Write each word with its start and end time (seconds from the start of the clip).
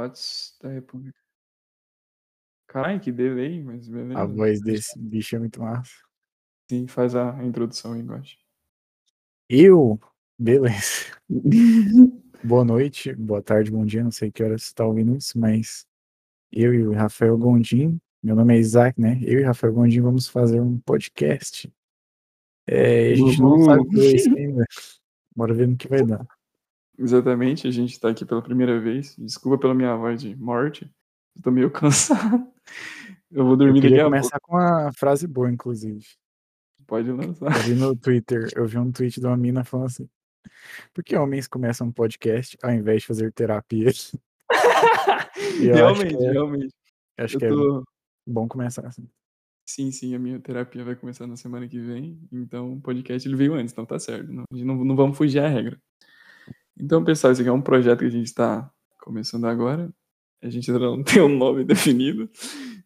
Votos 0.00 0.56
da 0.62 0.70
República. 0.70 1.18
Caralho, 2.66 3.00
que 3.00 3.12
delay, 3.12 3.62
mas 3.62 3.86
beleza. 3.86 4.18
A 4.18 4.24
voz 4.24 4.58
desse 4.62 4.98
bicho 4.98 5.36
é 5.36 5.38
muito 5.38 5.60
massa. 5.60 5.92
Sim, 6.70 6.86
faz 6.86 7.14
a 7.14 7.44
introdução 7.44 7.92
aí, 7.92 8.02
Gosto. 8.02 8.38
Eu? 9.46 10.00
Beleza. 10.38 11.18
Boa 12.42 12.64
noite, 12.64 13.14
boa 13.14 13.42
tarde, 13.42 13.70
bom 13.70 13.84
dia, 13.84 14.02
não 14.02 14.10
sei 14.10 14.30
que 14.32 14.42
horas 14.42 14.62
você 14.62 14.72
tá 14.72 14.86
ouvindo 14.86 15.14
isso, 15.14 15.38
mas 15.38 15.86
eu 16.50 16.72
e 16.72 16.86
o 16.86 16.92
Rafael 16.92 17.36
Gondim, 17.36 18.00
meu 18.22 18.34
nome 18.34 18.56
é 18.56 18.58
Isaac, 18.58 18.98
né? 18.98 19.20
Eu 19.22 19.40
e 19.40 19.42
o 19.42 19.46
Rafael 19.46 19.74
Gondim 19.74 20.00
vamos 20.00 20.26
fazer 20.26 20.58
um 20.58 20.80
podcast. 20.80 21.70
É, 22.66 23.12
a 23.12 23.14
gente 23.14 23.38
não 23.38 23.62
sabe 23.62 23.82
o 23.82 23.88
que 23.90 24.00
é 24.00 24.16
isso 24.16 24.34
ainda. 24.34 24.64
Bora 25.36 25.52
ver 25.52 25.68
no 25.68 25.76
que 25.76 25.86
vai 25.86 26.02
dar. 26.02 26.26
Exatamente, 27.00 27.66
a 27.66 27.70
gente 27.70 27.98
tá 27.98 28.10
aqui 28.10 28.24
pela 28.26 28.42
primeira 28.42 28.78
vez. 28.78 29.16
Desculpa 29.18 29.58
pela 29.58 29.74
minha 29.74 29.96
voz 29.96 30.20
de 30.20 30.36
morte. 30.36 30.88
Tô 31.42 31.50
meio 31.50 31.70
cansado. 31.72 32.46
Eu 33.30 33.44
vou 33.46 33.56
dormir 33.56 33.78
Eu 33.78 33.82
daqui 33.82 33.88
queria 33.88 34.02
a 34.02 34.04
começar 34.04 34.38
com 34.40 34.54
uma 34.56 34.92
frase 34.92 35.26
boa, 35.26 35.50
inclusive. 35.50 36.04
pouco. 36.04 36.86
Pode 36.86 37.10
lançar. 37.10 37.46
Eu 37.46 37.62
vi 37.62 37.74
no 37.74 37.96
Twitter, 37.96 38.48
eu 38.54 38.66
vi 38.66 38.76
um 38.78 38.92
tweet 38.92 39.18
de 39.20 39.26
uma 39.26 39.36
mina 39.36 39.64
falando 39.64 39.86
assim: 39.86 40.08
Por 40.92 41.02
que 41.02 41.16
homens 41.16 41.46
começam 41.48 41.86
um 41.86 41.92
podcast 41.92 42.58
ao 42.62 42.70
invés 42.72 43.00
de 43.02 43.06
fazer 43.06 43.32
terapia? 43.32 43.88
Acho 44.50 45.62
realmente, 45.62 46.16
que 46.16 46.24
é- 46.24 46.32
realmente. 46.32 46.74
Acho 47.18 47.36
Eu 47.36 47.38
que 47.38 47.44
é 47.46 47.48
tô... 47.48 47.84
bom 48.26 48.46
começar 48.48 48.86
assim. 48.86 49.08
Sim, 49.66 49.90
sim, 49.92 50.14
a 50.14 50.18
minha 50.18 50.40
terapia 50.40 50.84
vai 50.84 50.96
começar 50.96 51.26
na 51.26 51.36
semana 51.36 51.68
que 51.68 51.78
vem. 51.78 52.20
Então 52.32 52.72
o 52.74 52.80
podcast 52.80 53.26
ele 53.28 53.36
veio 53.36 53.54
antes, 53.54 53.72
então 53.72 53.86
tá 53.86 53.98
certo. 53.98 54.30
Não, 54.32 54.44
não, 54.50 54.84
não 54.84 54.96
vamos 54.96 55.16
fugir 55.16 55.38
à 55.38 55.48
regra. 55.48 55.78
Então, 56.80 57.04
pessoal, 57.04 57.32
esse 57.32 57.42
aqui 57.42 57.50
é 57.50 57.52
um 57.52 57.60
projeto 57.60 58.00
que 58.00 58.06
a 58.06 58.10
gente 58.10 58.26
está 58.26 58.70
começando 59.02 59.46
agora. 59.46 59.90
A 60.42 60.48
gente 60.48 60.70
ainda 60.70 60.82
não 60.84 61.02
tem 61.04 61.22
um 61.22 61.28
nome 61.28 61.64
definido. 61.64 62.28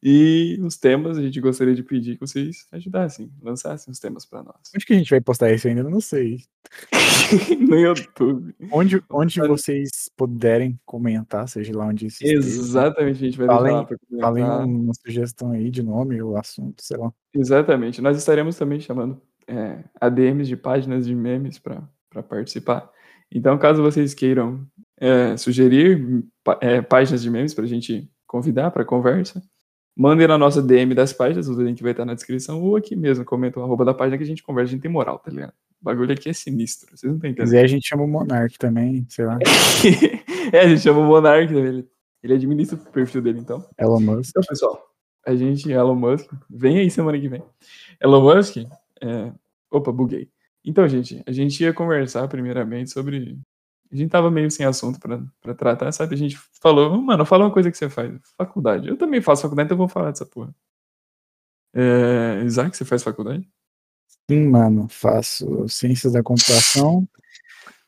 E 0.02 0.58
os 0.60 0.76
temas 0.76 1.16
a 1.16 1.22
gente 1.22 1.40
gostaria 1.40 1.74
de 1.74 1.82
pedir 1.82 2.14
que 2.16 2.20
vocês 2.20 2.66
ajudassem, 2.72 3.32
lançassem 3.40 3.90
os 3.90 3.98
temas 3.98 4.26
para 4.26 4.42
nós. 4.42 4.56
Onde 4.74 4.84
que 4.84 4.92
a 4.92 4.98
gente 4.98 5.08
vai 5.08 5.20
postar 5.20 5.50
isso 5.52 5.66
ainda? 5.66 5.80
Eu 5.80 5.90
não 5.90 6.00
sei. 6.00 6.40
no 7.58 7.76
YouTube. 7.78 8.54
Onde, 8.70 9.02
onde 9.08 9.40
vocês 9.40 10.10
puderem 10.14 10.78
comentar, 10.84 11.48
seja 11.48 11.74
lá 11.74 11.86
onde 11.86 12.06
isso. 12.06 12.22
Exatamente, 12.22 13.16
a 13.16 13.26
gente 13.26 13.38
vai 13.38 13.46
Falem- 13.46 13.86
deixar 13.86 13.96
lá 14.10 14.20
Falem 14.20 14.44
uma 14.44 14.92
sugestão 14.94 15.52
aí 15.52 15.70
de 15.70 15.82
nome 15.82 16.20
ou 16.20 16.36
assunto, 16.36 16.82
sei 16.82 16.98
lá. 16.98 17.10
Exatamente. 17.32 18.02
Nós 18.02 18.18
estaremos 18.18 18.56
também 18.56 18.80
chamando 18.80 19.22
é, 19.46 19.84
ADMs 19.98 20.48
de 20.48 20.56
páginas 20.56 21.06
de 21.06 21.14
memes 21.14 21.58
para 21.58 21.82
participar. 22.28 22.90
Então, 23.30 23.58
caso 23.58 23.82
vocês 23.82 24.14
queiram 24.14 24.66
é, 24.98 25.36
sugerir 25.36 26.24
é, 26.60 26.80
páginas 26.80 27.22
de 27.22 27.30
memes 27.30 27.54
para 27.54 27.64
a 27.64 27.68
gente 27.68 28.08
convidar 28.26 28.70
para 28.70 28.84
conversa, 28.84 29.42
mandem 29.96 30.26
na 30.26 30.36
nossa 30.36 30.60
DM 30.62 30.94
das 30.94 31.12
páginas, 31.12 31.48
o 31.48 31.62
link 31.62 31.82
vai 31.82 31.92
estar 31.92 32.04
na 32.04 32.14
descrição, 32.14 32.62
ou 32.62 32.76
aqui 32.76 32.96
mesmo, 32.96 33.24
comenta 33.24 33.60
o 33.60 33.62
arroba 33.62 33.84
da 33.84 33.94
página 33.94 34.16
que 34.16 34.24
a 34.24 34.26
gente 34.26 34.42
conversa, 34.42 34.70
a 34.70 34.72
gente 34.72 34.82
tem 34.82 34.90
moral, 34.90 35.18
tá 35.18 35.30
ligado? 35.30 35.52
O 35.80 35.84
bagulho 35.84 36.12
aqui 36.12 36.30
é 36.30 36.32
sinistro, 36.32 36.88
vocês 36.96 37.10
não 37.10 37.16
estão 37.16 37.30
entendendo. 37.30 37.46
quiser, 37.46 37.64
a 37.64 37.66
gente 37.66 37.86
chama 37.86 38.02
o 38.02 38.08
Monark 38.08 38.58
também, 38.58 39.06
sei 39.08 39.26
lá. 39.26 39.38
é, 40.52 40.60
a 40.60 40.68
gente 40.68 40.80
chama 40.80 41.00
o 41.00 41.04
Monark, 41.04 41.52
né? 41.52 41.60
ele, 41.60 41.88
ele 42.22 42.34
administra 42.34 42.76
o 42.76 42.92
perfil 42.92 43.22
dele, 43.22 43.38
então. 43.38 43.64
Elon 43.78 44.00
Musk. 44.00 44.30
Então, 44.30 44.42
pessoal, 44.48 44.82
a 45.26 45.34
gente, 45.34 45.70
Elon 45.70 45.94
Musk, 45.94 46.30
vem 46.50 46.78
aí 46.78 46.90
semana 46.90 47.18
que 47.20 47.28
vem. 47.28 47.42
Elon 48.00 48.22
Musk, 48.22 48.56
é... 49.00 49.32
opa, 49.70 49.92
buguei. 49.92 50.28
Então, 50.64 50.88
gente, 50.88 51.22
a 51.26 51.32
gente 51.32 51.62
ia 51.62 51.74
conversar 51.74 52.26
primeiramente 52.28 52.90
sobre. 52.90 53.38
A 53.92 53.96
gente 53.96 54.10
tava 54.10 54.30
meio 54.30 54.50
sem 54.50 54.64
assunto 54.64 54.98
pra, 54.98 55.22
pra 55.40 55.54
tratar, 55.54 55.92
sabe? 55.92 56.14
A 56.14 56.18
gente 56.18 56.38
falou, 56.60 57.00
mano, 57.00 57.24
fala 57.26 57.44
uma 57.44 57.52
coisa 57.52 57.70
que 57.70 57.76
você 57.76 57.88
faz. 57.88 58.12
Faculdade. 58.36 58.88
Eu 58.88 58.96
também 58.96 59.20
faço 59.20 59.42
faculdade, 59.42 59.66
então 59.66 59.74
eu 59.74 59.78
vou 59.78 59.88
falar 59.88 60.10
dessa 60.10 60.26
porra. 60.26 60.54
É... 61.74 62.42
Isaac, 62.44 62.76
você 62.76 62.84
faz 62.84 63.02
faculdade? 63.02 63.48
Sim, 64.30 64.48
mano. 64.48 64.88
Faço 64.88 65.68
Ciências 65.68 66.14
da 66.14 66.22
Computação, 66.22 67.06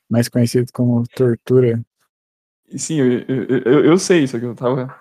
mais 0.09 0.29
conhecido 0.29 0.71
como 0.73 1.07
Tortura. 1.09 1.83
Sim, 2.77 3.01
eu, 3.01 3.21
eu, 3.21 3.63
eu, 3.65 3.85
eu 3.87 3.99
sei 3.99 4.25
isso 4.25 4.37
aqui, 4.37 4.45
eu 4.45 4.55
tava. 4.55 4.95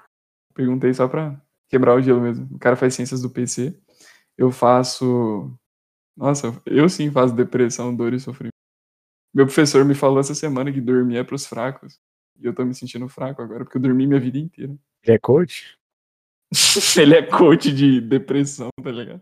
Perguntei 0.53 0.93
só 0.93 1.07
pra 1.07 1.39
quebrar 1.67 1.95
o 1.95 2.01
gelo 2.01 2.21
mesmo. 2.21 2.47
O 2.55 2.59
cara 2.59 2.75
faz 2.75 2.93
ciências 2.93 3.21
do 3.21 3.29
PC. 3.29 3.77
Eu 4.37 4.51
faço. 4.51 5.51
Nossa, 6.15 6.61
eu 6.65 6.87
sim 6.89 7.11
faço 7.11 7.33
depressão, 7.35 7.95
dor 7.95 8.13
e 8.13 8.19
sofrimento. 8.19 8.53
Meu 9.33 9.45
professor 9.45 9.83
me 9.85 9.95
falou 9.95 10.19
essa 10.19 10.35
semana 10.35 10.71
que 10.71 10.81
dormir 10.81 11.17
é 11.17 11.23
pros 11.23 11.45
fracos. 11.45 11.99
E 12.39 12.45
eu 12.45 12.53
tô 12.53 12.65
me 12.65 12.73
sentindo 12.75 13.07
fraco 13.09 13.41
agora, 13.41 13.63
porque 13.65 13.77
eu 13.77 13.81
dormi 13.81 14.07
minha 14.07 14.19
vida 14.19 14.37
inteira. 14.37 14.75
Ele 15.03 15.15
é 15.15 15.19
coach? 15.19 15.77
Ele 16.99 17.15
é 17.15 17.21
coach 17.23 17.71
de 17.73 18.01
depressão, 18.01 18.69
tá 18.83 18.91
ligado? 18.91 19.21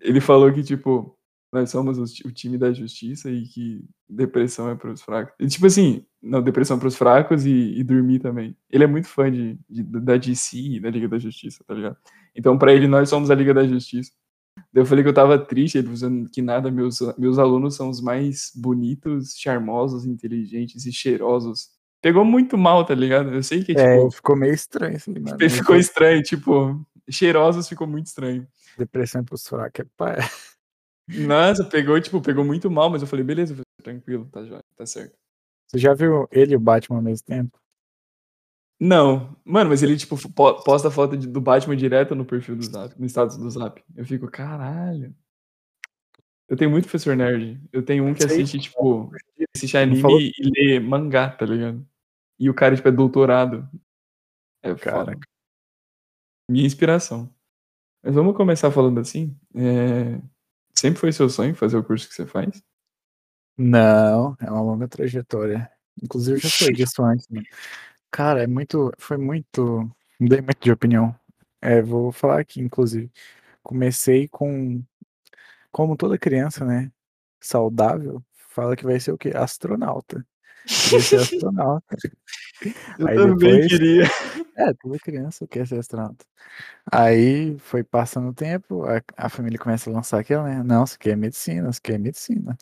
Ele 0.00 0.20
falou 0.20 0.52
que, 0.52 0.62
tipo, 0.62 1.16
nós 1.52 1.70
somos 1.70 1.98
o 2.24 2.32
time 2.32 2.58
da 2.58 2.72
justiça 2.72 3.30
e 3.30 3.42
que 3.44 3.84
depressão 4.08 4.68
é 4.70 4.74
pros 4.74 5.02
fracos. 5.02 5.34
E, 5.38 5.46
tipo 5.46 5.66
assim, 5.66 6.04
não, 6.20 6.42
depressão 6.42 6.78
pros 6.78 6.96
fracos 6.96 7.44
e, 7.46 7.50
e 7.78 7.84
dormir 7.84 8.18
também. 8.20 8.56
Ele 8.70 8.84
é 8.84 8.86
muito 8.86 9.08
fã 9.08 9.30
de, 9.30 9.58
de- 9.68 9.82
da 9.82 10.16
DC 10.16 10.56
e 10.58 10.80
da 10.80 10.90
Liga 10.90 11.08
da 11.08 11.18
Justiça, 11.18 11.62
tá 11.66 11.74
ligado? 11.74 11.96
Então, 12.34 12.58
pra 12.58 12.72
ele, 12.72 12.86
nós 12.88 13.08
somos 13.08 13.30
a 13.30 13.34
Liga 13.34 13.54
da 13.54 13.66
Justiça. 13.66 14.12
Eu 14.74 14.86
falei 14.86 15.04
que 15.04 15.08
eu 15.10 15.14
tava 15.14 15.38
triste, 15.38 15.76
ele 15.76 15.88
dizendo 15.88 16.30
que 16.30 16.40
nada, 16.40 16.70
meus, 16.70 17.00
meus 17.18 17.38
alunos 17.38 17.74
são 17.74 17.90
os 17.90 18.00
mais 18.00 18.50
bonitos, 18.54 19.34
charmosos, 19.36 20.06
inteligentes 20.06 20.86
e 20.86 20.92
cheirosos. 20.92 21.70
Pegou 22.00 22.24
muito 22.24 22.56
mal, 22.56 22.84
tá 22.84 22.94
ligado? 22.94 23.34
Eu 23.34 23.42
sei 23.42 23.62
que, 23.62 23.72
É, 23.72 23.96
tipo, 23.98 24.10
ficou 24.10 24.34
meio 24.34 24.54
estranho 24.54 24.96
assim, 24.96 25.12
mano. 25.20 25.50
ficou 25.50 25.76
estranho, 25.76 26.22
tipo, 26.22 26.84
cheirosos 27.08 27.68
ficou 27.68 27.86
muito 27.86 28.06
estranho. 28.06 28.46
Depressão 28.78 29.22
pros 29.22 29.46
fracos. 29.46 29.84
É 29.84 29.88
pá. 29.96 30.16
Nossa, 31.06 31.64
pegou, 31.64 32.00
tipo, 32.00 32.20
pegou 32.22 32.44
muito 32.44 32.70
mal, 32.70 32.88
mas 32.88 33.02
eu 33.02 33.08
falei, 33.08 33.24
beleza, 33.24 33.54
tranquilo, 33.82 34.26
tá 34.32 34.42
jóia, 34.44 34.64
tá 34.76 34.86
certo. 34.86 35.14
Você 35.68 35.78
já 35.78 35.92
viu 35.94 36.26
ele 36.30 36.54
e 36.54 36.56
o 36.56 36.60
Batman 36.60 36.96
ao 36.96 37.02
mesmo 37.02 37.26
tempo? 37.26 37.58
Não, 38.84 39.36
mano, 39.44 39.70
mas 39.70 39.80
ele, 39.82 39.96
tipo, 39.96 40.16
po- 40.32 40.60
posta 40.64 40.90
foto 40.90 41.16
de- 41.16 41.28
do 41.28 41.40
Batman 41.40 41.76
direto 41.76 42.16
no 42.16 42.24
perfil 42.24 42.56
do 42.56 42.64
Zap, 42.64 42.98
no 42.98 43.06
status 43.06 43.36
do 43.36 43.48
Zap. 43.48 43.80
Eu 43.94 44.04
fico, 44.04 44.28
caralho. 44.28 45.14
Eu 46.48 46.56
tenho 46.56 46.68
muito 46.68 46.84
professor 46.88 47.14
nerd. 47.16 47.62
Eu 47.72 47.84
tenho 47.84 48.04
um 48.04 48.12
que 48.12 48.24
assiste, 48.24 48.58
tipo, 48.58 49.12
assiste 49.56 49.76
anime 49.76 50.32
e 50.36 50.50
lê 50.50 50.80
mangá, 50.80 51.30
tá 51.30 51.46
ligado? 51.46 51.86
E 52.40 52.50
o 52.50 52.54
cara, 52.54 52.74
tipo, 52.74 52.88
é 52.88 52.92
doutorado. 52.92 53.68
É. 54.62 54.74
Caraca. 54.74 55.28
Minha 56.50 56.66
inspiração. 56.66 57.32
Mas 58.02 58.14
vamos 58.16 58.36
começar 58.36 58.70
falando 58.72 58.98
assim. 58.98 59.36
é, 59.54 60.20
Sempre 60.74 60.98
foi 60.98 61.12
seu 61.12 61.28
sonho 61.30 61.54
fazer 61.54 61.76
o 61.76 61.84
curso 61.84 62.08
que 62.08 62.14
você 62.14 62.26
faz? 62.26 62.60
Não, 63.56 64.36
é 64.40 64.50
uma 64.50 64.60
longa 64.62 64.88
trajetória. 64.88 65.70
Inclusive, 66.02 66.38
eu 66.38 66.40
já 66.40 66.48
falei 66.50 66.74
disso 66.74 67.04
antes, 67.04 67.28
mano. 67.28 67.46
Cara, 68.12 68.42
é 68.42 68.46
muito. 68.46 68.92
Foi 68.98 69.16
muito. 69.16 69.90
Mudei 70.20 70.40
muito 70.40 70.60
de 70.62 70.70
opinião. 70.70 71.12
É, 71.60 71.80
vou 71.82 72.12
falar 72.12 72.38
aqui, 72.40 72.60
inclusive. 72.60 73.10
Comecei 73.62 74.28
com. 74.28 74.82
Como 75.72 75.96
toda 75.96 76.18
criança, 76.18 76.64
né? 76.64 76.92
Saudável, 77.40 78.22
fala 78.50 78.76
que 78.76 78.84
vai 78.84 79.00
ser 79.00 79.12
o 79.12 79.18
quê? 79.18 79.32
Astronauta. 79.34 80.24
Queria 80.66 81.00
ser 81.00 81.16
astronauta. 81.16 81.96
Eu 82.98 83.08
Aí 83.08 83.16
também 83.16 83.36
depois- 83.36 83.66
queria. 83.66 84.04
É, 84.54 84.72
toda 84.74 84.98
criança 84.98 85.46
quer 85.48 85.66
ser 85.66 85.78
astronauta. 85.78 86.24
Aí 86.92 87.58
foi 87.58 87.82
passando 87.82 88.28
o 88.28 88.34
tempo, 88.34 88.84
a, 88.84 89.02
a 89.16 89.28
família 89.30 89.58
começa 89.58 89.88
a 89.90 89.92
lançar 89.92 90.20
aquela, 90.20 90.44
né? 90.44 90.62
Não, 90.62 90.86
você 90.86 90.96
quer 90.98 91.16
medicina, 91.16 91.72
você 91.72 91.80
quer 91.82 91.98
medicina. 91.98 92.56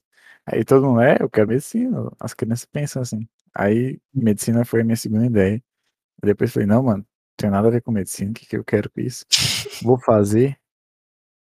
Aí 0.47 0.65
todo 0.65 0.87
mundo, 0.87 1.01
é, 1.01 1.19
eu 1.21 1.31
quero 1.31 1.49
medicina. 1.49 2.11
As 2.21 2.35
crianças 2.35 2.67
pensam 2.67 3.03
assim. 3.03 3.29
Aí 3.55 4.01
medicina 4.15 4.65
foi 4.65 4.83
a 4.83 4.85
minha 4.85 4.97
segunda 4.97 5.27
ideia. 5.27 5.63
Depois 6.23 6.53
falei, 6.53 6.67
não, 6.69 6.83
mano, 6.83 6.99
não 6.99 7.07
tem 7.37 7.51
nada 7.51 7.69
a 7.69 7.71
ver 7.71 7.83
com 7.83 7.93
medicina, 7.93 8.31
o 8.33 8.35
que, 8.35 8.47
que 8.47 8.57
eu 8.57 8.65
quero 8.65 8.91
com 8.91 9.01
isso? 9.01 9.25
Vou 9.85 9.99
fazer 9.99 10.59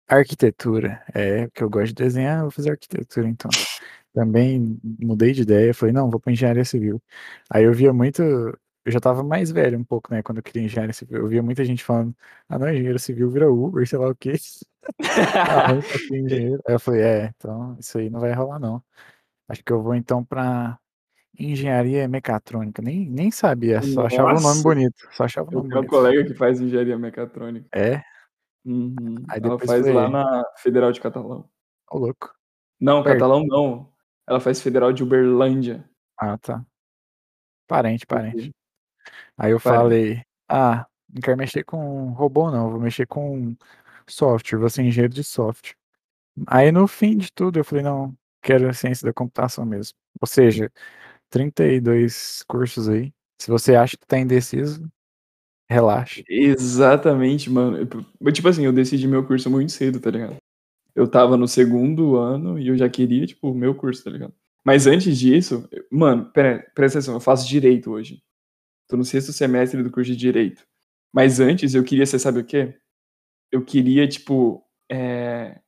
arquitetura. 0.09 1.03
É, 1.15 1.47
porque 1.47 1.63
eu 1.65 1.71
gosto 1.71 1.89
de 1.89 1.95
desenhar, 1.95 2.43
vou 2.43 2.51
fazer 2.51 2.71
arquitetura 2.71 3.29
então. 3.29 3.51
Também 4.15 4.79
mudei 5.01 5.33
de 5.33 5.43
ideia, 5.43 5.75
falei, 5.75 5.93
não, 5.93 6.11
vou 6.11 6.21
para 6.21 6.33
engenharia 6.33 6.65
civil. 6.65 7.03
Aí 7.51 7.65
eu 7.65 7.73
via 7.75 7.93
muito, 7.93 8.23
eu 8.85 8.93
já 8.93 9.01
tava 9.01 9.23
mais 9.23 9.51
velho 9.51 9.79
um 9.79 9.85
pouco, 9.85 10.13
né, 10.13 10.23
quando 10.23 10.39
eu 10.39 10.43
queria 10.43 10.63
engenharia 10.65 10.93
civil. 10.93 11.19
Eu 11.19 11.27
via 11.29 11.43
muita 11.43 11.65
gente 11.65 11.83
falando, 11.85 12.15
ah, 12.49 12.59
não, 12.59 12.69
engenheiro 12.69 12.99
civil 12.99 13.31
vira 13.31 13.51
Uber, 13.51 13.87
sei 13.89 13.99
lá 13.99 14.09
o 14.09 14.15
quê. 14.15 14.35
Ah, 15.69 15.73
eu 15.73 16.17
engenheiro. 16.19 16.63
Aí 16.69 16.75
eu 16.75 16.79
falei, 16.81 17.01
é, 17.03 17.33
então 17.37 17.77
isso 17.81 17.97
aí 17.99 18.11
não 18.11 18.21
vai 18.21 18.33
rolar 18.35 18.59
não. 18.59 18.83
Acho 19.49 19.63
que 19.65 19.73
eu 19.73 19.83
vou 19.83 19.95
então 19.95 20.23
pra 20.25 20.79
engenharia 21.39 22.07
mecatrônica. 22.07 22.83
Nem, 22.83 23.09
nem 23.09 23.31
sabia, 23.31 23.81
só 23.83 24.07
achava 24.07 24.29
o 24.29 24.35
nome 24.35 24.43
Nossa. 24.45 24.63
bonito. 24.63 25.09
Só 25.13 25.25
achava 25.25 25.49
o 25.49 25.53
Eu 25.53 25.57
nome 25.59 25.69
um 25.69 25.73
bonito. 25.77 25.91
colega 25.91 26.25
que 26.25 26.35
faz 26.35 26.61
engenharia 26.61 26.99
mecatrônica. 26.99 27.67
É, 27.75 28.03
Uhum. 28.67 29.17
Aí 29.29 29.41
Ela 29.41 29.51
depois 29.51 29.67
faz 29.67 29.83
foi- 29.83 29.93
lá 29.93 30.09
na 30.09 30.45
Federal 30.57 30.91
de 30.91 30.99
Catalão. 31.01 31.47
ô 31.91 31.99
louco. 31.99 32.33
Não, 32.81 33.03
Perto. 33.03 33.15
Catalão 33.19 33.45
não. 33.47 33.93
Ela 34.27 34.41
faz 34.41 34.59
Federal 34.61 34.91
de 34.91 35.03
Uberlândia. 35.03 35.85
Ah, 36.19 36.39
tá. 36.39 36.65
Parente, 37.69 38.07
parente. 38.07 38.51
Aí 39.37 39.53
eu 39.53 39.61
falei, 39.61 40.23
ah, 40.49 40.87
não 41.13 41.21
quero 41.21 41.37
mexer 41.37 41.65
com 41.65 42.11
robô 42.13 42.51
não, 42.51 42.71
vou 42.71 42.81
mexer 42.81 43.07
com 43.07 43.57
software, 44.07 44.59
vou 44.59 44.71
ser 44.71 44.83
engenheiro 44.83 45.13
de 45.13 45.25
software. 45.25 45.75
Aí 46.47 46.73
no 46.73 46.87
fim 46.87 47.17
de 47.17 47.33
tudo 47.33 47.59
eu 47.59 47.65
falei, 47.65 47.85
não, 47.85 48.17
quero 48.43 48.73
ciência 48.75 49.07
da 49.07 49.13
computação 49.13 49.65
mesmo. 49.65 49.97
Ou 50.21 50.27
seja, 50.27 50.71
32 51.31 52.45
cursos 52.47 52.89
aí. 52.89 53.13
Se 53.41 53.51
você 53.51 53.75
acha 53.75 53.97
que 53.97 54.07
tá 54.07 54.19
indeciso, 54.19 54.89
relaxa. 55.69 56.23
Exatamente, 56.29 57.51
mano. 57.51 57.89
Eu, 58.21 58.33
tipo 58.33 58.49
assim, 58.49 58.65
eu 58.65 58.73
decidi 58.73 59.09
meu 59.09 59.27
curso 59.27 59.51
muito 59.51 59.73
cedo, 59.73 60.01
tá 60.01 60.11
ligado? 60.11 60.37
Eu 60.95 61.09
tava 61.09 61.37
no 61.37 61.49
segundo 61.49 62.17
ano 62.17 62.59
e 62.59 62.69
eu 62.69 62.77
já 62.77 62.89
queria, 62.89 63.27
tipo, 63.27 63.51
o 63.51 63.55
meu 63.55 63.75
curso, 63.75 64.05
tá 64.05 64.11
ligado? 64.11 64.33
Mas 64.65 64.87
antes 64.87 65.19
disso, 65.19 65.69
mano, 65.91 66.31
pera, 66.33 66.65
presta 66.75 66.99
atenção, 66.99 67.15
eu 67.15 67.21
faço 67.21 67.49
direito 67.49 67.91
hoje. 67.91 68.23
Tô 68.89 68.97
no 68.97 69.05
sexto 69.05 69.33
semestre 69.33 69.83
do 69.83 69.91
curso 69.91 70.11
de 70.11 70.17
direito. 70.17 70.67
Mas 71.13 71.41
antes 71.41 71.75
eu 71.75 71.85
queria, 71.85 72.05
você 72.05 72.19
sabe 72.19 72.41
o 72.41 72.45
quê? 72.45 72.79
Eu 73.51 73.65
queria, 73.65 74.07
tipo, 74.09 74.65
é... 74.91 75.61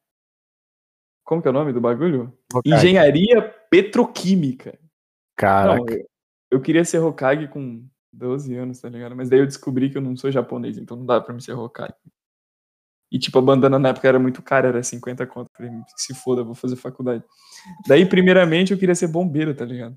como 1.24 1.40
que 1.40 1.48
é 1.48 1.50
o 1.50 1.54
nome 1.54 1.72
do 1.72 1.80
bagulho? 1.80 2.36
Hokage. 2.52 2.74
Engenharia 2.74 3.42
petroquímica. 3.70 4.78
Caraca. 5.36 5.78
Não, 5.78 5.88
eu, 5.88 6.08
eu 6.50 6.60
queria 6.60 6.84
ser 6.84 6.98
Hokage 6.98 7.48
com 7.48 7.86
12 8.12 8.54
anos, 8.56 8.80
tá 8.80 8.88
ligado? 8.88 9.14
Mas 9.14 9.28
daí 9.28 9.40
eu 9.40 9.46
descobri 9.46 9.90
que 9.90 9.96
eu 9.96 10.02
não 10.02 10.16
sou 10.16 10.30
japonês, 10.30 10.78
então 10.78 10.96
não 10.96 11.06
dá 11.06 11.20
pra 11.20 11.34
me 11.34 11.40
ser 11.40 11.52
Hokage. 11.52 11.94
E, 13.10 13.18
tipo, 13.18 13.38
a 13.38 13.42
bandana 13.42 13.78
na 13.78 13.90
época 13.90 14.08
era 14.08 14.18
muito 14.18 14.42
cara, 14.42 14.68
era 14.68 14.82
50 14.82 15.26
conto. 15.26 15.48
Falei, 15.56 15.70
se 15.96 16.12
foda, 16.14 16.42
vou 16.42 16.54
fazer 16.54 16.76
faculdade. 16.76 17.24
Daí, 17.86 18.04
primeiramente, 18.04 18.72
eu 18.72 18.78
queria 18.78 18.94
ser 18.94 19.08
bombeiro, 19.08 19.54
tá 19.54 19.64
ligado? 19.64 19.96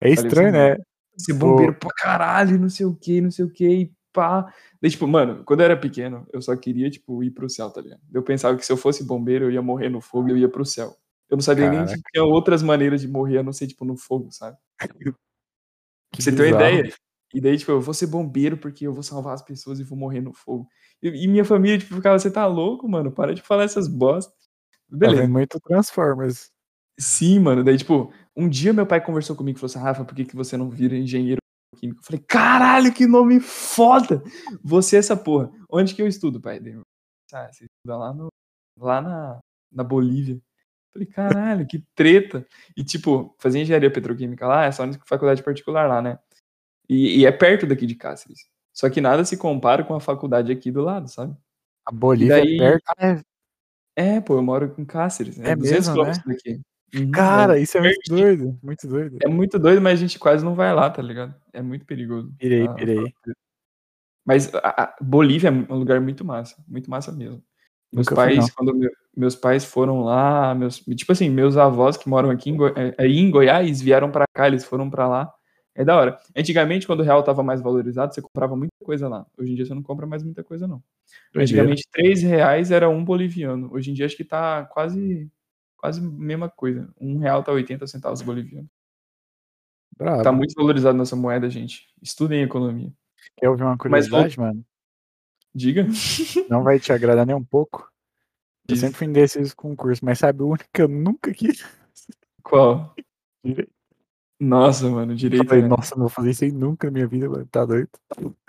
É 0.00 0.10
estranho, 0.10 0.52
né? 0.52 0.76
Ser 1.16 1.32
bombeiro 1.34 1.72
Pô. 1.74 1.88
pra 1.88 1.96
caralho, 1.96 2.58
não 2.58 2.68
sei 2.68 2.86
o 2.86 2.94
que, 2.94 3.20
não 3.20 3.30
sei 3.30 3.44
o 3.44 3.50
que, 3.50 3.68
e 3.68 3.92
pá. 4.12 4.52
Daí, 4.80 4.90
tipo, 4.90 5.06
mano, 5.06 5.44
quando 5.44 5.60
eu 5.60 5.66
era 5.66 5.76
pequeno, 5.76 6.26
eu 6.32 6.40
só 6.40 6.56
queria, 6.56 6.90
tipo, 6.90 7.22
ir 7.22 7.30
pro 7.30 7.48
céu, 7.48 7.70
tá 7.70 7.80
ligado? 7.80 8.00
Eu 8.12 8.22
pensava 8.22 8.56
que 8.56 8.64
se 8.64 8.72
eu 8.72 8.76
fosse 8.76 9.04
bombeiro, 9.04 9.46
eu 9.46 9.50
ia 9.50 9.62
morrer 9.62 9.88
no 9.88 10.00
fogo 10.00 10.28
e 10.28 10.32
eu 10.32 10.38
ia 10.38 10.48
pro 10.48 10.64
céu. 10.64 10.96
Eu 11.28 11.36
não 11.36 11.42
sabia 11.42 11.66
Caraca. 11.66 11.84
nem 11.86 11.94
que 11.94 12.10
tinha 12.12 12.24
outras 12.24 12.62
maneiras 12.62 13.00
de 13.00 13.08
morrer, 13.08 13.38
a 13.38 13.42
não 13.42 13.52
ser, 13.52 13.66
tipo, 13.66 13.84
no 13.84 13.96
fogo, 13.96 14.30
sabe? 14.30 14.56
Pra 16.12 16.22
você 16.22 16.32
ter 16.32 16.42
uma 16.42 16.56
ideia. 16.56 16.94
E 17.34 17.40
daí, 17.40 17.58
tipo, 17.58 17.72
eu 17.72 17.80
vou 17.80 17.92
ser 17.92 18.06
bombeiro 18.06 18.56
porque 18.56 18.86
eu 18.86 18.94
vou 18.94 19.02
salvar 19.02 19.34
as 19.34 19.42
pessoas 19.42 19.78
e 19.80 19.84
vou 19.84 19.98
morrer 19.98 20.20
no 20.20 20.32
fogo. 20.32 20.66
E, 21.02 21.24
e 21.24 21.28
minha 21.28 21.44
família, 21.44 21.78
tipo, 21.78 21.94
ficava, 21.94 22.18
você 22.18 22.30
tá 22.30 22.46
louco, 22.46 22.88
mano? 22.88 23.10
Para 23.12 23.34
de 23.34 23.42
falar 23.42 23.64
essas 23.64 23.88
bostas. 23.88 24.34
Beleza. 24.88 25.22
Tá 25.22 25.28
muito 25.28 25.60
Transformers. 25.60 26.50
Sim, 26.98 27.40
mano. 27.40 27.62
Daí, 27.62 27.76
tipo, 27.76 28.12
um 28.36 28.48
dia 28.48 28.72
meu 28.72 28.86
pai 28.86 29.00
conversou 29.00 29.34
comigo 29.34 29.56
e 29.56 29.60
falou 29.60 29.70
assim: 29.70 29.78
Rafa, 29.78 30.04
por 30.04 30.14
que, 30.14 30.24
que 30.24 30.36
você 30.36 30.56
não 30.56 30.68
vira 30.68 30.96
engenheiro 30.96 31.40
químico? 31.76 32.00
Eu 32.00 32.04
falei, 32.04 32.24
caralho, 32.26 32.92
que 32.92 33.06
nome 33.06 33.40
foda! 33.40 34.22
Você 34.62 34.96
é 34.96 34.98
essa 34.98 35.16
porra. 35.16 35.50
Onde 35.70 35.94
que 35.94 36.02
eu 36.02 36.06
estudo, 36.06 36.40
pai? 36.40 36.60
Ah, 37.32 37.50
você 37.50 37.64
estuda 37.64 37.96
lá, 37.96 38.12
no, 38.12 38.28
lá 38.78 39.00
na, 39.00 39.40
na 39.72 39.82
Bolívia. 39.82 40.40
Falei, 40.92 41.06
caralho, 41.08 41.66
que 41.66 41.84
treta. 41.94 42.46
E, 42.76 42.84
tipo, 42.84 43.34
fazer 43.38 43.60
engenharia 43.60 43.92
petroquímica 43.92 44.46
lá 44.46 44.64
é 44.64 44.72
só 44.72 44.86
na 44.86 44.94
faculdade 45.06 45.42
particular 45.42 45.86
lá, 45.88 46.00
né? 46.00 46.18
E, 46.88 47.20
e, 47.20 47.26
é 47.26 47.32
perto 47.32 47.66
daqui 47.66 47.84
de 47.86 47.94
Cáceres. 47.94 48.46
Só 48.72 48.88
que 48.88 49.00
nada 49.00 49.24
se 49.24 49.36
compara 49.36 49.84
com 49.84 49.94
a 49.94 50.00
faculdade 50.00 50.52
aqui 50.52 50.70
do 50.70 50.82
lado, 50.82 51.08
sabe? 51.08 51.36
A 51.84 51.92
Bolívia 51.92 52.36
daí... 52.36 52.56
é 52.56 52.58
perto. 52.58 52.92
É... 52.98 54.16
é, 54.16 54.20
pô, 54.20 54.34
eu 54.34 54.42
moro 54.42 54.74
em 54.78 54.84
Cáceres. 54.84 55.38
É, 55.40 55.50
é 55.50 55.56
200 55.56 55.88
quilômetros 55.88 56.24
né? 56.24 56.34
daqui. 56.34 56.60
Uhum, 56.94 57.10
Cara, 57.10 57.58
é 57.58 57.62
isso 57.62 57.76
é 57.76 57.80
muito 57.80 58.08
doido. 58.08 58.58
Muito 58.62 58.86
doido. 58.86 59.18
É 59.22 59.28
muito 59.28 59.58
doido, 59.58 59.80
mas 59.80 59.98
a 59.98 60.02
gente 60.02 60.18
quase 60.18 60.44
não 60.44 60.54
vai 60.54 60.72
lá, 60.74 60.88
tá 60.88 61.02
ligado? 61.02 61.34
É 61.52 61.60
muito 61.60 61.84
perigoso. 61.84 62.32
Pirei, 62.38 62.68
pirei. 62.68 63.12
Mas 64.24 64.52
a, 64.54 64.84
a 64.84 64.96
Bolívia 65.00 65.48
é 65.48 65.72
um 65.72 65.78
lugar 65.78 66.00
muito 66.00 66.24
massa. 66.24 66.56
Muito 66.66 66.90
massa 66.90 67.12
mesmo. 67.12 67.42
Meus 67.92 68.06
Nunca 68.06 68.16
pais, 68.16 68.50
quando 68.50 68.74
meu, 68.74 68.90
meus 69.16 69.36
pais 69.36 69.64
foram 69.64 70.02
lá, 70.02 70.54
meus, 70.54 70.80
tipo 70.80 71.12
assim, 71.12 71.30
meus 71.30 71.56
avós 71.56 71.96
que 71.96 72.08
moram 72.08 72.30
aqui 72.30 72.50
em, 72.50 72.56
Go, 72.56 72.66
é, 72.68 72.94
aí 72.98 73.18
em 73.18 73.30
Goiás 73.30 73.80
vieram 73.80 74.10
para 74.10 74.24
cá, 74.34 74.48
eles 74.48 74.64
foram 74.64 74.90
para 74.90 75.06
lá. 75.06 75.32
É 75.74 75.84
da 75.84 75.96
hora. 75.96 76.18
Antigamente, 76.34 76.86
quando 76.86 77.00
o 77.00 77.02
real 77.02 77.22
tava 77.22 77.42
mais 77.42 77.60
valorizado, 77.60 78.12
você 78.12 78.22
comprava 78.22 78.56
muita 78.56 78.72
coisa 78.82 79.08
lá. 79.08 79.26
Hoje 79.38 79.52
em 79.52 79.54
dia 79.54 79.66
você 79.66 79.74
não 79.74 79.82
compra 79.82 80.06
mais 80.06 80.22
muita 80.22 80.42
coisa, 80.42 80.66
não. 80.66 80.82
Antigamente, 81.34 81.86
três 81.92 82.22
reais 82.22 82.70
era 82.70 82.88
um 82.88 83.04
boliviano. 83.04 83.68
Hoje 83.70 83.90
em 83.90 83.94
dia 83.94 84.06
acho 84.06 84.16
que 84.16 84.24
tá 84.24 84.64
quase 84.64 85.30
quase 85.76 86.00
a 86.00 86.02
mesma 86.02 86.48
coisa. 86.48 86.92
Um 87.00 87.18
real 87.18 87.42
tá 87.42 87.52
80 87.52 87.86
centavos 87.86 88.22
boliviano. 88.22 88.68
Bravo. 89.96 90.22
Tá 90.22 90.32
muito 90.32 90.54
valorizado 90.54 90.96
nossa 90.96 91.16
moeda, 91.16 91.48
gente. 91.48 91.88
Estudem 92.02 92.42
economia. 92.42 92.92
Quer 93.36 93.48
ouvir 93.48 93.62
uma 93.62 93.78
curiosidade, 93.78 94.24
Mas, 94.24 94.36
mano? 94.36 94.64
Diga. 95.54 95.86
Não 96.50 96.62
vai 96.62 96.78
te 96.78 96.92
agradar 96.92 97.26
nem 97.26 97.34
um 97.34 97.44
pouco. 97.44 97.90
Eu 98.68 98.74
Diz. 98.74 98.80
sempre 98.80 98.98
fui 98.98 99.06
indeciso 99.06 99.54
com 99.54 99.76
curso, 99.76 100.04
mas 100.04 100.18
sabe 100.18 100.42
o 100.42 100.48
único 100.48 100.68
que 100.72 100.82
eu 100.82 100.88
nunca 100.88 101.32
quis? 101.32 101.64
Qual? 102.42 102.94
Direito. 103.44 103.76
Nossa, 104.38 104.88
mano, 104.90 105.14
direito. 105.14 105.44
Eu 105.44 105.48
falei, 105.48 105.64
é... 105.64 105.68
Nossa, 105.68 105.94
não 105.94 106.02
vou 106.02 106.08
fazer 106.10 106.30
isso 106.30 106.44
aí 106.44 106.52
nunca 106.52 106.88
na 106.88 106.92
minha 106.92 107.06
vida, 107.06 107.28
mano. 107.28 107.46
Tá 107.46 107.64
doido. 107.64 107.88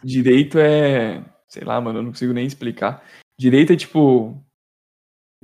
Direito 0.03 0.59
é. 0.59 1.23
Sei 1.47 1.63
lá, 1.63 1.79
mano, 1.79 1.99
eu 1.99 2.03
não 2.03 2.11
consigo 2.11 2.33
nem 2.33 2.45
explicar. 2.45 3.03
Direito 3.39 3.71
é 3.71 3.75
tipo. 3.77 4.43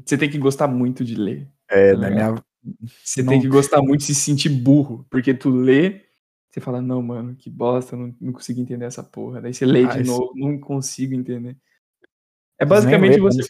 Você 0.03 0.18
tem 0.18 0.30
que 0.30 0.38
gostar 0.38 0.68
muito 0.68 1.06
de 1.06 1.15
ler. 1.15 1.47
É, 1.73 1.95
na 1.95 2.09
minha. 2.09 2.35
Você 3.03 3.21
não... 3.21 3.33
tem 3.33 3.41
que 3.41 3.47
gostar 3.47 3.81
muito 3.81 4.01
de 4.01 4.05
se 4.07 4.15
sentir 4.15 4.49
burro. 4.49 5.05
Porque 5.09 5.33
tu 5.33 5.49
lê, 5.49 6.05
você 6.49 6.61
fala, 6.61 6.81
não, 6.81 7.01
mano, 7.01 7.35
que 7.35 7.49
bosta, 7.49 7.97
não, 7.97 8.15
não 8.21 8.31
consigo 8.31 8.61
entender 8.61 8.85
essa 8.85 9.03
porra. 9.03 9.41
Daí 9.41 9.53
você 9.53 9.65
lê 9.65 9.83
ah, 9.83 9.87
de 9.87 10.01
isso... 10.03 10.11
novo, 10.11 10.31
não 10.35 10.59
consigo 10.59 11.13
entender. 11.13 11.57
É 12.59 12.65
basicamente 12.65 13.19
você. 13.19 13.41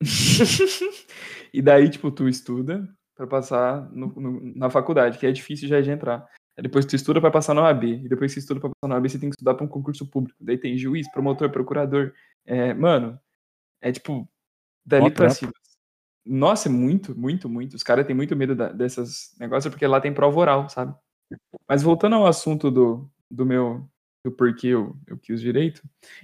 e 1.52 1.62
daí, 1.62 1.88
tipo, 1.88 2.10
tu 2.10 2.28
estuda, 2.28 2.88
para 3.14 3.26
passar 3.26 3.90
no, 3.92 4.06
no, 4.08 4.54
na 4.56 4.70
faculdade, 4.70 5.18
que 5.18 5.26
é 5.26 5.32
difícil 5.32 5.68
já 5.68 5.80
de 5.80 5.90
entrar. 5.90 6.26
Aí 6.56 6.62
depois 6.62 6.84
tu 6.84 6.96
estuda 6.96 7.20
para 7.20 7.30
passar 7.30 7.54
na 7.54 7.62
OAB, 7.62 7.84
e 7.84 8.08
depois 8.08 8.32
que 8.32 8.40
estuda 8.40 8.60
para 8.60 8.70
passar 8.70 8.88
na 8.88 8.96
OAB, 8.96 9.08
você 9.08 9.18
tem 9.18 9.30
que 9.30 9.34
estudar 9.34 9.54
para 9.54 9.64
um 9.64 9.68
concurso 9.68 10.06
público. 10.06 10.36
Daí 10.40 10.58
tem 10.58 10.76
juiz, 10.76 11.10
promotor, 11.10 11.50
procurador. 11.50 12.12
É, 12.44 12.74
mano, 12.74 13.18
é 13.80 13.92
tipo, 13.92 14.28
dali 14.84 15.10
para 15.10 15.30
cima. 15.30 15.52
Nossa, 16.24 16.68
é 16.68 16.72
muito, 16.72 17.18
muito, 17.18 17.48
muito. 17.48 17.74
Os 17.74 17.82
caras 17.82 18.06
têm 18.06 18.14
muito 18.14 18.36
medo 18.36 18.54
da, 18.54 18.70
dessas 18.70 19.34
negócios 19.38 19.70
porque 19.72 19.86
lá 19.86 20.00
tem 20.00 20.12
prova 20.12 20.38
oral, 20.38 20.68
sabe? 20.68 20.94
Mas 21.68 21.82
voltando 21.82 22.16
ao 22.16 22.26
assunto 22.26 22.70
do, 22.70 23.10
do 23.30 23.44
meu 23.44 23.88
do 24.24 24.30
porquê 24.30 24.68
eu, 24.68 24.96
eu 25.06 25.18
quis 25.18 25.40
direito, 25.40 25.82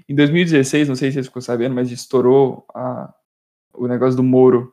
em 0.09 0.14
2016, 0.14 0.88
não 0.88 0.95
sei 0.95 1.11
se 1.11 1.14
vocês 1.14 1.26
ficou 1.26 1.43
sabendo, 1.43 1.75
mas 1.75 1.90
estourou 1.90 2.64
a, 2.73 3.12
o 3.75 3.88
negócio 3.88 4.17
do 4.17 4.23
Moro 4.23 4.73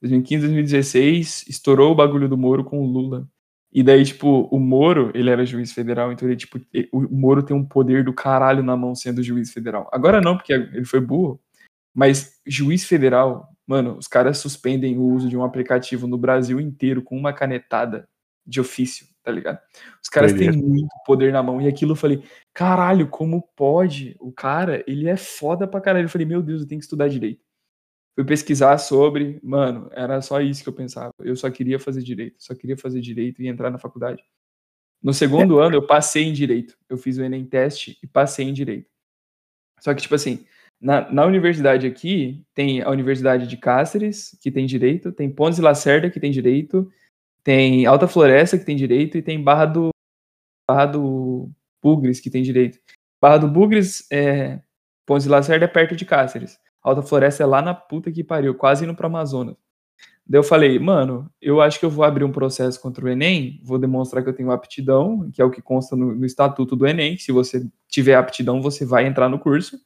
2015, 0.00 0.46
2016, 0.46 1.44
estourou 1.48 1.92
o 1.92 1.94
bagulho 1.94 2.28
do 2.28 2.36
Moro 2.36 2.64
com 2.64 2.80
o 2.80 2.86
Lula. 2.86 3.28
E 3.72 3.82
daí, 3.82 4.04
tipo, 4.04 4.48
o 4.50 4.58
Moro, 4.58 5.12
ele 5.14 5.30
era 5.30 5.46
juiz 5.46 5.72
federal, 5.72 6.10
então 6.10 6.26
ele, 6.26 6.36
tipo, 6.36 6.60
o 6.90 7.00
Moro 7.02 7.42
tem 7.42 7.56
um 7.56 7.64
poder 7.64 8.02
do 8.02 8.12
caralho 8.12 8.62
na 8.62 8.76
mão 8.76 8.94
sendo 8.94 9.22
juiz 9.22 9.52
federal. 9.52 9.88
Agora 9.92 10.20
não, 10.20 10.36
porque 10.36 10.52
ele 10.52 10.84
foi 10.84 11.00
burro, 11.00 11.40
mas 11.94 12.40
juiz 12.46 12.84
federal, 12.84 13.48
mano, 13.70 13.96
os 13.96 14.08
caras 14.08 14.38
suspendem 14.38 14.98
o 14.98 15.02
uso 15.02 15.28
de 15.28 15.36
um 15.36 15.44
aplicativo 15.44 16.06
no 16.06 16.18
Brasil 16.18 16.60
inteiro 16.60 17.02
com 17.02 17.16
uma 17.16 17.32
canetada 17.32 18.08
de 18.44 18.60
ofício, 18.60 19.06
tá 19.22 19.30
ligado? 19.30 19.60
Os 20.02 20.08
caras 20.08 20.32
têm 20.32 20.50
muito 20.50 20.88
poder 21.06 21.32
na 21.32 21.42
mão. 21.42 21.60
E 21.60 21.68
aquilo 21.68 21.92
eu 21.92 21.96
falei, 21.96 22.24
caralho, 22.52 23.08
como 23.08 23.42
pode? 23.54 24.16
O 24.18 24.32
cara, 24.32 24.82
ele 24.86 25.08
é 25.08 25.16
foda 25.16 25.68
pra 25.68 25.80
caralho. 25.80 26.06
Eu 26.06 26.10
falei, 26.10 26.26
meu 26.26 26.42
Deus, 26.42 26.62
eu 26.62 26.66
tenho 26.66 26.80
que 26.80 26.84
estudar 26.84 27.08
direito 27.08 27.44
fui 28.14 28.24
pesquisar 28.24 28.76
sobre, 28.78 29.40
mano, 29.42 29.88
era 29.92 30.20
só 30.20 30.40
isso 30.40 30.62
que 30.62 30.68
eu 30.68 30.72
pensava. 30.72 31.12
Eu 31.20 31.36
só 31.36 31.50
queria 31.50 31.78
fazer 31.78 32.02
direito, 32.02 32.36
só 32.38 32.54
queria 32.54 32.76
fazer 32.76 33.00
direito 33.00 33.42
e 33.42 33.48
entrar 33.48 33.70
na 33.70 33.78
faculdade. 33.78 34.22
No 35.02 35.14
segundo 35.14 35.58
ano 35.58 35.76
eu 35.76 35.86
passei 35.86 36.24
em 36.24 36.32
direito. 36.32 36.76
Eu 36.88 36.98
fiz 36.98 37.16
o 37.16 37.24
ENEM 37.24 37.46
teste 37.46 37.98
e 38.02 38.06
passei 38.06 38.46
em 38.46 38.52
direito. 38.52 38.90
Só 39.80 39.94
que 39.94 40.02
tipo 40.02 40.14
assim, 40.14 40.44
na, 40.80 41.10
na 41.12 41.26
universidade 41.26 41.86
aqui 41.86 42.42
tem 42.54 42.80
a 42.80 42.88
Universidade 42.88 43.46
de 43.46 43.56
Cáceres, 43.56 44.36
que 44.40 44.50
tem 44.50 44.64
direito, 44.64 45.12
tem 45.12 45.30
Pontes 45.30 45.58
e 45.58 45.62
Lacerda, 45.62 46.08
que 46.08 46.18
tem 46.18 46.30
direito, 46.30 46.90
tem 47.44 47.84
Alta 47.84 48.08
Floresta, 48.08 48.58
que 48.58 48.64
tem 48.64 48.76
direito, 48.76 49.18
e 49.18 49.22
tem 49.22 49.42
Barra 49.42 49.66
do 49.66 49.90
Barra 50.66 50.86
do 50.86 51.50
Bugres, 51.82 52.20
que 52.20 52.30
tem 52.30 52.42
direito. 52.42 52.78
Barra 53.20 53.38
do 53.38 53.48
Bugres, 53.48 54.06
é, 54.10 54.60
Pontes 55.04 55.26
e 55.26 55.28
Lacerda 55.28 55.66
é 55.66 55.68
perto 55.68 55.94
de 55.94 56.06
Cáceres. 56.06 56.58
Alta 56.82 57.02
Floresta 57.02 57.42
é 57.42 57.46
lá 57.46 57.60
na 57.60 57.74
puta 57.74 58.10
que 58.10 58.24
pariu, 58.24 58.54
quase 58.54 58.84
indo 58.84 58.94
pro 58.94 59.06
Amazonas. 59.06 59.56
Daí 60.26 60.38
eu 60.38 60.44
falei, 60.44 60.78
mano, 60.78 61.28
eu 61.42 61.60
acho 61.60 61.78
que 61.78 61.84
eu 61.84 61.90
vou 61.90 62.04
abrir 62.04 62.24
um 62.24 62.32
processo 62.32 62.80
contra 62.80 63.04
o 63.04 63.08
Enem, 63.08 63.60
vou 63.64 63.78
demonstrar 63.78 64.22
que 64.22 64.30
eu 64.30 64.32
tenho 64.32 64.52
aptidão, 64.52 65.28
que 65.30 65.42
é 65.42 65.44
o 65.44 65.50
que 65.50 65.60
consta 65.60 65.96
no, 65.96 66.14
no 66.14 66.24
estatuto 66.24 66.76
do 66.76 66.86
Enem, 66.86 67.16
que 67.16 67.22
se 67.22 67.32
você 67.32 67.66
tiver 67.88 68.14
aptidão, 68.14 68.62
você 68.62 68.86
vai 68.86 69.06
entrar 69.06 69.28
no 69.28 69.40
curso. 69.40 69.76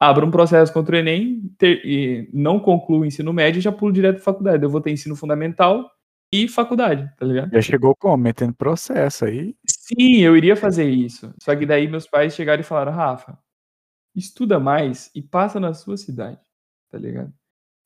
Abra 0.00 0.24
um 0.26 0.30
processo 0.30 0.72
contra 0.72 0.96
o 0.96 0.98
Enem, 0.98 1.40
ter, 1.56 1.80
e 1.84 2.28
não 2.32 2.58
concluo 2.58 3.00
o 3.00 3.04
ensino 3.06 3.32
médio 3.32 3.58
e 3.58 3.62
já 3.62 3.70
pulo 3.70 3.92
direto 3.92 4.16
pra 4.16 4.24
faculdade. 4.24 4.62
Eu 4.62 4.70
vou 4.70 4.80
ter 4.80 4.90
ensino 4.90 5.14
fundamental 5.14 5.88
e 6.32 6.48
faculdade, 6.48 7.08
tá 7.16 7.24
ligado? 7.24 7.50
Já 7.52 7.62
chegou 7.62 7.94
como? 7.96 8.16
Metendo 8.16 8.54
processo 8.54 9.24
aí? 9.24 9.54
Sim, 9.66 10.20
eu 10.20 10.36
iria 10.36 10.56
fazer 10.56 10.88
isso. 10.90 11.32
Só 11.40 11.54
que 11.54 11.64
daí 11.64 11.86
meus 11.88 12.06
pais 12.08 12.34
chegaram 12.34 12.60
e 12.60 12.64
falaram: 12.64 12.92
"Rafa, 12.92 13.38
estuda 14.16 14.60
mais 14.60 15.10
e 15.14 15.22
passa 15.22 15.60
na 15.60 15.74
sua 15.74 15.96
cidade", 15.96 16.38
tá 16.90 16.98
ligado? 16.98 17.32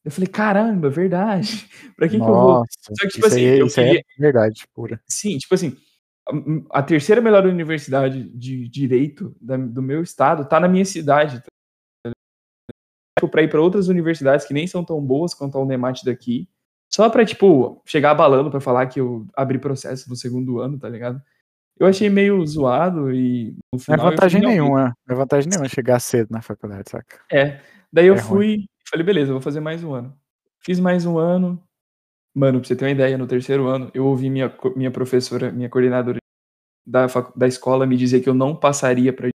Eu 0.05 0.11
falei: 0.13 0.29
"Caramba, 0.29 0.91
verdade. 0.91 1.69
Pra 1.97 2.09
que 2.09 2.17
que 2.17 2.23
eu 2.23 2.27
vou" 2.27 2.55
Nossa, 2.55 2.69
só 2.99 3.07
que 3.07 3.15
tipo 3.15 3.27
assim, 3.27 3.41
aí 3.43 3.47
é 3.47 3.63
eu 3.63 3.67
é 3.67 3.71
queria 3.71 4.03
verdade 4.19 4.67
pura. 4.75 5.01
Sim, 5.09 5.39
tipo 5.39 5.55
assim, 5.55 5.77
a 6.73 6.81
a 6.81 6.83
terceira 6.85 7.21
melhor 7.23 7.47
universidade 7.47 8.25
de 8.31 8.69
direito 8.69 9.37
da 9.41 9.57
do 9.59 9.83
meu 9.83 10.03
estado 10.03 10.49
tá 10.49 10.61
na 10.61 10.69
minha 10.69 10.85
cidade, 10.87 11.41
tá 11.43 11.49
pra 13.27 13.43
ir 13.43 13.49
pra 13.49 13.61
outras 13.61 13.89
universidades 13.89 14.47
que 14.47 14.53
nem 14.55 14.67
são 14.67 14.85
tão 14.85 15.01
boas 15.01 15.33
quanto 15.35 15.57
a 15.59 15.63
Unemat 15.63 16.03
daqui, 16.05 16.47
só 16.93 17.09
pra, 17.11 17.25
tipo, 17.25 17.83
chegar 17.87 18.11
abalando 18.13 18.51
pra 18.51 18.61
falar 18.61 18.87
que 18.87 19.01
eu 19.01 19.27
abri 19.35 19.59
processo 19.59 20.09
no 20.11 20.17
segundo 20.17 20.61
ano, 20.61 20.79
tá 20.79 20.89
ligado? 20.89 21.21
Eu 21.79 21.87
achei 21.89 22.11
meio 22.11 22.45
zoado 22.47 23.13
e 23.15 23.57
no 23.75 23.81
Não 23.89 23.95
é 23.95 23.99
final 23.99 23.99
vantagem 23.99 24.43
"Não, 24.43 24.57
be" 24.59 24.71
nenhuma, 24.71 24.95
não 25.07 25.15
é 25.17 25.19
vantagem 25.19 25.49
nenhuma 25.49 25.67
chegar 25.69 25.99
cedo 26.01 26.29
na 26.31 26.43
faculdade, 26.43 26.91
saca? 26.91 27.19
É, 27.31 27.61
daí 27.93 28.07
eu 28.07 28.17
É 28.17 28.21
ruim. 28.21 28.45
fui 28.45 28.55
e 28.65 28.89
falei: 28.91 29.05
"Beleza, 29.05 29.33
vou 29.33 29.41
fazer 29.41 29.61
mais 29.61 29.85
1 29.85 29.93
ano". 29.93 30.15
Fiz 30.65 30.81
mais 30.81 31.05
1 31.07 31.19
ano, 31.19 31.63
mano, 32.35 32.61
pra 32.61 32.69
você 32.69 32.77
ter 32.77 32.85
uma 32.87 32.93
ideia, 32.93 33.19
no 33.19 33.27
terceiro 33.27 33.67
ano 33.69 33.91
eu 33.95 34.07
ouvi 34.07 34.31
minha 34.31 34.55
minha 34.77 34.91
professora, 34.93 35.53
minha 35.53 35.71
coordenadora 35.71 36.19
da 36.87 37.07
da 37.37 37.49
escola 37.49 37.87
me 37.87 37.97
dizer 37.97 38.21
que 38.23 38.29
eu 38.31 38.35
não 38.35 38.57
passaria 38.57 39.13
pra 39.15 39.29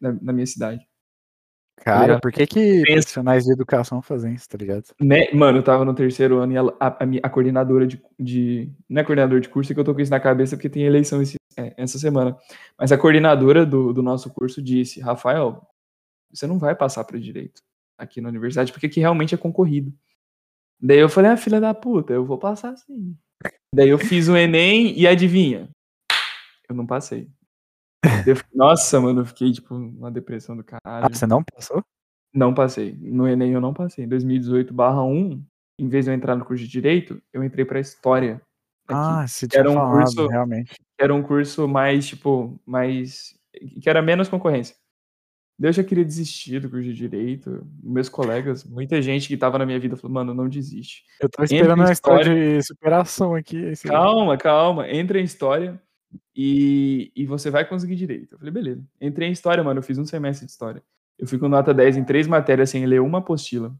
na 0.00 0.12
na 0.22 0.32
minha 0.32 0.46
cidade. 0.46 0.86
Tá 1.76 1.82
Cara, 1.84 2.02
ligado? 2.06 2.20
por 2.20 2.32
que 2.32 2.46
que 2.46 2.82
Pensa 2.82 2.92
profissionais 2.92 3.44
de 3.44 3.52
educação 3.52 4.02
fazem 4.02 4.34
isso, 4.34 4.48
tá 4.48 4.56
ligado? 4.58 4.84
Né, 5.00 5.30
mano, 5.32 5.58
eu 5.58 5.60
estava 5.60 5.84
no 5.84 5.94
terceiro 5.94 6.38
ano 6.38 6.52
e 6.52 6.56
ela 6.56 6.76
a 6.80 7.04
a 7.04 7.06
minha 7.06 7.20
a 7.22 7.28
coordenadora 7.28 7.86
de 7.86 8.02
de 8.18 8.70
não 8.88 9.02
é 9.02 9.04
coordenadora 9.04 9.40
de 9.40 9.48
curso, 9.48 9.70
é 9.70 9.74
que 9.74 9.80
eu 9.80 9.84
tô 9.84 9.94
com 9.94 10.00
isso 10.00 10.10
na 10.10 10.18
cabeça, 10.20 10.56
porque 10.56 10.70
tem 10.70 10.84
eleição 10.84 11.20
esse 11.22 11.36
eh, 11.56 11.74
essa 11.76 11.98
semana. 11.98 12.36
Mas 12.78 12.92
a 12.92 12.98
coordenadora 12.98 13.64
do 13.66 13.92
do 13.92 14.02
nosso 14.02 14.32
curso 14.32 14.62
disse: 14.62 15.00
"Rafael, 15.00 15.62
você 16.32 16.46
não 16.46 16.58
vai 16.58 16.74
passar 16.74 17.04
pra 17.04 17.18
direito 17.18 17.60
aqui 17.98 18.20
na 18.20 18.28
universidade, 18.30 18.72
porque 18.72 18.86
aqui 18.86 19.00
realmente 19.00 19.34
é 19.34 19.38
concorrido". 19.38 19.92
Daí 20.80 20.98
eu 20.98 21.08
falei: 21.08 21.30
"Ah, 21.32 21.36
filha 21.36 21.60
da 21.60 21.74
puta, 21.74 22.12
eu 22.14 22.24
vou 22.24 22.38
passar 22.38 22.76
sim". 22.76 23.16
Daí 23.74 23.90
eu 23.90 23.98
fiz 23.98 24.28
o 24.28 24.36
Enem 24.36 24.98
e 24.98 25.06
adivinha? 25.06 25.68
Eu 26.68 26.74
não 26.74 26.86
passei. 26.86 27.28
Eu 28.26 28.36
nossa, 28.54 29.00
mano, 29.00 29.20
eu 29.22 29.26
fiquei, 29.26 29.52
tipo, 29.52 29.74
numa 29.76 30.10
depressão 30.10 30.56
do 30.56 30.64
Ah, 30.72 30.80
caralho. 30.82 31.14
você 31.14 31.26
não 31.26 31.42
passou? 31.44 31.82
Não 32.34 32.52
passei. 32.54 32.96
No 33.00 33.26
Enem 33.28 33.52
eu 33.52 33.60
não 33.60 33.72
passei. 33.74 34.04
Em 34.04 34.08
2018/1, 34.08 35.42
em 35.78 35.88
vez 35.88 36.04
de 36.04 36.10
eu 36.10 36.14
entrar 36.14 36.36
no 36.36 36.44
curso 36.44 36.64
de 36.64 36.70
direito, 36.70 37.20
eu 37.32 37.42
entrei 37.44 37.64
pra 37.64 37.80
história 37.80 38.40
aqui. 38.88 38.94
Ah, 39.00 39.26
você 39.26 39.46
Que 39.46 39.52
tinha 39.52 39.60
era 39.60 39.70
um 39.70 39.74
falado, 39.74 39.96
curso 39.98 40.26
realmente. 40.28 40.74
era 40.98 41.14
um 41.14 41.22
curso 41.22 41.68
mais, 41.68 42.06
tipo, 42.06 42.58
mais 42.66 43.34
que 43.82 43.88
era 43.88 44.02
menos 44.02 44.28
concorrência. 44.28 44.76
Eu 45.58 45.72
já 45.72 45.82
queria 45.82 46.04
desistir 46.04 46.60
do 46.60 46.68
curso 46.68 46.84
de 46.84 46.92
direito, 46.94 47.66
meus 47.82 48.08
colegas, 48.10 48.62
muita 48.64 49.00
gente 49.00 49.26
que 49.28 49.34
estava 49.34 49.58
na 49.58 49.64
minha 49.66 49.80
vida 49.80 49.96
falou: 49.96 50.12
"Mano, 50.14 50.34
não 50.34 50.48
desiste. 50.48 51.04
Eu 51.20 51.26
Entra 51.28 51.44
esperando 51.46 51.80
uma 51.80 51.92
história 51.92 52.22
história" 52.24 52.58
de 52.58 52.66
superação 52.66 53.34
aqui, 53.34 53.72
"Calma, 53.84 54.36
calma, 54.36 54.90
entra 54.90 55.18
em 55.18 55.24
história 55.24 55.80
e 56.36 57.12
e 57.16 57.26
você 57.26 57.50
vai 57.50 57.66
conseguir 57.68 57.96
direito". 57.96 58.34
Eu 58.34 58.38
falei: 58.38 58.52
"Beleza". 58.52 58.84
Entrei 59.00 59.28
em 59.28 59.32
história, 59.32 59.62
mano, 59.64 59.78
eu 59.80 59.82
fiz 59.84 59.98
1 59.98 60.04
semestre 60.06 60.46
de 60.46 60.52
história. 60.52 60.82
Eu 61.18 61.26
fui 61.28 61.38
com 61.38 61.48
nota 61.48 61.72
10 61.74 61.96
em 61.96 62.04
3 62.04 62.26
matérias 62.26 62.70
sem 62.70 62.86
ler 62.86 63.00
uma 63.00 63.18
apostila. 63.18 63.74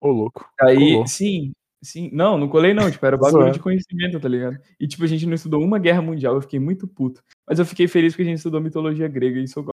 Ô 0.00 0.08
louco, 0.10 0.48
Aí 0.60 0.76
colou. 0.92 1.06
sim, 1.08 1.52
sim. 1.82 2.10
Não, 2.12 2.38
não 2.38 2.48
colei 2.48 2.74
não, 2.74 2.90
tipo, 2.90 3.04
era 3.06 3.16
bagulho 3.16 3.52
de 3.52 3.60
conhecimento, 3.60 4.20
tá 4.20 4.28
ligado? 4.28 4.58
E, 4.80 4.86
tipo, 4.88 5.04
a 5.04 5.06
gente 5.08 5.26
não 5.26 5.34
estudou 5.34 5.62
uma 5.62 5.78
guerra 5.78 6.02
mundial, 6.02 6.34
eu 6.36 6.42
fiquei 6.42 6.60
muito 6.60 6.86
puto. 6.88 7.22
Mas 7.48 7.58
eu 7.58 7.66
fiquei 7.66 7.88
feliz 7.88 8.12
porque 8.14 8.22
a 8.22 8.26
gente 8.26 8.38
estudou 8.38 8.60
mitologia 8.60 9.08
grega 9.08 9.38
e 9.40 9.44
isso 9.44 9.58
eu 9.60 9.64
gosto. 9.64 9.74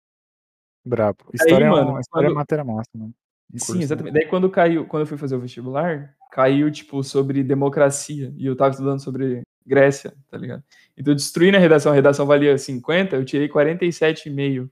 Brabo. 0.85 1.19
Aí, 1.27 1.31
História 1.35 1.65
é 1.65 1.69
mano, 1.69 1.93
um 1.95 1.99
história 1.99 2.27
é 2.27 2.29
quando 2.29 2.37
matéria 2.37 2.65
massa, 2.65 2.89
mano. 2.95 3.13
Um 3.53 3.59
Sim, 3.59 3.65
curso 3.67 3.83
exatamente. 3.83 4.13
Daí 4.13 4.27
quando 4.27 4.49
caiu 4.49 4.85
quando 4.87 5.01
eu 5.03 5.07
fui 5.07 5.17
fazer 5.17 5.35
o 5.35 5.41
vestibular, 5.41 6.15
caiu, 6.31 6.71
tipo, 6.71 7.03
sobre 7.03 7.43
democracia, 7.43 8.33
e 8.37 8.45
eu 8.47 8.53
estava 8.53 8.71
estudando 8.71 9.01
sobre 9.03 9.43
Grécia, 9.65 10.13
tá 10.29 10.37
ligado? 10.37 10.63
Então 10.97 11.11
eu 11.11 11.15
destruí 11.15 11.51
na 11.51 11.57
redação, 11.57 11.91
a 11.91 11.95
redação 11.95 12.25
valia 12.25 12.57
50, 12.57 13.15
eu 13.15 13.25
tirei 13.25 13.47
47,5. 13.47 14.69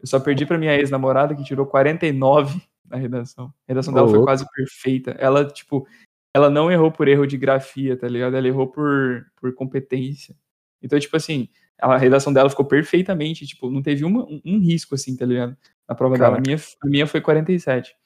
Eu 0.00 0.06
só 0.06 0.20
perdi 0.20 0.44
pra 0.44 0.58
minha 0.58 0.76
ex-namorada 0.76 1.34
que 1.34 1.44
tirou 1.44 1.66
49 1.66 2.60
na 2.84 2.96
redação. 2.96 3.46
A 3.46 3.52
redação 3.68 3.92
Ô 3.92 3.96
dela 3.96 4.08
foi 4.08 4.22
quase 4.22 4.46
perfeita. 4.52 5.12
Ela, 5.12 5.46
tipo, 5.46 5.86
ela 6.34 6.50
não 6.50 6.70
errou 6.70 6.92
por 6.92 7.08
erro 7.08 7.26
de 7.26 7.38
grafia, 7.38 7.96
tá 7.96 8.06
ligado? 8.06 8.36
Ela 8.36 8.46
errou 8.46 8.66
por 8.66 9.26
por 9.40 9.54
competência. 9.54 10.36
Então, 10.82 10.98
tipo 10.98 11.16
assim, 11.16 11.48
a 11.80 11.96
redação 11.96 12.32
dela 12.32 12.50
ficou 12.50 12.66
perfeitamente, 12.66 13.46
tipo, 13.46 13.70
não 13.70 13.82
teve 13.82 14.04
uma 14.04 14.24
um 14.24 14.40
um 14.44 14.58
risco, 14.60 14.94
assim, 14.94 15.16
tá 15.16 15.24
ligado? 15.24 15.56
Na 15.88 15.94
prova 15.94 16.18
dela. 16.18 16.36
A 16.36 16.40
minha 16.40 16.58
a 16.82 16.86
minha 16.86 17.06
foi 17.06 17.20
47. 17.20 17.96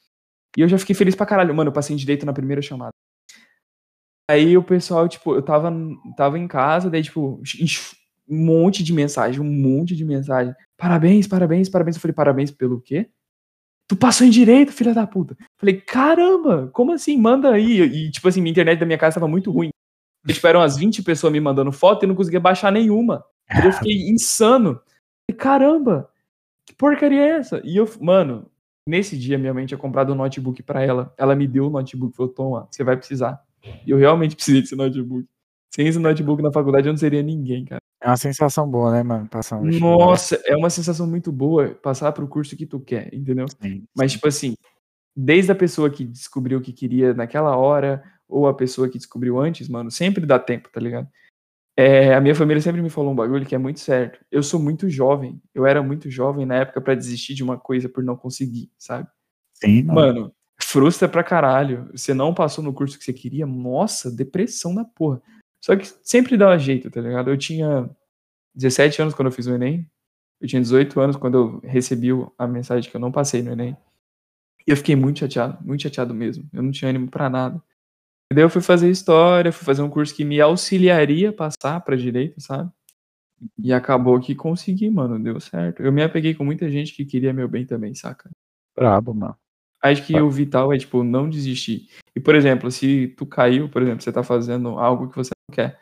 E 0.56 0.60
eu 0.60 0.68
já 0.68 0.78
fiquei 0.78 0.94
feliz 0.94 1.14
pra 1.14 1.26
caralho. 1.26 1.54
Mano, 1.54 1.70
eu 1.70 1.74
passei 1.74 1.94
em 1.94 1.98
direito 1.98 2.24
na 2.24 2.32
primeira 2.32 2.62
chamada. 2.62 2.92
Aí 4.30 4.56
o 4.58 4.62
pessoal, 4.62 5.08
tipo, 5.08 5.34
eu 5.34 5.40
estava 5.40 5.72
estava 6.10 6.38
em 6.38 6.46
casa, 6.46 6.90
daí, 6.90 7.02
tipo, 7.02 7.40
um 8.28 8.44
monte 8.44 8.82
de 8.84 8.92
mensagem, 8.92 9.40
um 9.40 9.44
monte 9.44 9.96
de 9.96 10.04
mensagem: 10.04 10.54
"Parabéns, 10.76 11.26
parabéns, 11.26 11.68
parabéns". 11.68 11.96
Eu 11.96 12.02
falei: 12.02 12.14
"Parabéns 12.14 12.50
pelo 12.50 12.80
quê?". 12.80 13.08
"Tu 13.88 13.96
passou 13.96 14.26
em 14.26 14.30
direito, 14.30 14.72
filha 14.72 14.94
da 14.94 15.06
puta". 15.06 15.36
Falei: 15.58 15.80
"Caramba, 15.80 16.68
como 16.74 16.92
assim? 16.92 17.18
Manda 17.18 17.52
aí". 17.54 17.80
E, 17.82 18.10
tipo 18.12 18.28
assim, 18.28 18.40
minha 18.42 18.52
internet 18.52 18.78
da 18.80 18.86
minha 18.86 18.98
casa 18.98 19.12
estava 19.12 19.28
muito 19.28 19.50
ruim. 19.52 19.70
E, 20.28 20.32
tipo, 20.34 20.46
eram 20.48 20.60
umas 20.60 20.76
20 20.78 21.02
pessoas 21.02 21.32
me 21.32 21.40
mandando 21.40 21.72
foto 21.72 22.02
e 22.02 22.06
eu 22.06 22.08
não 22.10 22.16
conseguia 22.16 22.40
baixar 22.40 22.72
nenhuma. 22.72 23.24
Daí 23.50 23.66
eu 23.66 23.72
fiquei 23.72 23.94
insano. 24.10 24.80
Falei: 25.30 25.38
"Caramba, 25.38 26.10
que 26.66 26.74
porcaria 26.76 27.20
é 27.22 27.30
essa?". 27.38 27.62
E 27.64 27.76
eu 27.78 27.88
mano, 28.00 28.50
nesse 28.88 29.18
dia 29.18 29.38
minha 29.38 29.54
mãe 29.54 29.66
tinha 29.66 29.78
comprado 29.78 30.12
um 30.12 30.16
notebook 30.16 30.62
pra 30.64 30.82
ela. 30.84 31.14
Ela 31.18 31.36
me 31.36 31.46
deu 31.48 31.68
o 31.68 31.70
notebook, 31.70 32.16
falou: 32.16 32.32
"Toma, 32.32 32.68
você 32.70 32.84
vai 32.84 32.96
precisar". 32.96 33.40
E 33.86 33.90
eu 33.90 33.98
realmente 33.98 34.36
precisei 34.36 34.60
desse 34.60 34.76
notebook. 34.76 35.26
Sem 35.74 35.86
esse 35.86 35.98
notebook 35.98 36.42
na 36.42 36.52
faculdade 36.52 36.88
eu 36.88 36.92
não 36.92 36.98
seria 36.98 37.22
ninguém, 37.22 37.64
cara. 37.64 37.80
É 38.00 38.08
uma 38.08 38.16
sensação 38.16 38.68
boa, 38.68 38.92
né, 38.92 39.02
mano, 39.02 39.28
passar 39.28 39.60
vestibular. 39.60 39.98
Nossa, 39.98 40.40
é 40.44 40.56
uma 40.56 40.70
sensação 40.70 41.06
muito 41.06 41.32
boa 41.32 41.74
passar 41.74 42.12
para 42.12 42.24
o 42.24 42.28
curso 42.28 42.56
que 42.56 42.66
tu 42.66 42.78
quer, 42.80 43.12
entendeu? 43.12 43.46
Sim, 43.60 43.84
Mas, 43.94 44.12
sim. 44.12 44.16
tipo 44.18 44.28
assim, 44.28 44.54
desde 45.16 45.50
a 45.50 45.54
pessoa 45.54 45.90
que 45.90 46.04
descobriu 46.04 46.58
o 46.58 46.62
que 46.62 46.72
queria 46.72 47.12
naquela 47.12 47.56
hora, 47.56 48.02
ou 48.28 48.46
a 48.46 48.54
pessoa 48.54 48.88
que 48.88 48.98
descobriu 48.98 49.38
antes, 49.40 49.68
mano, 49.68 49.90
sempre 49.90 50.24
dá 50.26 50.38
tempo, 50.38 50.68
tá 50.70 50.80
ligado? 50.80 51.08
Eh, 51.76 52.14
a 52.14 52.20
minha 52.20 52.34
família 52.34 52.60
sempre 52.60 52.82
me 52.82 52.90
falou 52.90 53.12
um 53.12 53.16
bagulho 53.16 53.46
que 53.46 53.54
é 53.54 53.58
muito 53.58 53.80
certo. 53.80 54.20
Eu 54.30 54.42
sou 54.42 54.60
muito 54.60 54.88
jovem, 54.90 55.40
eu 55.54 55.66
era 55.66 55.82
muito 55.82 56.10
jovem 56.10 56.44
na 56.46 56.56
época 56.56 56.80
pra 56.80 56.94
desistir 56.94 57.34
de 57.34 57.42
uma 57.44 57.58
coisa 57.58 57.88
por 57.88 58.04
não 58.04 58.16
conseguir, 58.16 58.70
sabe? 58.78 59.08
Sim, 59.54 59.84
mano. 59.84 60.00
Mano, 60.00 60.32
frustra 60.70 61.08
pra 61.08 61.24
caralho. 61.24 61.88
Você 61.92 62.12
não 62.12 62.34
passou 62.34 62.62
no 62.62 62.74
curso 62.74 62.98
que 62.98 63.04
você 63.04 63.12
queria, 63.12 63.46
nossa, 63.46 64.14
depressão 64.14 64.74
da 64.74 64.84
porra. 64.84 65.22
Só 65.64 65.74
que 65.74 65.86
sempre 66.02 66.36
dava 66.36 66.58
jeito, 66.58 66.90
tá 66.90 67.00
ligado? 67.00 67.30
Eu 67.30 67.38
tinha 67.38 67.88
17 68.54 69.00
anos 69.00 69.14
quando 69.14 69.28
eu 69.28 69.32
fiz 69.32 69.46
o 69.46 69.54
Enem, 69.54 69.90
eu 70.40 70.46
tinha 70.46 70.60
18 70.60 71.00
anos 71.00 71.16
quando 71.16 71.38
eu 71.38 71.60
recebi 71.60 72.10
a 72.36 72.46
mensagem 72.46 72.88
que 72.88 72.94
eu 72.94 73.00
não 73.00 73.10
passei 73.10 73.42
no 73.42 73.52
Enem. 73.52 73.76
E 74.66 74.70
eu 74.70 74.76
fiquei 74.76 74.94
muito 74.94 75.20
chateado, 75.20 75.58
muito 75.64 75.82
chateado 75.82 76.12
mesmo. 76.12 76.46
Eu 76.52 76.62
não 76.62 76.70
tinha 76.70 76.90
ânimo 76.90 77.10
pra 77.10 77.30
nada. 77.30 77.62
E 78.30 78.34
daí 78.34 78.44
eu 78.44 78.50
fui 78.50 78.60
fazer 78.60 78.90
história, 78.90 79.50
fui 79.50 79.64
fazer 79.64 79.80
um 79.80 79.88
curso 79.88 80.14
que 80.14 80.22
me 80.22 80.38
auxiliaria 80.38 81.30
a 81.30 81.32
passar 81.32 81.80
pra 81.80 81.96
direito, 81.96 82.42
sabe? 82.42 82.70
E 83.58 83.72
acabou 83.72 84.20
que 84.20 84.34
consegui, 84.34 84.90
mano, 84.90 85.18
deu 85.18 85.40
certo. 85.40 85.82
Eu 85.82 85.90
me 85.90 86.02
apeguei 86.02 86.34
com 86.34 86.44
muita 86.44 86.70
gente 86.70 86.92
que 86.92 87.06
queria 87.06 87.32
meu 87.32 87.48
bem 87.48 87.64
também, 87.64 87.94
saca? 87.94 88.30
Brabo, 88.76 89.14
mano. 89.14 89.36
Acho 89.82 90.04
que 90.06 90.20
o 90.20 90.30
vital 90.30 90.72
é, 90.72 90.78
tipo, 90.78 91.04
não 91.04 91.28
desistir. 91.30 91.88
E, 92.14 92.20
por 92.20 92.34
exemplo, 92.34 92.70
se 92.70 93.08
tu 93.16 93.24
caiu, 93.26 93.68
por 93.68 93.80
exemplo, 93.82 94.02
você 94.02 94.12
tá 94.12 94.22
fazendo 94.24 94.70
algo 94.78 95.08
que 95.08 95.16
você 95.16 95.30
não 95.48 95.54
quer, 95.54 95.78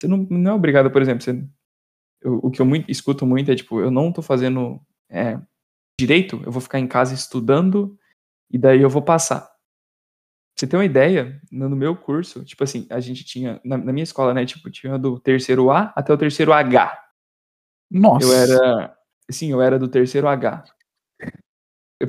você 0.00 0.08
não 0.08 0.18
não 0.30 0.52
é 0.52 0.54
obrigado, 0.54 0.90
por 0.90 1.02
exemplo, 1.02 1.22
você 1.22 1.32
o 2.24 2.48
o 2.48 2.50
que 2.52 2.62
eu 2.62 2.66
mui 2.66 2.84
escuto 2.88 3.26
muito 3.26 3.50
é, 3.52 3.56
tipo: 3.56 3.80
"Eu 3.80 3.90
não 3.90 4.12
tô 4.12 4.22
fazendo, 4.22 4.80
eh, 5.10 5.38
direito, 6.00 6.42
eu 6.46 6.52
vou 6.52 6.62
ficar 6.62 6.80
em 6.80 6.88
casa 6.88 7.14
estudando, 7.14 7.98
e 8.52 8.58
daí 8.58 8.82
eu 8.82 8.90
vou 8.90 9.02
passar". 9.02 9.48
Você 10.58 10.66
ter 10.66 10.76
uma 10.78 10.84
ideia, 10.86 11.38
no 11.52 11.68
meu 11.76 11.94
curso, 11.94 12.42
tipo 12.44 12.64
assim, 12.64 12.86
a 12.90 12.98
gente 12.98 13.24
tinha 13.24 13.60
na 13.64 13.76
na 13.76 13.92
minha 13.92 14.04
escola, 14.04 14.32
né, 14.32 14.46
tipo, 14.46 14.70
tinha 14.70 14.98
do 14.98 15.20
terceiro 15.20 15.70
A 15.70 15.92
até 15.94 16.12
o 16.14 16.18
terceiro 16.18 16.50
H. 16.52 16.98
Eu 17.92 18.00
Nossa! 18.00 18.34
era 18.36 18.96
sim, 19.30 19.50
eu 19.52 19.62
era 19.62 19.78
do 19.78 19.88
terceiro 19.88 20.28
H. 20.28 20.64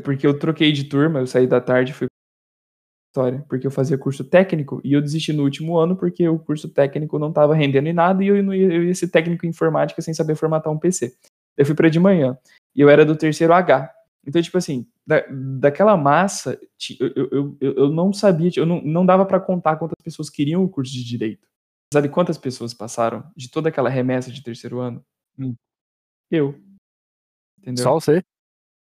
Porque 0.04 0.28
eu 0.28 0.38
troquei 0.38 0.72
de 0.72 0.84
turma, 0.84 1.20
eu 1.20 1.28
saí 1.28 1.48
da 1.48 1.62
tarde 1.62 1.92
e 1.92 1.96
fui 1.96 2.08
história, 3.10 3.44
porque 3.50 3.66
eu 3.66 3.72
fazia 3.72 3.98
curso 3.98 4.24
técnico 4.24 4.80
e 4.84 4.94
eu 4.94 5.02
desisti 5.02 5.34
no 5.34 5.44
último 5.44 5.78
ano, 5.78 5.96
porque 5.96 6.28
o 6.28 6.38
curso 6.38 6.70
técnico 6.70 7.18
não 7.18 7.30
estava 7.30 7.56
rendendo 7.56 7.88
em 7.88 7.94
nada 7.94 8.24
e 8.24 8.28
eu 8.28 8.44
não 8.44 8.54
ia 8.54 8.72
eu 8.72 8.84
ia 8.84 8.94
ser 8.94 9.08
técnico 9.08 9.46
em 9.46 9.50
informática 9.50 10.02
sem 10.02 10.14
saber 10.14 10.36
formatar 10.36 10.72
um 10.72 10.78
PC. 10.78 11.16
Eu 11.56 11.66
fui 11.66 11.74
pra 11.74 11.90
de 11.90 12.00
manhã, 12.00 12.38
e 12.76 12.82
eu 12.82 12.90
era 12.90 13.04
do 13.06 13.16
terceiro 13.16 13.54
H. 13.54 13.92
Então, 14.26 14.42
tipo 14.42 14.58
assim, 14.58 14.86
da 15.06 15.26
daquela 15.32 15.98
massa, 15.98 16.60
eu 17.00 17.12
eu 17.16 17.58
eu 17.60 17.74
eu 17.76 17.90
não 17.90 18.14
sabia, 18.14 18.52
eu 18.56 18.66
não 18.66 18.82
não 18.82 19.06
dava 19.06 19.26
pra 19.26 19.40
contar 19.40 19.78
quantas 19.78 19.98
pessoas 20.04 20.30
queriam 20.30 20.64
o 20.64 20.70
curso 20.70 20.94
de 20.94 21.04
direito. 21.04 21.48
Sabe 21.94 22.10
quantas 22.10 22.38
pessoas 22.38 22.74
passaram 22.74 23.24
de 23.36 23.50
toda 23.50 23.70
aquela 23.70 23.90
remessa 23.90 24.30
de 24.30 24.44
terceiro 24.44 24.80
ano? 24.80 25.04
Hum. 25.40 25.56
Eu. 26.30 26.54
Entendeu? 27.60 27.84
Só 27.84 27.94
você? 27.94 28.22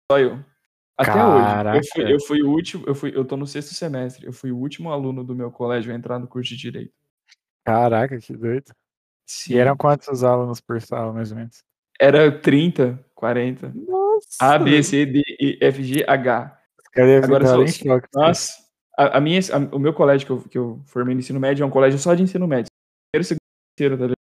Só 0.09 0.17
eu. 0.17 0.52
Até 0.97 1.11
hoje. 1.25 1.41
Eu 1.41 1.45
Caraca. 1.45 1.81
fui, 1.93 2.13
eu 2.13 2.19
fui 2.19 2.41
o 2.43 2.49
último, 2.51 2.83
eu, 2.87 2.95
fui, 2.95 3.11
eu 3.15 3.25
tô 3.25 3.35
no 3.35 3.47
sexto 3.47 3.73
semestre. 3.73 4.25
Eu 4.25 4.33
fui 4.33 4.51
o 4.51 4.57
último 4.57 4.91
aluno 4.91 5.23
do 5.23 5.35
meu 5.35 5.51
colégio 5.51 5.91
a 5.91 5.95
entrar 5.95 6.19
no 6.19 6.27
curso 6.27 6.49
de 6.49 6.57
Direito. 6.57 6.93
Caraca, 7.65 8.17
que 8.19 8.33
doido. 8.35 8.71
Sim. 9.25 9.53
E 9.53 9.57
eram 9.57 9.75
quantos 9.75 10.23
alunos 10.23 10.59
por 10.59 10.79
sala, 10.81 11.13
mais 11.13 11.31
ou 11.31 11.37
menos? 11.37 11.63
Era 11.99 12.31
30, 12.31 13.03
40. 13.15 13.71
Nossa! 13.73 14.27
A, 14.39 14.59
B, 14.59 14.83
C, 14.83 15.05
D, 15.05 15.23
E, 15.39 15.57
F, 15.61 15.83
G, 15.83 16.03
H. 16.07 16.59
Agora 17.23 17.45
só- 17.45 17.65
choque? 17.65 18.07
Nossa, 18.13 18.53
a, 18.97 19.17
a 19.17 19.21
minha, 19.21 19.39
a- 19.39 19.75
o 19.75 19.79
meu 19.79 19.93
colégio 19.93 20.27
que 20.27 20.31
eu, 20.31 20.41
que 20.49 20.57
eu 20.57 20.81
formei 20.85 21.15
no 21.15 21.21
ensino 21.21 21.39
médio 21.39 21.63
é 21.63 21.65
um 21.65 21.69
colégio 21.71 21.97
só 21.97 22.13
de 22.13 22.21
ensino 22.23 22.47
médio. 22.47 22.67
Primeiro, 23.11 23.27
segundo, 23.27 23.39
terceiro, 23.77 23.97
tá 23.97 24.03
ligado? 24.03 24.17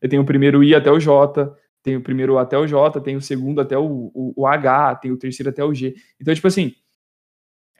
Eu 0.00 0.08
tenho 0.08 0.22
o 0.22 0.26
primeiro 0.26 0.62
I 0.62 0.74
até 0.74 0.90
o 0.90 1.00
J, 1.00 1.54
tenho 1.86 2.00
o 2.00 2.02
primeiro 2.02 2.36
A 2.36 2.42
até 2.42 2.58
o 2.58 2.66
J, 2.66 3.00
tenho 3.00 3.18
o 3.18 3.22
segundo 3.22 3.60
até 3.60 3.78
o, 3.78 4.10
o, 4.12 4.32
o 4.34 4.44
H, 4.44 4.96
tenho 4.96 5.14
o 5.14 5.16
terceiro 5.16 5.50
até 5.50 5.64
o 5.64 5.72
G. 5.72 5.94
Então, 6.20 6.34
tipo 6.34 6.48
assim, 6.48 6.74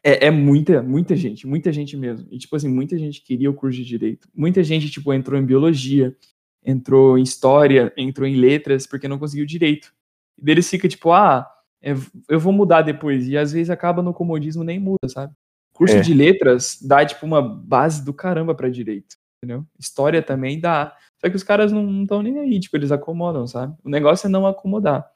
é, 0.01 0.27
é 0.27 0.31
muita, 0.31 0.81
muita 0.81 1.17
gente, 1.17 1.45
muita 1.45 1.73
gente 1.73 1.97
mesmo. 1.97 2.29
E, 2.31 2.39
tipo 2.39 2.55
assim, 2.55 2.69
muita 2.69 2.97
gente 2.97 3.21
queria 3.21 3.51
o 3.51 3.55
curso 3.55 3.77
de 3.79 3.85
Direito. 3.85 4.29
Muita 4.33 4.63
gente, 4.63 4.89
tipo, 4.89 5.13
entrou 5.13 5.41
em 5.41 5.45
Biologia, 5.45 6.17
entrou 6.65 7.19
em 7.19 7.25
História, 7.25 7.93
entrou 7.97 8.29
em 8.29 8.37
Letras, 8.37 8.87
porque 8.87 9.09
não 9.09 9.19
conseguiu 9.19 9.45
Direito. 9.45 9.93
E 10.39 10.45
deles 10.45 10.71
fica, 10.71 10.87
tipo, 10.87 11.11
ah, 11.11 11.45
é, 11.83 11.93
eu 12.29 12.39
vou 12.39 12.53
mudar 12.53 12.83
depois. 12.83 13.27
E 13.27 13.37
às 13.37 13.51
vezes 13.51 13.71
acaba 13.71 14.03
no 14.03 14.15
comodismo 14.15 14.63
nem 14.63 14.79
muda, 14.79 15.09
sabe? 15.09 15.35
Curso 15.73 15.97
É. 15.97 16.01
de 16.01 16.15
letras 16.15 16.79
dá, 16.81 17.05
tipo, 17.05 17.27
uma 17.27 17.43
base 17.43 18.05
do 18.05 18.15
caramba 18.15 18.55
pra 18.55 18.69
direito, 18.69 19.17
entendeu? 19.37 19.67
História 19.79 20.23
também 20.23 20.61
dá. 20.61 20.97
Só 21.21 21.31
que 21.31 21.37
os 21.37 21.43
caras 21.43 21.73
não 21.73 22.03
estão 22.03 22.23
nem 22.23 22.39
aí, 22.39 22.61
tipo, 22.61 22.77
eles 22.77 22.93
acomodam, 22.93 23.47
sabe? 23.47 23.77
O 23.85 23.89
negócio 23.89 24.27
é 24.27 24.31
não 24.31 24.47
acomodar. 24.47 25.07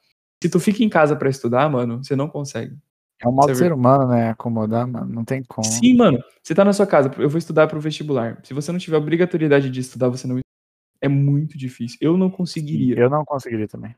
Se 0.41 0.49
tu 0.49 0.59
fica 0.59 0.83
em 0.83 0.89
casa 0.89 1.15
pra 1.15 1.29
estudar, 1.29 1.69
mano, 1.69 2.03
você 2.03 2.15
não 2.15 2.27
consegue. 2.27 2.75
É 3.19 3.27
um 3.27 3.31
modo 3.31 3.53
ser 3.53 3.71
humano, 3.71 4.07
né? 4.07 4.31
Acomodar, 4.31 4.87
mano. 4.87 5.13
Não 5.13 5.23
tem 5.23 5.43
como. 5.43 5.65
Sim, 5.65 5.95
mano. 5.95 6.23
Você 6.41 6.55
tá 6.55 6.65
na 6.65 6.73
sua 6.73 6.87
casa, 6.87 7.11
eu 7.19 7.29
vou 7.29 7.37
estudar 7.37 7.67
pro 7.67 7.79
vestibular. 7.79 8.39
Se 8.43 8.53
você 8.53 8.71
não 8.71 8.79
tiver 8.79 8.97
obrigatoriedade 8.97 9.69
de 9.69 9.79
estudar, 9.79 10.09
você 10.09 10.25
não 10.27 10.39
é 10.99 11.07
muito 11.07 11.57
difícil. 11.57 11.97
Eu 12.01 12.17
não 12.17 12.31
conseguiria. 12.31 12.97
Eu 12.97 13.09
não 13.09 13.23
conseguiria 13.23 13.67
também. 13.67 13.95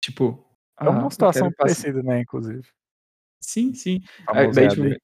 Tipo, 0.00 0.44
É 0.80 0.88
uma 0.88 1.06
ah, 1.06 1.10
situação 1.10 1.50
parecida, 1.52 2.02
né? 2.02 2.20
Inclusive. 2.20 2.62
Sim, 3.40 3.74
sim. 3.74 4.00
Aí, 4.28 4.50
daí, 4.52 4.66
EAD. 4.66 5.00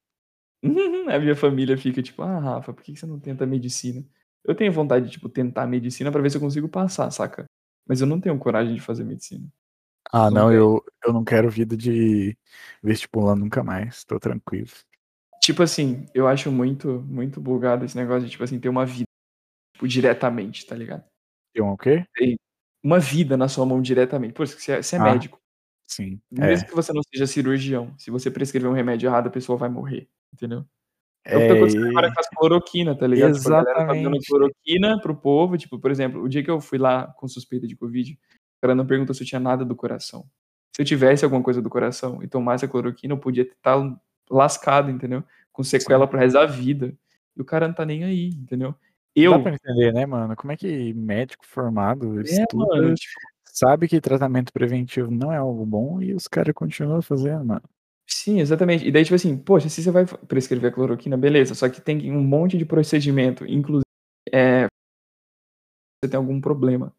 a 1.14 1.18
minha 1.18 1.36
família 1.36 1.76
fica 1.78 2.02
tipo, 2.02 2.22
ah, 2.22 2.38
Rafa, 2.40 2.72
por 2.72 2.82
que 2.82 2.92
que 2.92 2.98
você 2.98 3.06
não 3.06 3.20
tenta 3.20 3.46
medicina? 3.46 4.04
Eu 4.44 4.54
tenho 4.54 4.72
vontade 4.72 5.06
de, 5.06 5.12
tipo, 5.12 5.28
tentar 5.28 5.66
medicina 5.66 6.10
pra 6.10 6.20
ver 6.20 6.30
se 6.30 6.36
eu 6.36 6.40
consigo 6.40 6.68
passar, 6.68 7.10
saca? 7.10 7.44
Mas 7.86 8.00
eu 8.00 8.06
não 8.06 8.20
tenho 8.20 8.38
coragem 8.38 8.74
de 8.74 8.80
fazer 8.80 9.04
medicina. 9.04 9.46
Ah, 10.10 10.30
Não 10.30 10.42
não, 10.42 10.48
tem. 10.48 10.56
eu, 10.56 10.84
eu 11.04 11.12
não 11.12 11.24
quero 11.24 11.50
vida 11.50 11.76
de 11.76 12.36
vestibulando 12.82 13.42
nunca 13.44 13.62
mais. 13.62 14.04
Tô 14.04 14.18
tranquilo. 14.18 14.70
Tipo 15.42 15.62
assim, 15.62 16.06
eu 16.14 16.26
acho 16.26 16.50
muito, 16.50 17.02
muito 17.02 17.40
bugado 17.40 17.84
esse 17.84 17.96
negócio 17.96 18.24
de, 18.24 18.30
tipo 18.30 18.44
assim, 18.44 18.58
ter 18.58 18.68
uma 18.68 18.84
vida, 18.86 19.06
tipo, 19.74 19.86
diretamente, 19.88 20.66
tá 20.66 20.74
ligado? 20.74 21.04
Tem 21.54 21.62
um 21.62 21.72
o 21.72 21.78
quê? 21.78 22.04
Uma 22.82 22.98
vida 22.98 23.36
na 23.36 23.48
sua 23.48 23.66
mão 23.66 23.82
diretamente. 23.82 24.34
Pô, 24.34 24.46
você 24.46 24.72
é, 24.72 24.82
você 24.82 24.96
é 24.96 24.98
Ah, 24.98 25.04
médico. 25.04 25.38
Sim. 25.86 26.20
Mesmo 26.30 26.66
É. 26.66 26.68
que 26.68 26.74
você 26.74 26.92
não 26.92 27.02
seja 27.02 27.26
cirurgião, 27.26 27.94
se 27.98 28.10
você 28.10 28.30
prescrever 28.30 28.70
um 28.70 28.74
remédio 28.74 29.08
errado, 29.08 29.28
a 29.28 29.30
pessoa 29.30 29.58
vai 29.58 29.68
morrer, 29.68 30.08
entendeu? 30.32 30.64
É 31.24 31.36
o 31.36 31.40
que 31.40 31.44
É, 31.44 31.48
tá 31.48 31.54
acontecendo 31.54 31.88
agora 31.88 32.12
com 32.14 32.20
as 32.20 32.28
cloroquina, 32.28 32.94
tá 32.96 33.06
ligado? 33.06 33.36
Tipo, 33.36 33.48
a 33.48 33.50
galera 33.50 33.78
tá 33.78 33.86
dando 33.86 33.98
Exatamente. 33.98 34.26
cloroquina 34.26 35.00
pro 35.00 35.16
povo, 35.16 35.58
tipo, 35.58 35.78
por 35.78 35.90
exemplo, 35.90 36.22
o 36.22 36.28
dia 36.28 36.42
que 36.42 36.50
eu 36.50 36.60
fui 36.60 36.78
lá 36.78 37.06
com 37.18 37.28
suspeita 37.28 37.66
de 37.66 37.76
Covid, 37.76 38.12
o 38.12 38.60
cara 38.62 38.74
não 38.74 38.86
perguntou 38.86 39.14
se 39.14 39.22
eu 39.22 39.26
tinha 39.26 39.40
nada 39.40 39.64
do 39.64 39.76
coração. 39.76 40.24
Se 40.74 40.82
eu 40.82 40.86
tivesse 40.86 41.24
alguma 41.24 41.42
coisa 41.42 41.60
do 41.60 41.68
coração 41.68 42.22
e 42.22 42.28
tomasse 42.28 42.64
a 42.64 42.68
cloroquina, 42.68 43.14
eu 43.14 43.18
podia 43.18 43.42
estar 43.42 43.76
lascado, 44.30 44.90
entendeu? 44.90 45.22
Com 45.52 45.62
sequela 45.62 46.06
pro 46.06 46.18
resto 46.18 46.34
da 46.34 46.46
vida. 46.46 46.96
E 47.36 47.42
o 47.42 47.44
cara 47.44 47.66
não 47.68 47.74
tá 47.74 47.84
nem 47.84 48.04
aí, 48.04 48.28
entendeu? 48.28 48.74
Eu, 49.14 49.32
Dá 49.32 49.38
pra 49.40 49.54
entender, 49.54 49.92
né, 49.92 50.06
mano? 50.06 50.36
Como 50.36 50.52
é 50.52 50.56
que 50.56 50.94
médico 50.94 51.44
formado 51.44 52.20
é, 52.20 52.22
estuda, 52.22 52.76
mano, 52.76 52.94
tipo, 52.94 53.20
sabe 53.44 53.88
que 53.88 54.00
tratamento 54.00 54.52
preventivo 54.52 55.10
não 55.10 55.32
é 55.32 55.36
algo 55.36 55.66
bom 55.66 56.00
e 56.00 56.14
os 56.14 56.28
caras 56.28 56.54
continuam 56.54 57.02
fazendo, 57.02 57.44
mano. 57.44 57.62
Sim, 58.08 58.40
exatamente. 58.40 58.86
E 58.86 58.90
daí, 58.90 59.04
tipo 59.04 59.14
assim, 59.14 59.36
poxa, 59.36 59.68
se 59.68 59.82
você 59.82 59.90
vai 59.90 60.06
prescrever 60.06 60.70
a 60.70 60.74
cloroquina, 60.74 61.16
beleza, 61.16 61.54
só 61.54 61.68
que 61.68 61.80
tem 61.80 62.10
um 62.10 62.22
monte 62.22 62.56
de 62.58 62.64
procedimento, 62.64 63.44
inclusive, 63.46 63.84
é, 64.32 64.66
você 66.02 66.10
tem 66.10 66.16
algum 66.16 66.40
problema, 66.40 66.94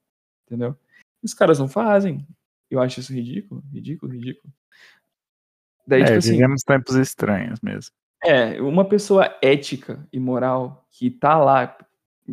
entendeu? 0.46 0.76
Os 1.24 1.34
caras 1.34 1.60
não 1.60 1.68
fazem. 1.68 2.26
Eu 2.70 2.80
acho 2.82 3.00
isso 3.00 3.14
ridículo, 3.14 3.64
ridículo, 3.74 4.12
ridículo. 4.12 4.54
Daí, 5.88 6.02
é, 6.02 6.06
tipo 6.06 6.18
assim, 6.20 6.32
vivemos 6.34 6.62
tempos 6.62 6.96
estranhos 6.96 7.60
mesmo. 7.62 7.92
é, 8.24 8.62
uma 8.62 8.86
pessoa 8.88 9.36
ética 9.42 10.08
e 10.12 10.20
moral 10.20 10.86
que 10.92 11.10
tá 11.10 11.38
lá. 11.38 11.78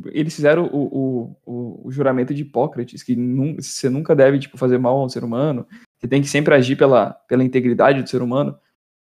Eles 0.06 0.34
fizeram 0.34 0.66
o, 0.66 0.84
o, 0.94 1.36
o, 1.46 1.88
o 1.88 1.92
juramento 1.92 2.34
de 2.34 2.42
Hipócrates, 2.42 3.02
que 3.02 3.16
você 3.56 3.88
nunca 3.88 4.14
deve 4.14 4.38
tipo, 4.38 4.58
fazer 4.58 4.78
mal 4.78 4.98
a 4.98 5.04
um 5.04 5.08
ser 5.08 5.24
humano, 5.24 5.66
você 5.98 6.06
tem 6.06 6.20
que 6.20 6.28
sempre 6.28 6.54
agir 6.54 6.76
pela, 6.76 7.12
pela 7.28 7.42
integridade 7.42 8.02
do 8.02 8.08
ser 8.08 8.20
humano. 8.20 8.58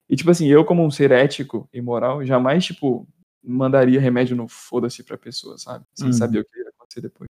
E, 0.09 0.17
tipo 0.17 0.31
assim, 0.31 0.47
eu, 0.49 0.64
como 0.64 0.85
um 0.85 0.90
ser 0.90 1.11
ético 1.12 1.69
e 1.73 1.81
moral, 1.81 2.25
jamais, 2.25 2.64
tipo, 2.64 3.09
mandaria 3.43 4.01
remédio 4.01 4.37
no 4.37 4.49
foda-se 4.49 5.03
pra 5.03 5.17
pessoa, 5.19 5.57
sabe? 5.59 5.85
Sem 5.95 6.09
Uhum. 6.09 6.12
saber 6.12 6.40
o 6.40 6.45
que 6.45 6.59
ia 6.61 6.69
acontecer 6.71 7.01
depois. 7.01 7.29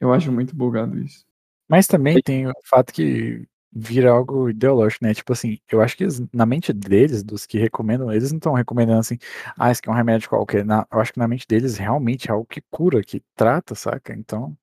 Eu 0.00 0.12
acho 0.12 0.30
muito 0.30 0.54
bugado 0.54 0.98
isso. 0.98 1.24
Mas 1.68 1.86
também 1.86 2.20
tem 2.22 2.46
o 2.46 2.52
fato 2.64 2.92
que 2.92 3.46
vira 3.72 4.10
algo 4.10 4.48
ideológico, 4.50 5.04
né? 5.04 5.12
Tipo 5.14 5.32
assim, 5.32 5.58
eu 5.70 5.80
acho 5.82 5.96
que 5.96 6.04
eles- 6.04 6.22
na 6.32 6.46
mente 6.46 6.72
deles, 6.72 7.22
dos 7.22 7.44
que 7.46 7.58
recomendam, 7.58 8.12
eles 8.12 8.30
não 8.30 8.38
estão 8.38 8.52
recomendando 8.54 9.00
assim, 9.00 9.18
ah, 9.58 9.70
isso 9.70 9.80
aqui 9.80 9.88
é 9.88 9.92
um 9.92 9.94
remédio 9.96 10.28
qualquer. 10.28 10.64
Na- 10.64 10.86
eu 10.92 11.00
acho 11.00 11.12
que 11.12 11.18
na 11.18 11.28
mente 11.28 11.46
deles 11.48 11.76
realmente 11.76 12.28
é 12.28 12.32
algo 12.32 12.46
que 12.46 12.62
cura, 12.70 13.02
que 13.02 13.22
trata, 13.34 13.74
saca? 13.74 14.14
Então, 14.14 14.56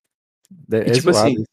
é, 0.72 0.78
E, 0.78 0.91
é 0.91 0.91
tipo 0.91 1.12
zoado 1.13 1.28
assim. 1.30 1.46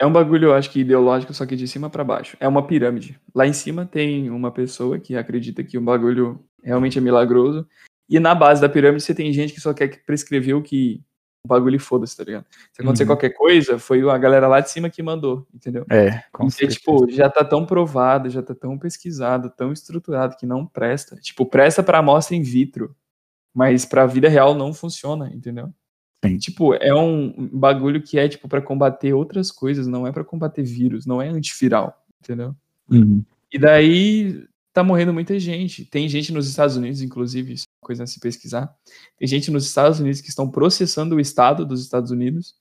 É 0.00 0.06
um 0.06 0.12
bagulho, 0.12 0.46
eu 0.48 0.54
acho 0.54 0.70
que 0.70 0.80
ideológico, 0.80 1.34
só 1.34 1.44
que 1.44 1.54
de 1.54 1.68
cima 1.68 1.90
pra 1.90 2.02
baixo. 2.02 2.34
É 2.40 2.48
uma 2.48 2.66
pirâmide. 2.66 3.20
Lá 3.34 3.46
em 3.46 3.52
cima 3.52 3.84
tem 3.84 4.30
uma 4.30 4.50
pessoa 4.50 4.98
que 4.98 5.14
acredita 5.14 5.62
que 5.62 5.76
o 5.76 5.80
bagulho 5.82 6.42
realmente 6.64 6.96
é 6.96 7.02
milagroso. 7.02 7.68
E 8.08 8.18
na 8.18 8.34
base 8.34 8.62
da 8.62 8.68
pirâmide 8.68 9.02
você 9.04 9.14
tem 9.14 9.30
gente 9.30 9.52
que 9.52 9.60
só 9.60 9.74
quer 9.74 9.88
que 9.88 9.98
prescrever 9.98 10.56
o 10.56 10.62
que 10.62 11.02
o 11.44 11.48
bagulho 11.48 11.78
foda-se, 11.78 12.16
tá 12.16 12.24
ligado? 12.24 12.46
Se 12.72 12.80
acontecer 12.80 13.02
Uhum. 13.04 13.08
qualquer 13.08 13.30
coisa, 13.30 13.78
foi 13.78 14.00
a 14.08 14.16
galera 14.18 14.48
lá 14.48 14.60
de 14.60 14.70
cima 14.70 14.88
que 14.88 15.02
mandou, 15.02 15.46
entendeu? 15.54 15.84
É, 15.90 16.12
com 16.32 16.44
Então, 16.44 16.50
certeza. 16.50 16.78
tipo, 16.78 17.10
já 17.10 17.28
tá 17.30 17.44
tão 17.44 17.66
provado, 17.66 18.30
já 18.30 18.42
tá 18.42 18.54
tão 18.54 18.78
pesquisado, 18.78 19.50
tão 19.50 19.70
estruturado 19.70 20.34
que 20.36 20.46
não 20.46 20.66
presta. 20.66 21.16
Tipo, 21.16 21.44
presta 21.44 21.82
pra 21.82 21.98
amostra 21.98 22.34
in 22.36 22.42
vitro, 22.42 22.96
mas 23.54 23.84
pra 23.84 24.06
vida 24.06 24.28
real 24.28 24.54
não 24.54 24.72
funciona, 24.74 25.30
entendeu? 25.34 25.70
Sim. 26.24 26.36
Tipo, 26.36 26.74
é 26.74 26.94
um 26.94 27.48
bagulho 27.52 28.02
que 28.02 28.18
é 28.18 28.28
tipo 28.28 28.48
para 28.48 28.60
combater 28.60 29.12
outras 29.14 29.50
coisas, 29.50 29.86
não 29.86 30.06
é 30.06 30.12
pra 30.12 30.24
combater 30.24 30.62
vírus, 30.62 31.06
não 31.06 31.20
é 31.20 31.28
antiviral, 31.28 32.04
entendeu? 32.22 32.54
Uhum. 32.90 33.24
E 33.52 33.58
daí 33.58 34.44
tá 34.72 34.84
morrendo 34.84 35.12
muita 35.12 35.38
gente. 35.38 35.84
Tem 35.84 36.08
gente 36.08 36.32
nos 36.32 36.46
Estados 36.48 36.76
Unidos, 36.76 37.00
inclusive, 37.00 37.54
isso 37.54 37.64
é 37.64 37.72
uma 37.82 37.86
coisa 37.86 38.04
a 38.04 38.06
se 38.06 38.20
pesquisar. 38.20 38.72
Tem 39.18 39.26
gente 39.26 39.50
nos 39.50 39.66
Estados 39.66 39.98
Unidos 39.98 40.20
que 40.20 40.28
estão 40.28 40.48
processando 40.48 41.16
o 41.16 41.20
Estado 41.20 41.64
dos 41.64 41.82
Estados 41.82 42.10
Unidos 42.10 42.54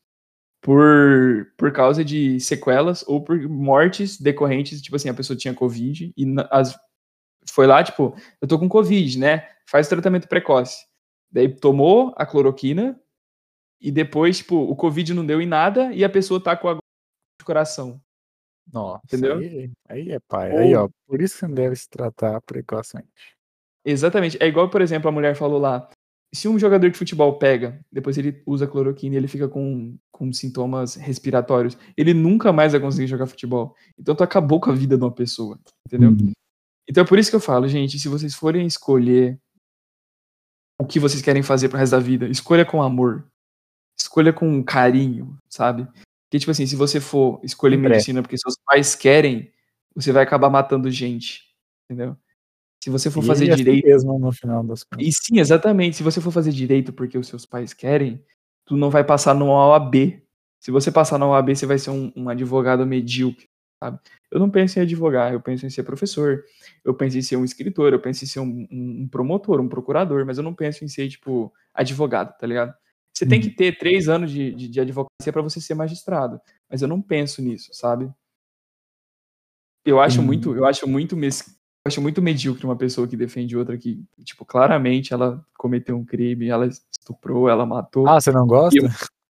por, 0.61 1.51
por 1.57 1.71
causa 1.71 2.03
de 2.03 2.39
sequelas 2.39 3.03
ou 3.07 3.23
por 3.23 3.39
mortes 3.47 4.19
decorrentes, 4.19 4.81
tipo 4.81 4.95
assim, 4.95 5.09
a 5.09 5.13
pessoa 5.13 5.37
tinha 5.37 5.53
Covid 5.53 6.13
e 6.15 6.25
as, 6.49 6.77
foi 7.49 7.67
lá, 7.67 7.83
tipo, 7.83 8.15
eu 8.41 8.47
tô 8.47 8.57
com 8.57 8.69
Covid, 8.69 9.19
né? 9.19 9.47
Faz 9.69 9.87
tratamento 9.87 10.27
precoce. 10.27 10.85
Daí 11.31 11.47
tomou 11.47 12.13
a 12.17 12.25
cloroquina 12.25 12.99
e 13.81 13.91
depois, 13.91 14.37
tipo, 14.37 14.55
o 14.55 14.75
Covid 14.75 15.13
não 15.13 15.25
deu 15.25 15.41
em 15.41 15.45
nada 15.45 15.93
e 15.93 16.03
a 16.03 16.09
pessoa 16.09 16.41
tá 16.41 16.55
com 16.55 16.69
a 16.69 16.75
de 16.75 17.45
coração. 17.45 18.01
Nossa, 18.71 19.01
Entendeu? 19.05 19.37
Aí, 19.37 19.71
aí 19.87 20.11
é 20.11 20.19
pai. 20.19 20.55
Aí, 20.55 20.75
ó, 20.75 20.89
por 21.07 21.21
isso 21.21 21.39
que 21.39 21.47
não 21.47 21.53
deve 21.53 21.75
se 21.75 21.89
tratar 21.89 22.39
precocemente. 22.41 23.09
Exatamente. 23.83 24.37
É 24.41 24.47
igual, 24.47 24.69
por 24.69 24.81
exemplo, 24.81 25.09
a 25.09 25.11
mulher 25.11 25.35
falou 25.35 25.59
lá. 25.59 25.89
Se 26.31 26.47
um 26.47 26.59
jogador 26.59 26.91
de 26.91 26.97
futebol 26.97 27.39
pega, 27.39 27.83
depois 27.91 28.15
ele 28.15 28.43
usa 28.45 28.67
cloroquina 28.67 29.15
e 29.15 29.17
ele 29.17 29.27
fica 29.27 29.47
com, 29.47 29.97
com 30.11 30.31
sintomas 30.31 30.93
respiratórios, 30.93 31.75
ele 31.97 32.13
nunca 32.13 32.53
mais 32.53 32.73
vai 32.73 32.81
conseguir 32.81 33.07
jogar 33.07 33.25
futebol. 33.25 33.75
Então 33.97 34.13
tu 34.13 34.23
acabou 34.23 34.59
com 34.59 34.69
a 34.69 34.75
vida 34.75 34.95
de 34.95 35.03
uma 35.03 35.11
pessoa, 35.11 35.57
entendeu? 35.87 36.11
Uhum. 36.11 36.31
Então 36.87 37.03
é 37.03 37.07
por 37.07 37.17
isso 37.17 37.31
que 37.31 37.35
eu 37.35 37.39
falo, 37.39 37.67
gente, 37.67 37.97
se 37.97 38.07
vocês 38.07 38.35
forem 38.35 38.67
escolher 38.67 39.39
o 40.79 40.85
que 40.85 40.99
vocês 40.99 41.21
querem 41.21 41.41
fazer 41.41 41.67
pro 41.67 41.79
resto 41.79 41.93
da 41.93 41.99
vida, 41.99 42.27
escolha 42.27 42.63
com 42.63 42.81
amor. 42.81 43.27
Escolha 43.99 44.31
com 44.31 44.63
carinho, 44.63 45.37
sabe? 45.49 45.87
Porque, 46.29 46.39
tipo 46.39 46.51
assim, 46.51 46.65
se 46.65 46.75
você 46.75 46.99
for 46.99 47.39
escolher 47.43 47.77
medicina 47.77 48.21
porque 48.21 48.37
seus 48.37 48.55
pais 48.65 48.95
querem, 48.95 49.51
você 49.95 50.11
vai 50.11 50.23
acabar 50.23 50.49
matando 50.49 50.89
gente, 50.91 51.43
entendeu? 51.85 52.15
Se 52.83 52.89
você 52.89 53.11
for 53.11 53.23
E 53.23 53.27
fazer 53.27 53.51
assim 53.51 53.63
direito 53.63 53.85
mesmo 53.87 54.17
no 54.17 54.31
final 54.31 54.63
das 54.63 54.83
contas. 54.83 55.05
e 55.05 55.11
sim, 55.11 55.39
exatamente. 55.39 55.97
Se 55.97 56.03
você 56.03 56.21
for 56.21 56.31
fazer 56.31 56.51
direito 56.51 56.93
porque 56.93 57.17
os 57.17 57.27
seus 57.27 57.45
pais 57.45 57.73
querem, 57.73 58.23
tu 58.65 58.77
não 58.77 58.89
vai 58.89 59.03
passar 59.03 59.33
no 59.33 59.47
OAB. 59.47 60.21
Se 60.59 60.71
você 60.71 60.91
passar 60.91 61.17
na 61.17 61.27
OAB, 61.27 61.55
você 61.55 61.65
vai 61.65 61.77
ser 61.77 61.89
um, 61.89 62.11
um 62.15 62.29
advogado 62.29 62.85
medíocre, 62.85 63.49
sabe? 63.83 63.99
Eu 64.31 64.39
não 64.39 64.49
penso 64.49 64.79
em 64.79 64.83
advogar, 64.83 65.33
eu 65.33 65.41
penso 65.41 65.65
em 65.65 65.69
ser 65.69 65.83
professor, 65.83 66.43
eu 66.85 66.93
penso 66.93 67.17
em 67.17 67.21
ser 67.21 67.35
um 67.37 67.43
escritor, 67.43 67.91
eu 67.91 67.99
penso 67.99 68.23
em 68.23 68.27
ser 68.27 68.39
um, 68.39 68.67
um, 68.71 69.01
um 69.03 69.07
promotor, 69.07 69.59
um 69.59 69.67
procurador, 69.67 70.25
mas 70.25 70.37
eu 70.37 70.43
não 70.43 70.53
penso 70.53 70.85
em 70.85 70.87
ser, 70.87 71.09
tipo, 71.09 71.51
advogado, 71.73 72.37
tá 72.37 72.45
ligado? 72.45 72.73
Você 73.13 73.25
tem 73.25 73.41
que 73.41 73.49
ter 73.49 73.77
três 73.77 74.07
anos 74.07 74.31
de, 74.31 74.53
de, 74.53 74.67
de 74.69 74.79
advocacia 74.79 75.33
para 75.33 75.41
você 75.41 75.59
ser 75.59 75.73
magistrado, 75.73 76.39
mas 76.69 76.81
eu 76.81 76.87
não 76.87 77.01
penso 77.01 77.41
nisso, 77.41 77.69
sabe? 77.73 78.09
Eu 79.85 79.99
acho 79.99 80.21
muito, 80.21 80.55
eu 80.55 80.65
acho 80.65 80.87
muito 80.87 81.17
mes... 81.17 81.41
eu 81.47 81.89
acho 81.89 82.01
muito 82.01 82.21
medíocre 82.21 82.65
uma 82.65 82.77
pessoa 82.77 83.07
que 83.07 83.17
defende 83.17 83.57
outra 83.57 83.77
que, 83.77 84.03
tipo, 84.23 84.45
claramente 84.45 85.13
ela 85.13 85.43
cometeu 85.57 85.97
um 85.97 86.05
crime, 86.05 86.47
ela 86.47 86.67
estuprou, 86.67 87.49
ela 87.49 87.65
matou. 87.65 88.07
Ah, 88.07 88.19
você 88.19 88.31
não 88.31 88.45
gosta? 88.45 88.77
Eu, 88.77 88.89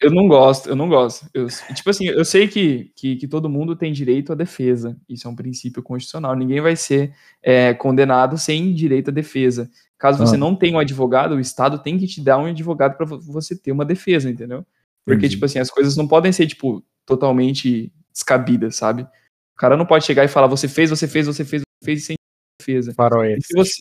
eu 0.01 0.11
não 0.11 0.27
gosto, 0.27 0.67
eu 0.67 0.75
não 0.75 0.89
gosto. 0.89 1.29
Eu, 1.31 1.47
tipo 1.75 1.89
assim, 1.89 2.07
eu 2.07 2.25
sei 2.25 2.47
que, 2.47 2.91
que, 2.95 3.15
que, 3.15 3.27
todo 3.27 3.47
mundo 3.47 3.75
tem 3.75 3.93
direito 3.93 4.33
à 4.33 4.35
defesa. 4.35 4.97
Isso 5.07 5.27
é 5.27 5.31
um 5.31 5.35
princípio 5.35 5.83
constitucional. 5.83 6.35
Ninguém 6.35 6.59
vai 6.59 6.75
ser 6.75 7.13
é, 7.41 7.73
condenado 7.75 8.35
sem 8.35 8.73
direito 8.73 9.09
à 9.09 9.13
defesa. 9.13 9.69
Caso 10.01 10.17
você 10.17 10.33
Ah. 10.35 10.39
não 10.39 10.55
tenha 10.55 10.77
um 10.77 10.79
advogado, 10.79 11.35
o 11.35 11.39
Estado 11.39 11.77
tem 11.77 11.95
que 11.95 12.07
te 12.07 12.19
dar 12.19 12.39
um 12.39 12.45
advogado 12.45 12.97
para 12.97 13.05
você 13.05 13.55
ter 13.55 13.71
uma 13.71 13.85
defesa, 13.85 14.31
entendeu? 14.31 14.65
Porque, 15.05 15.19
Entendi. 15.19 15.35
tipo 15.35 15.45
assim, 15.45 15.59
as 15.59 15.69
coisas 15.69 15.95
não 15.95 16.07
podem 16.07 16.31
ser, 16.31 16.47
tipo, 16.47 16.83
totalmente 17.05 17.93
descabidas, 18.11 18.75
sabe? 18.75 19.03
O 19.03 19.57
cara 19.57 19.77
não 19.77 19.85
pode 19.85 20.03
chegar 20.03 20.23
e 20.23 20.27
falar, 20.27 20.47
você 20.47 20.67
fez, 20.67 20.89
você 20.89 21.07
fez, 21.07 21.27
você 21.27 21.45
fez, 21.45 21.61
você 21.61 21.85
fez, 21.85 22.05
sem 22.05 22.15
defesa. 22.59 22.89
E 22.89 22.93
Faroeste. 22.95 23.45
se 23.45 23.53
você, 23.55 23.73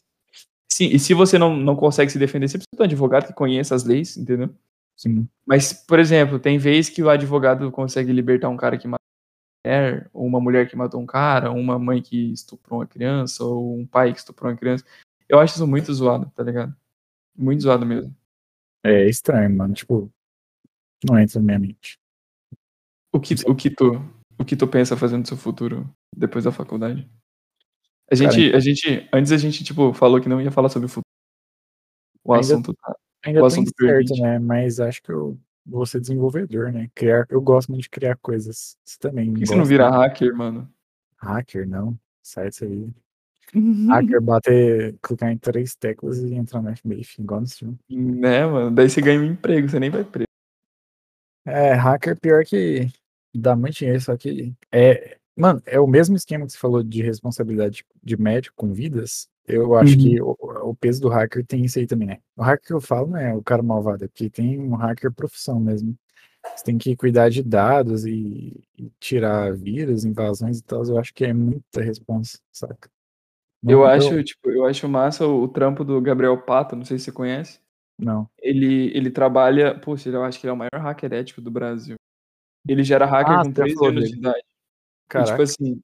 sim, 0.70 0.88
e 0.92 0.98
se 0.98 1.14
você 1.14 1.38
não, 1.38 1.56
não 1.56 1.74
consegue 1.74 2.12
se 2.12 2.18
defender, 2.18 2.48
você 2.48 2.58
precisa 2.58 2.76
de 2.76 2.82
um 2.82 2.84
advogado 2.84 3.26
que 3.26 3.32
conheça 3.32 3.74
as 3.74 3.84
leis, 3.84 4.18
entendeu? 4.18 4.54
Sim. 4.98 5.26
Mas, 5.46 5.72
por 5.72 5.98
exemplo, 5.98 6.38
tem 6.38 6.58
vez 6.58 6.90
que 6.90 7.02
o 7.02 7.08
advogado 7.08 7.70
consegue 7.72 8.12
libertar 8.12 8.50
um 8.50 8.58
cara 8.58 8.76
que 8.76 8.86
matou 8.86 9.00
uma 9.64 9.72
mulher, 9.72 10.10
ou 10.12 10.26
uma 10.26 10.40
mulher 10.40 10.68
que 10.68 10.76
matou 10.76 11.00
um 11.00 11.06
cara, 11.06 11.50
ou 11.50 11.56
uma 11.56 11.78
mãe 11.78 12.02
que 12.02 12.30
estuprou 12.30 12.80
uma 12.80 12.86
criança, 12.86 13.42
ou 13.42 13.78
um 13.78 13.86
pai 13.86 14.12
que 14.12 14.18
estuprou 14.18 14.50
uma 14.50 14.56
criança. 14.58 14.84
Eu 15.30 15.38
acho 15.38 15.54
isso 15.54 15.66
muito 15.66 15.94
zoado, 15.94 16.28
tá 16.34 16.42
ligado? 16.42 16.74
Muito 17.36 17.62
zoado 17.62 17.86
mesmo. 17.86 18.12
É 18.82 19.08
estranho, 19.08 19.56
mano. 19.56 19.72
Tipo, 19.74 20.12
não 21.08 21.16
entra 21.16 21.38
na 21.38 21.46
minha 21.46 21.58
mente. 21.60 22.00
O 23.12 23.20
que, 23.20 23.34
o 23.46 23.54
que 23.54 23.70
tu, 23.70 23.92
o 24.36 24.44
que 24.44 24.56
tu 24.56 24.66
pensa 24.66 24.96
fazer 24.96 25.16
no 25.16 25.24
seu 25.24 25.36
futuro 25.36 25.88
depois 26.14 26.44
da 26.44 26.50
faculdade? 26.50 27.08
A 28.10 28.16
gente, 28.16 28.52
a 28.52 28.58
gente, 28.58 29.08
antes 29.12 29.30
a 29.30 29.36
gente, 29.36 29.62
tipo, 29.62 29.92
falou 29.94 30.20
que 30.20 30.28
não 30.28 30.42
ia 30.42 30.50
falar 30.50 30.68
sobre 30.68 30.86
o 30.86 30.88
futuro. 30.88 31.04
O 32.24 32.32
Ainda- 32.34 32.44
assunto 32.46 32.74
tá. 32.74 32.96
Ainda 33.24 33.42
O 33.42 33.44
assunto 33.44 33.70
né? 34.20 34.38
Mas 34.40 34.80
acho 34.80 35.00
que 35.00 35.12
eu 35.12 35.38
vou 35.64 35.86
ser 35.86 36.00
desenvolvedor, 36.00 36.72
né? 36.72 36.90
Criar, 36.92 37.24
eu 37.28 37.40
gosto 37.40 37.70
muito 37.70 37.82
de 37.84 37.90
criar 37.90 38.16
coisas. 38.16 38.76
Você 38.84 38.98
também 38.98 39.30
Por 39.32 39.38
que 39.38 39.46
você 39.46 39.54
não 39.54 39.64
vira 39.64 39.88
né? 39.88 39.96
hacker, 39.96 40.34
mano? 40.34 40.68
Hacker, 41.18 41.68
não. 41.68 41.96
Sai 42.20 42.48
disso 42.48 42.64
aí. 42.64 42.90
Hacker 43.88 44.20
bater, 44.20 44.96
clicar 45.02 45.30
em 45.32 45.38
três 45.38 45.74
teclas 45.74 46.18
e 46.18 46.34
entrar 46.34 46.62
no 46.62 46.70
FBI, 46.74 47.02
igual 47.18 47.40
no 47.40 47.46
stream. 47.46 47.76
né, 47.88 48.46
mano? 48.46 48.70
Daí 48.70 48.88
você 48.88 49.00
ganha 49.00 49.20
um 49.20 49.24
emprego, 49.24 49.68
você 49.68 49.80
nem 49.80 49.90
vai 49.90 50.04
preso. 50.04 50.26
É, 51.46 51.72
hacker 51.72 52.18
pior 52.20 52.44
que 52.44 52.88
dá 53.34 53.56
muito 53.56 53.74
dinheiro, 53.78 54.00
só 54.00 54.16
que 54.16 54.54
é, 54.70 55.16
mano, 55.36 55.62
é 55.66 55.80
o 55.80 55.86
mesmo 55.86 56.14
esquema 56.16 56.46
que 56.46 56.52
você 56.52 56.58
falou 56.58 56.82
de 56.82 57.02
responsabilidade 57.02 57.84
de 58.02 58.16
médico 58.16 58.54
com 58.56 58.72
vidas. 58.72 59.28
Eu 59.46 59.74
acho 59.74 59.96
Uhum. 59.96 60.02
que 60.02 60.22
o, 60.22 60.36
o 60.70 60.74
peso 60.76 61.00
do 61.00 61.08
hacker 61.08 61.44
tem 61.44 61.64
isso 61.64 61.78
aí 61.78 61.86
também, 61.86 62.06
né? 62.08 62.18
O 62.36 62.42
hacker 62.42 62.66
que 62.68 62.72
eu 62.74 62.80
falo 62.80 63.08
não 63.08 63.16
é 63.16 63.34
o 63.34 63.42
cara 63.42 63.62
malvado, 63.62 64.04
é 64.04 64.08
porque 64.08 64.30
tem 64.30 64.60
um 64.60 64.74
hacker 64.76 65.10
profissão 65.12 65.58
mesmo. 65.58 65.96
Você 66.56 66.64
tem 66.64 66.78
que 66.78 66.94
cuidar 66.94 67.28
de 67.30 67.42
dados 67.42 68.04
e, 68.06 68.62
e 68.78 68.90
tirar 69.00 69.54
vírus, 69.54 70.04
invasões 70.04 70.58
e 70.58 70.62
tal. 70.62 70.84
Eu 70.84 70.98
acho 70.98 71.12
que 71.12 71.24
é 71.24 71.32
muita 71.32 71.82
responsa, 71.82 72.38
saca? 72.52 72.88
Eu 73.66 73.84
acho, 73.84 74.22
tipo, 74.24 74.50
eu 74.50 74.64
acho 74.64 74.88
massa 74.88 75.26
o, 75.26 75.42
o 75.42 75.48
trampo 75.48 75.84
do 75.84 76.00
Gabriel 76.00 76.36
Pato, 76.40 76.74
não 76.74 76.84
sei 76.84 76.98
se 76.98 77.04
você 77.04 77.12
conhece. 77.12 77.60
Não. 77.98 78.28
Ele, 78.38 78.90
ele 78.96 79.10
trabalha, 79.10 79.78
poxa, 79.78 80.08
eu 80.08 80.24
acho 80.24 80.40
que 80.40 80.46
ele 80.46 80.50
é 80.50 80.54
o 80.54 80.56
maior 80.56 80.70
hacker 80.82 81.12
ético 81.12 81.40
do 81.42 81.50
Brasil. 81.50 81.96
Ele 82.66 82.82
já 82.82 82.94
era 82.96 83.06
hacker 83.06 83.32
Ah, 83.34 83.42
com 83.44 83.50
você 83.52 83.56
já 83.56 83.62
13 83.64 83.74
falou 83.74 83.90
anos 83.90 84.02
dele. 84.04 84.12
de 84.14 84.18
idade. 84.18 84.38
E, 84.38 85.08
Caraca. 85.08 85.30
tipo 85.32 85.42
assim, 85.42 85.80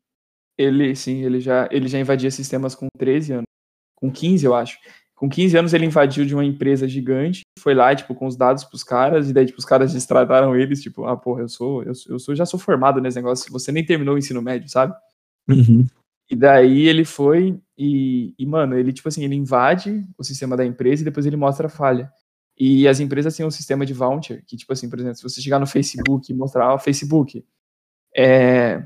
ele, 0.57 0.97
sim, 0.97 1.23
ele 1.23 1.41
já, 1.41 1.69
ele 1.71 1.89
já 1.89 1.99
invadia 1.99 2.31
sistemas 2.31 2.75
com 2.75 2.89
13 2.97 3.33
anos. 3.35 3.47
Com 3.95 4.11
15, 4.11 4.47
eu 4.47 4.55
acho. 4.55 4.79
Com 5.15 5.29
15 5.29 5.57
anos 5.57 5.73
ele 5.75 5.87
invadiu 5.87 6.27
de 6.27 6.35
uma 6.35 6.45
empresa 6.45 6.87
gigante, 6.87 7.41
foi 7.59 7.75
lá, 7.75 7.95
tipo, 7.95 8.15
com 8.15 8.27
os 8.27 8.37
dados 8.37 8.65
pros 8.65 8.85
caras, 8.85 9.31
e 9.31 9.33
daí, 9.33 9.47
tipo, 9.47 9.59
os 9.59 9.65
caras 9.65 9.95
destrataram 9.95 10.55
eles, 10.55 10.83
tipo, 10.83 11.07
ah, 11.07 11.17
porra, 11.17 11.41
eu 11.43 11.49
sou, 11.49 11.83
eu 11.83 11.95
sou, 11.95 12.12
eu 12.12 12.19
sou, 12.19 12.35
já 12.35 12.45
sou 12.45 12.61
formado 12.61 13.01
nesse 13.01 13.17
negócio, 13.17 13.51
você 13.51 13.73
nem 13.73 13.85
terminou 13.85 14.15
o 14.15 14.19
ensino 14.19 14.43
médio, 14.43 14.69
sabe? 14.69 14.95
Uhum. 15.49 15.87
E 16.29 16.35
daí 16.35 16.89
ele 16.89 17.05
foi 17.05 17.61
e, 17.79 18.35
e, 18.39 18.47
mano, 18.47 18.79
ele, 18.79 18.93
tipo 18.93 19.09
assim, 19.09 19.25
ele 19.25 19.35
invade 19.35 20.05
o 20.17 20.25
sistema 20.25 20.57
da 20.57 20.65
empresa 20.65 21.03
e 21.03 21.05
depois 21.05 21.27
ele 21.27 21.37
mostra 21.37 21.67
a 21.67 21.71
falha. 21.71 22.11
E 22.59 22.89
as 22.89 23.01
empresas 23.01 23.37
têm 23.37 23.45
um 23.45 23.51
sistema 23.51 23.85
de 23.85 23.93
voucher, 23.93 24.43
que, 24.47 24.57
tipo 24.57 24.73
assim, 24.73 24.89
por 24.89 24.99
exemplo, 24.99 25.17
se 25.17 25.23
você 25.23 25.43
chegar 25.43 25.59
no 25.59 25.67
Facebook 25.67 26.33
e 26.33 26.35
mostrar, 26.35 26.73
ó, 26.73 26.79
Facebook, 26.79 27.45
é, 28.17 28.83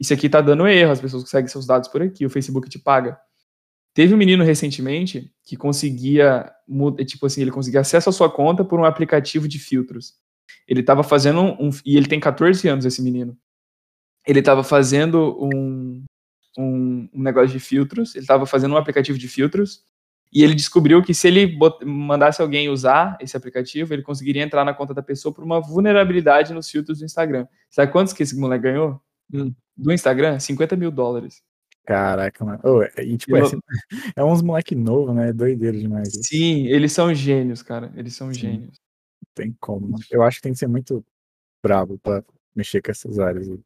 isso 0.00 0.14
aqui 0.14 0.28
tá 0.28 0.40
dando 0.40 0.66
erro, 0.66 0.92
as 0.92 1.00
pessoas 1.00 1.22
conseguem 1.22 1.48
seus 1.48 1.66
dados 1.66 1.88
por 1.88 2.00
aqui, 2.00 2.24
o 2.24 2.30
Facebook 2.30 2.68
te 2.70 2.78
paga. 2.78 3.18
Teve 3.94 4.14
um 4.14 4.16
menino 4.16 4.42
recentemente 4.42 5.30
que 5.44 5.56
conseguia, 5.56 6.50
tipo 7.06 7.26
assim, 7.26 7.42
ele 7.42 7.50
conseguia 7.50 7.80
acesso 7.80 8.08
à 8.08 8.12
sua 8.12 8.30
conta 8.30 8.64
por 8.64 8.80
um 8.80 8.84
aplicativo 8.86 9.46
de 9.46 9.58
filtros. 9.58 10.14
Ele 10.66 10.82
tava 10.82 11.02
fazendo 11.02 11.42
um, 11.42 11.68
e 11.84 11.98
ele 11.98 12.06
tem 12.08 12.18
14 12.18 12.66
anos, 12.66 12.86
esse 12.86 13.02
menino. 13.02 13.36
Ele 14.26 14.40
tava 14.40 14.64
fazendo 14.64 15.36
um, 15.38 16.02
um, 16.58 17.08
um 17.12 17.22
negócio 17.22 17.48
de 17.50 17.60
filtros, 17.60 18.14
ele 18.14 18.24
estava 18.24 18.46
fazendo 18.46 18.74
um 18.74 18.78
aplicativo 18.78 19.18
de 19.18 19.28
filtros, 19.28 19.84
e 20.32 20.42
ele 20.42 20.54
descobriu 20.54 21.02
que 21.02 21.12
se 21.12 21.28
ele 21.28 21.46
bot- 21.46 21.84
mandasse 21.84 22.40
alguém 22.40 22.68
usar 22.70 23.18
esse 23.20 23.36
aplicativo, 23.36 23.92
ele 23.92 24.02
conseguiria 24.02 24.42
entrar 24.42 24.64
na 24.64 24.72
conta 24.72 24.94
da 24.94 25.02
pessoa 25.02 25.32
por 25.34 25.44
uma 25.44 25.60
vulnerabilidade 25.60 26.54
nos 26.54 26.70
filtros 26.70 27.00
do 27.00 27.04
Instagram. 27.04 27.46
Sabe 27.70 27.92
quantos 27.92 28.12
que 28.14 28.22
esse 28.22 28.34
moleque 28.38 28.62
ganhou? 28.64 29.00
Hum. 29.32 29.54
Do 29.76 29.92
Instagram? 29.92 30.38
50 30.38 30.74
mil 30.76 30.90
dólares. 30.90 31.42
Caraca, 31.84 32.44
mano. 32.44 32.60
Ô, 32.64 32.82
e, 33.00 33.16
tipo, 33.18 33.36
é, 33.36 33.40
Eu- 33.40 33.46
sempre- 33.46 33.66
é 34.16 34.24
uns 34.24 34.40
moleque 34.40 34.74
novo, 34.74 35.12
né? 35.12 35.32
Doideiro 35.32 35.78
demais. 35.78 36.08
isso. 36.08 36.22
Sim, 36.24 36.66
eles 36.68 36.92
são 36.92 37.12
gênios, 37.12 37.60
cara. 37.62 37.92
Eles 37.96 38.14
são 38.14 38.32
Sim. 38.32 38.40
gênios. 38.40 38.80
Não 39.20 39.28
tem 39.34 39.56
como. 39.60 39.88
mano. 39.88 40.04
Eu 40.10 40.22
acho 40.22 40.36
que 40.38 40.42
tem 40.44 40.52
que 40.52 40.58
ser 40.58 40.68
muito 40.68 41.04
brabo 41.62 41.98
pra 41.98 42.22
mexer 42.56 42.80
com 42.80 42.90
essas 42.90 43.18
áreas. 43.18 43.48
aí. 43.50 43.58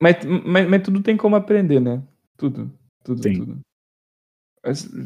Mas, 0.00 0.16
mas, 0.24 0.68
mas 0.68 0.82
tudo 0.82 1.02
tem 1.02 1.16
como 1.16 1.36
aprender, 1.36 1.80
né? 1.80 2.02
Tudo. 2.36 2.72
Tudo, 3.04 3.20
Tem. 3.20 3.38
tudo. 3.38 3.60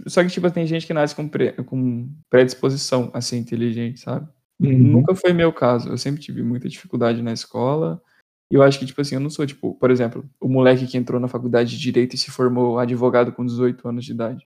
Só 0.08 0.22
que, 0.24 0.30
tipo, 0.30 0.50
tem 0.50 0.66
gente 0.66 0.86
que 0.86 0.94
nasce 0.94 1.14
com, 1.14 1.28
pre- 1.28 1.52
com 1.64 2.08
predisposição 2.30 3.10
a 3.12 3.20
ser 3.20 3.36
inteligente, 3.36 4.00
sabe? 4.00 4.26
Uhum. 4.58 4.72
Nunca 4.92 5.14
foi 5.14 5.32
meu 5.34 5.52
caso. 5.52 5.88
Eu 5.90 5.98
sempre 5.98 6.20
tive 6.20 6.42
muita 6.42 6.68
dificuldade 6.68 7.20
na 7.22 7.32
escola. 7.32 8.02
E 8.50 8.54
eu 8.54 8.62
acho 8.62 8.78
que, 8.78 8.86
tipo 8.86 9.00
assim, 9.00 9.14
eu 9.16 9.20
não 9.20 9.28
sou, 9.30 9.46
tipo, 9.46 9.74
por 9.74 9.90
exemplo, 9.90 10.28
o 10.40 10.48
moleque 10.48 10.86
que 10.86 10.96
entrou 10.96 11.20
na 11.20 11.28
faculdade 11.28 11.70
de 11.70 11.78
Direito 11.78 12.14
e 12.14 12.18
se 12.18 12.30
formou 12.30 12.78
advogado 12.78 13.32
com 13.32 13.44
18 13.44 13.86
anos 13.86 14.04
de 14.04 14.12
idade. 14.12 14.46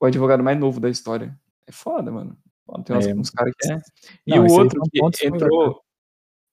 O 0.00 0.06
advogado 0.06 0.42
mais 0.42 0.58
novo 0.58 0.78
da 0.80 0.88
história. 0.88 1.38
É 1.66 1.72
foda, 1.72 2.10
mano. 2.12 2.38
Tem 2.84 2.96
uns, 2.96 3.06
É. 3.06 3.14
uns 3.14 3.30
caras 3.30 3.52
que 3.58 3.72
é. 3.72 3.80
E 4.26 4.30
Não, 4.36 4.46
o 4.46 4.52
outro 4.52 4.80
que 4.90 5.26
entrou. 5.26 5.82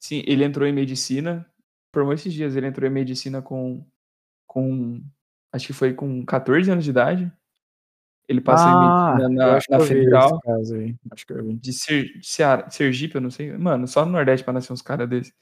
Sim, 0.04 0.24
ele 0.26 0.44
entrou 0.44 0.68
em 0.68 0.74
medicina. 0.74 1.48
Formou 1.94 2.14
esses 2.14 2.34
dias. 2.34 2.56
Ele 2.56 2.68
entrou 2.68 2.90
em 2.90 2.94
medicina 2.94 3.42
com. 3.42 3.86
Com 4.52 5.02
acho 5.54 5.68
que 5.68 5.74
foi 5.74 5.94
com 5.94 6.26
14 6.26 6.70
anos 6.70 6.84
de 6.84 6.90
idade. 6.90 7.32
Ele 8.28 8.42
passou 8.42 8.68
Ah, 8.68 9.16
em 9.16 9.24
medicina 9.24 9.44
eu 9.44 9.54
na, 9.54 9.60
na 9.70 9.78
vi 9.78 9.88
federal 9.88 10.42
de, 11.56 11.74
Ser, 11.74 12.20
de 12.20 12.28
Ceará, 12.28 12.70
Sergipe, 12.70 13.16
eu 13.16 13.22
não 13.22 13.30
sei. 13.30 13.58
Mano, 13.58 13.88
só 13.88 14.06
no 14.06 14.12
Nordeste 14.12 14.44
pra 14.44 14.54
nascer 14.54 14.74
uns 14.74 14.82
caras 14.82 15.08
desses. 15.08 15.34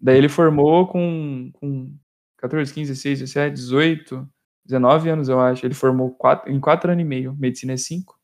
Daí 0.00 0.16
ele 0.16 0.30
formou 0.30 0.86
com, 0.86 1.50
com 1.52 1.94
14, 2.38 2.72
15, 2.72 2.92
16, 2.92 3.18
17, 3.20 3.54
18, 3.54 4.28
19 4.64 5.10
anos, 5.10 5.28
eu 5.28 5.40
acho. 5.40 5.64
Ele 5.66 5.74
formou 5.74 6.14
quatro, 6.14 6.50
em 6.50 6.58
4 6.58 6.90
anos 6.90 7.02
e 7.02 7.06
meio. 7.06 7.36
Medicina 7.36 7.74
é 7.74 7.76
5. 7.76 8.18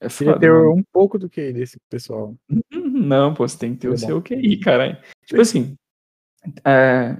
É 0.00 0.08
foda, 0.08 0.38
ter 0.40 0.52
um 0.52 0.82
pouco 0.92 1.18
do 1.18 1.30
que 1.30 1.52
desse 1.52 1.78
pessoal. 1.88 2.36
Não, 2.72 3.32
pô, 3.32 3.46
você 3.46 3.58
tem 3.58 3.74
que 3.74 3.80
ter 3.80 3.88
o 3.88 3.96
Seria 3.96 4.14
seu 4.14 4.22
QI, 4.22 4.58
caralho. 4.58 4.98
Tipo 5.24 5.40
assim, 5.40 5.76
é, 6.64 7.16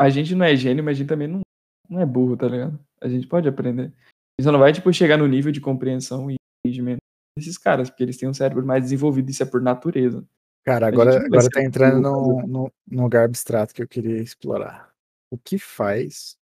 a 0.00 0.08
gente 0.08 0.34
não 0.34 0.44
é 0.46 0.56
gênio, 0.56 0.82
mas 0.82 0.96
a 0.96 0.98
gente 0.98 1.08
também 1.08 1.28
não, 1.28 1.40
não 1.88 2.00
é 2.00 2.06
burro, 2.06 2.36
tá 2.36 2.48
ligado? 2.48 2.80
A 3.00 3.08
gente 3.08 3.26
pode 3.26 3.46
aprender. 3.46 3.92
Você 4.40 4.50
não 4.50 4.58
vai, 4.58 4.72
tipo, 4.72 4.90
chegar 4.92 5.18
no 5.18 5.26
nível 5.26 5.52
de 5.52 5.60
compreensão 5.60 6.30
e 6.30 6.36
entendimento 6.64 7.00
desses 7.36 7.58
caras, 7.58 7.90
porque 7.90 8.02
eles 8.02 8.16
têm 8.16 8.28
um 8.28 8.34
cérebro 8.34 8.64
mais 8.64 8.82
desenvolvido, 8.82 9.30
isso 9.30 9.42
é 9.42 9.46
por 9.46 9.60
natureza. 9.60 10.26
Cara, 10.64 10.86
A 10.86 10.88
agora, 10.88 11.12
gente 11.12 11.26
agora 11.26 11.48
tá 11.50 11.62
entrando 11.62 12.00
num, 12.02 12.46
num, 12.46 12.70
num 12.88 13.02
lugar 13.02 13.24
abstrato 13.24 13.74
que 13.74 13.82
eu 13.82 13.88
queria 13.88 14.22
explorar. 14.22 14.90
O 15.30 15.36
que 15.36 15.58
faz 15.58 16.36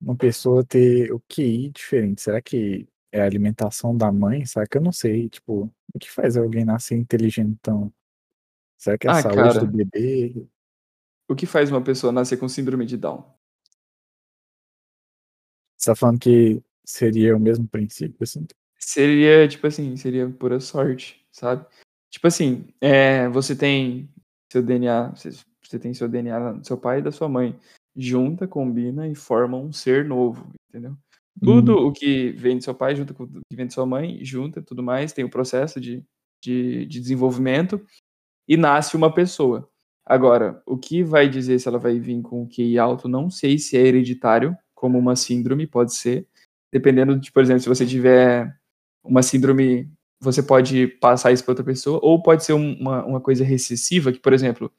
uma 0.00 0.16
pessoa 0.16 0.64
ter 0.64 1.12
o 1.12 1.20
QI 1.28 1.70
diferente? 1.70 2.22
Será 2.22 2.40
que 2.40 2.86
é 3.12 3.20
a 3.20 3.24
alimentação 3.26 3.96
da 3.96 4.10
mãe, 4.10 4.44
saca? 4.46 4.78
Eu 4.78 4.82
não 4.82 4.92
sei, 4.92 5.28
tipo, 5.28 5.70
o 5.94 5.98
que 5.98 6.10
faz 6.10 6.36
alguém 6.36 6.64
nascer 6.64 6.96
inteligentão? 6.96 7.92
Será 8.78 8.98
que 8.98 9.06
é 9.06 9.10
a 9.10 9.18
Ah, 9.18 9.22
saúde 9.22 9.36
cara. 9.36 9.60
do 9.60 9.66
bebê? 9.66 10.46
O 11.28 11.34
que 11.34 11.46
faz 11.46 11.70
uma 11.70 11.82
pessoa 11.82 12.12
nascer 12.12 12.36
com 12.36 12.48
síndrome 12.48 12.84
de 12.84 12.96
Down? 12.96 13.24
Você 15.76 15.90
tá 15.90 15.94
falando 15.94 16.18
que 16.18 16.62
seria 16.84 17.36
o 17.36 17.40
mesmo 17.40 17.66
princípio, 17.66 18.18
assim? 18.22 18.46
Seria, 18.78 19.48
tipo 19.48 19.66
assim, 19.66 19.96
seria 19.96 20.28
pura 20.28 20.60
sorte, 20.60 21.26
sabe? 21.30 21.66
Tipo 22.10 22.26
assim, 22.26 22.66
é, 22.80 23.28
você 23.28 23.56
tem 23.56 24.08
seu 24.52 24.62
DNA, 24.62 25.10
você, 25.10 25.30
você 25.62 25.78
tem 25.78 25.94
seu 25.94 26.08
DNA 26.08 26.52
do 26.52 26.66
seu 26.66 26.78
pai 26.78 26.98
e 26.98 27.02
da 27.02 27.10
sua 27.10 27.28
mãe. 27.28 27.58
Junta, 27.96 28.46
combina 28.46 29.08
e 29.08 29.14
forma 29.14 29.56
um 29.56 29.72
ser 29.72 30.04
novo, 30.04 30.50
entendeu? 30.68 30.96
Tudo 31.42 31.78
Hum, 31.78 31.86
o 31.86 31.92
que 31.92 32.30
vem 32.32 32.58
do 32.58 32.64
seu 32.64 32.74
pai, 32.74 32.94
junta 32.94 33.12
com 33.12 33.24
o 33.24 33.28
que 33.28 33.56
vem 33.56 33.66
de 33.66 33.74
sua 33.74 33.86
mãe, 33.86 34.24
junta 34.24 34.62
tudo 34.62 34.82
mais, 34.82 35.12
tem 35.12 35.24
o 35.24 35.30
processo 35.30 35.80
de, 35.80 36.04
de, 36.42 36.86
de 36.86 37.00
desenvolvimento 37.00 37.84
e 38.48 38.56
nasce 38.56 38.96
uma 38.96 39.12
pessoa. 39.12 39.68
Agora, 40.06 40.62
o 40.66 40.76
que 40.76 41.02
vai 41.02 41.28
dizer 41.28 41.58
se 41.58 41.68
ela 41.68 41.78
vai 41.78 41.98
vir 41.98 42.20
com 42.22 42.42
o 42.42 42.48
QI 42.48 42.78
alto, 42.78 43.08
não 43.08 43.30
sei 43.30 43.58
se 43.58 43.76
é 43.76 43.80
hereditário, 43.80 44.56
como 44.74 44.98
uma 44.98 45.16
síndrome, 45.16 45.66
pode 45.66 45.94
ser. 45.94 46.26
Dependendo 46.72 47.18
de, 47.18 47.32
por 47.32 47.42
exemplo, 47.42 47.62
se 47.62 47.68
você 47.68 47.86
tiver 47.86 48.54
uma 49.02 49.22
síndrome, 49.22 49.90
você 50.20 50.42
pode 50.42 50.88
passar 51.00 51.32
isso 51.32 51.44
para 51.44 51.52
outra 51.52 51.64
pessoa, 51.64 52.00
ou 52.02 52.22
pode 52.22 52.44
ser 52.44 52.52
um- 52.54 52.74
uma, 52.80 53.04
uma 53.04 53.20
coisa 53.20 53.44
recessiva, 53.44 54.12
que, 54.12 54.18
por 54.20 54.32
exemplo, 54.32 54.70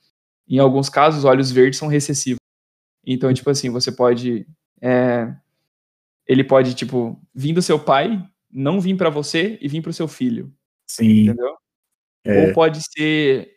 em 0.48 0.60
alguns 0.60 0.90
casos, 0.90 1.26
olhos 1.26 1.52
verdes 1.52 1.80
são 1.80 1.88
recessivos. 1.88 2.40
Então, 3.06 3.34
tipo 3.34 3.50
assim, 3.50 3.70
você 3.70 3.92
pode. 3.92 4.48
é, 4.82 5.34
ele 6.28 6.44
pode, 6.44 6.74
tipo, 6.76 7.20
vir 7.34 7.54
do 7.54 7.62
seu 7.62 7.80
pai, 7.80 8.24
não 8.52 8.80
vir 8.80 8.96
para 8.98 9.10
você 9.10 9.58
e 9.62 9.68
vir 9.68 9.82
para 9.82 9.90
o 9.92 9.94
seu 9.94 10.08
filho, 10.08 10.52
sim, 10.88 11.24
entendeu? 11.24 11.56
Ou 12.28 12.34
é, 12.50 12.54
pode 12.54 12.80
ser 12.94 13.52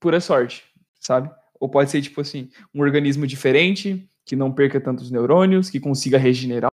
pura 0.00 0.20
sorte, 0.20 0.64
sabe? 1.06 1.30
Ou 1.60 1.68
pode 1.68 1.90
ser, 1.90 2.02
tipo 2.02 2.20
assim, 2.20 2.50
um 2.74 2.80
organismo 2.80 3.26
diferente, 3.26 4.08
que 4.24 4.34
não 4.36 4.52
perca 4.52 4.80
tantos 4.80 5.10
neurônios, 5.10 5.70
que 5.70 5.78
consiga 5.80 6.18
regenerar, 6.18 6.70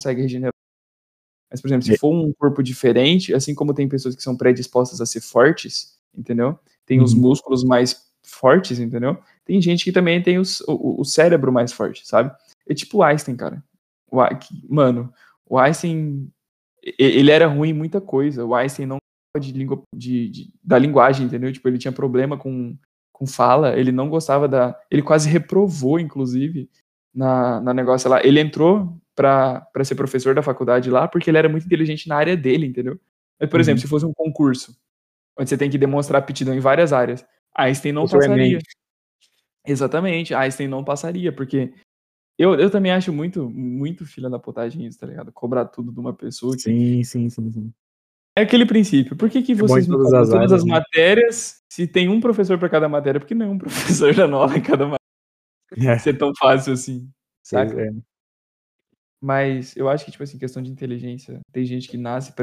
consegue 0.00 0.22
regenerar. 0.22 0.52
Mas, 1.50 1.60
por 1.60 1.68
exemplo, 1.68 1.84
se 1.84 1.92
É. 1.92 1.98
for 1.98 2.12
um 2.12 2.32
corpo 2.32 2.62
diferente, 2.62 3.34
assim 3.34 3.54
como 3.54 3.74
tem 3.74 3.88
pessoas 3.88 4.16
que 4.16 4.22
são 4.22 4.36
predispostas 4.36 5.00
a 5.00 5.06
ser 5.06 5.20
fortes, 5.20 5.98
entendeu? 6.16 6.58
Tem 6.86 7.00
os 7.00 7.12
Uhum. 7.12 7.20
músculos 7.20 7.62
mais 7.62 8.10
fortes, 8.22 8.78
entendeu? 8.78 9.18
Tem 9.44 9.60
gente 9.60 9.84
que 9.84 9.92
também 9.92 10.22
tem 10.22 10.38
os- 10.38 10.60
o, 10.62 11.00
o 11.00 11.04
cérebro 11.04 11.52
mais 11.52 11.72
forte, 11.72 12.06
sabe? 12.06 12.34
É 12.66 12.74
tipo 12.74 12.98
o 12.98 13.02
Einstein, 13.02 13.36
cara. 13.36 13.62
O 14.10 14.16
mano, 14.68 15.12
o 15.46 15.58
Einstein, 15.58 16.30
ele 16.98 17.30
era 17.30 17.46
ruim 17.46 17.70
em 17.70 17.74
muita 17.74 18.00
coisa. 18.00 18.44
O 18.44 18.54
Einstein 18.54 18.86
não 18.86 18.98
de 19.40 19.52
língua, 19.52 19.82
de, 19.94 20.28
de- 20.28 20.54
da 20.62 20.78
linguagem, 20.78 21.26
entendeu? 21.26 21.52
Tipo, 21.52 21.68
ele 21.68 21.78
tinha 21.78 21.92
problema 21.92 22.36
com, 22.36 22.76
com 23.12 23.26
fala, 23.26 23.78
ele 23.78 23.90
não 23.92 24.08
gostava 24.08 24.46
da... 24.46 24.78
Ele 24.90 25.02
quase 25.02 25.28
reprovou, 25.28 25.98
inclusive, 25.98 26.68
na, 27.14 27.60
na 27.60 27.72
negócio 27.74 28.10
lá. 28.10 28.20
Ele 28.24 28.40
entrou 28.40 28.98
pra, 29.14 29.60
pra 29.72 29.84
ser 29.84 29.94
professor 29.94 30.34
da 30.34 30.42
faculdade 30.42 30.90
lá 30.90 31.08
porque 31.08 31.30
ele 31.30 31.38
era 31.38 31.48
muito 31.48 31.64
inteligente 31.66 32.08
na 32.08 32.16
área 32.16 32.36
dele, 32.36 32.66
entendeu? 32.66 33.00
Mas, 33.40 33.48
por 33.48 33.56
Uhum. 33.56 33.60
exemplo, 33.62 33.80
se 33.80 33.88
fosse 33.88 34.04
um 34.04 34.12
concurso, 34.12 34.76
onde 35.38 35.48
você 35.48 35.56
tem 35.56 35.70
que 35.70 35.78
demonstrar 35.78 36.20
aptidão 36.20 36.54
em 36.54 36.60
várias 36.60 36.92
áreas, 36.92 37.24
Einstein 37.56 37.92
não 37.92 38.04
o 38.04 38.08
passaria. 38.08 38.58
Exatamente, 39.66 40.34
Einstein 40.34 40.68
não 40.68 40.84
passaria, 40.84 41.32
porque 41.32 41.72
eu, 42.38 42.54
eu 42.54 42.70
também 42.70 42.90
acho 42.92 43.12
muito, 43.12 43.48
muito 43.48 44.04
filha 44.04 44.28
da 44.28 44.38
potagem 44.38 44.84
isso, 44.86 44.98
tá 44.98 45.06
ligado? 45.06 45.30
Cobrar 45.32 45.64
tudo 45.66 45.92
de 45.92 46.00
uma 46.00 46.12
pessoa 46.12 46.54
que. 46.54 46.62
Sim, 46.62 47.04
sim, 47.04 47.30
sim, 47.30 47.52
sim. 47.52 47.72
É 48.36 48.42
aquele 48.42 48.64
princípio. 48.64 49.16
Por 49.16 49.28
que, 49.28 49.42
que 49.42 49.52
É 49.52 49.54
vocês 49.54 49.86
me 49.86 49.94
todas 49.94 50.12
as 50.12 50.28
todas 50.30 50.52
as 50.52 50.64
né? 50.64 50.70
matérias 50.70 51.62
se 51.68 51.86
tem 51.86 52.08
um 52.08 52.20
professor 52.20 52.58
para 52.58 52.68
cada 52.68 52.88
matéria? 52.88 53.20
Por 53.20 53.26
que 53.26 53.34
não 53.34 53.46
é 53.46 53.48
um 53.50 53.58
professor 54.04 54.14
da 54.14 54.26
nova 54.26 54.56
em 54.56 54.62
cada 54.62 54.86
matéria? 54.86 55.92
É, 55.92 55.98
Ser 55.98 56.18
tão 56.18 56.32
fácil 56.38 56.72
assim, 56.72 57.10
saca? 57.42 57.80
é. 57.80 57.90
Mas 59.20 59.76
eu 59.76 59.88
acho 59.88 60.04
que, 60.04 60.10
tipo 60.10 60.22
assim, 60.24 60.38
questão 60.38 60.62
de 60.62 60.70
inteligência, 60.70 61.40
tem 61.52 61.64
gente 61.64 61.88
que 61.88 61.96
nasce 61.96 62.34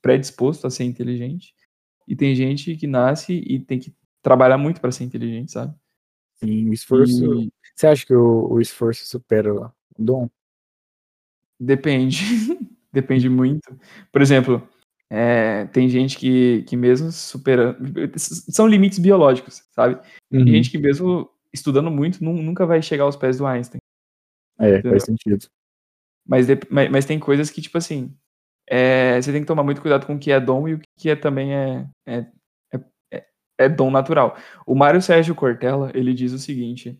predisposto 0.00 0.66
a 0.66 0.70
ser 0.70 0.84
inteligente, 0.84 1.54
e 2.06 2.14
tem 2.14 2.34
gente 2.34 2.76
que 2.76 2.86
nasce 2.86 3.32
e 3.34 3.58
tem 3.58 3.78
que 3.78 3.92
trabalhar 4.22 4.56
muito 4.56 4.80
para 4.80 4.92
ser 4.92 5.04
inteligente, 5.04 5.50
sabe? 5.52 5.74
Sim, 6.36 6.68
o 6.68 6.72
esforço. 6.72 7.34
E 7.42 7.52
Você 7.74 7.86
acha 7.86 8.06
que 8.06 8.14
o, 8.14 8.52
o 8.52 8.60
esforço 8.60 9.06
supera 9.06 9.52
o 9.54 9.72
dom? 9.98 10.28
depende. 11.58 12.18
depende 12.92 13.28
muito. 13.28 13.76
Por 14.10 14.22
exemplo, 14.22 14.66
é, 15.10 15.66
tem 15.66 15.88
gente 15.88 16.16
que, 16.16 16.62
que 16.64 16.76
mesmo 16.76 17.10
superando. 17.10 17.78
São 18.16 18.66
limites 18.66 18.98
biológicos, 18.98 19.62
sabe? 19.72 20.00
Tem 20.30 20.40
Uhum. 20.40 20.46
gente 20.46 20.70
que 20.70 20.78
mesmo 20.78 21.28
estudando 21.52 21.90
muito 21.90 22.22
nu- 22.22 22.40
nunca 22.40 22.64
vai 22.64 22.80
chegar 22.80 23.04
aos 23.04 23.16
pés 23.16 23.38
do 23.38 23.46
Einstein. 23.46 23.80
É, 24.58 24.74
entendeu? 24.74 24.92
faz 24.92 25.04
sentido. 25.04 25.46
Mas, 26.26 26.46
mas, 26.70 26.90
mas 26.90 27.04
tem 27.04 27.18
coisas 27.18 27.50
que, 27.50 27.60
tipo 27.60 27.76
assim, 27.76 28.14
é, 28.68 29.20
você 29.20 29.32
tem 29.32 29.40
que 29.40 29.46
tomar 29.48 29.64
muito 29.64 29.80
cuidado 29.80 30.06
com 30.06 30.14
o 30.14 30.18
que 30.18 30.30
é 30.30 30.38
dom 30.40 30.68
e 30.68 30.74
o 30.74 30.80
que 30.98 31.10
é 31.10 31.16
também 31.16 31.54
é, 31.54 31.86
é, 32.06 32.26
é, 32.72 32.80
é- 33.12 33.26
é 33.58 33.68
dom 33.68 33.90
natural. 33.90 34.36
O 34.66 34.74
Mário 34.76 35.02
Sérgio 35.02 35.34
Cortella, 35.34 35.90
ele 35.94 36.14
diz 36.14 36.32
o 36.32 36.38
seguinte: 36.38 36.96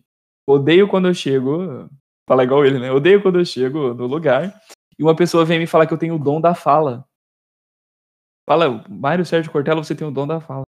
odeio 0.47 0.87
quando 0.87 1.07
eu 1.07 1.13
chego. 1.13 1.89
Fala 2.27 2.43
igual 2.43 2.65
ele, 2.65 2.79
né? 2.79 2.91
Odeio 2.91 3.21
quando 3.21 3.39
eu 3.39 3.45
chego 3.45 3.93
no 3.93 4.05
lugar 4.07 4.53
e 4.97 5.03
uma 5.03 5.15
pessoa 5.15 5.43
vem 5.45 5.59
me 5.59 5.67
falar 5.67 5.85
que 5.87 5.93
eu 5.93 5.97
tenho 5.97 6.15
o 6.15 6.19
dom 6.19 6.41
da 6.41 6.53
fala. 6.53 7.05
Fala, 8.51 8.83
Mário 8.89 9.25
Sérgio 9.25 9.49
Cortella, 9.49 9.81
você 9.81 9.95
tem 9.95 10.05
o 10.05 10.11
dom 10.11 10.27
da 10.27 10.41
fala. 10.41 10.63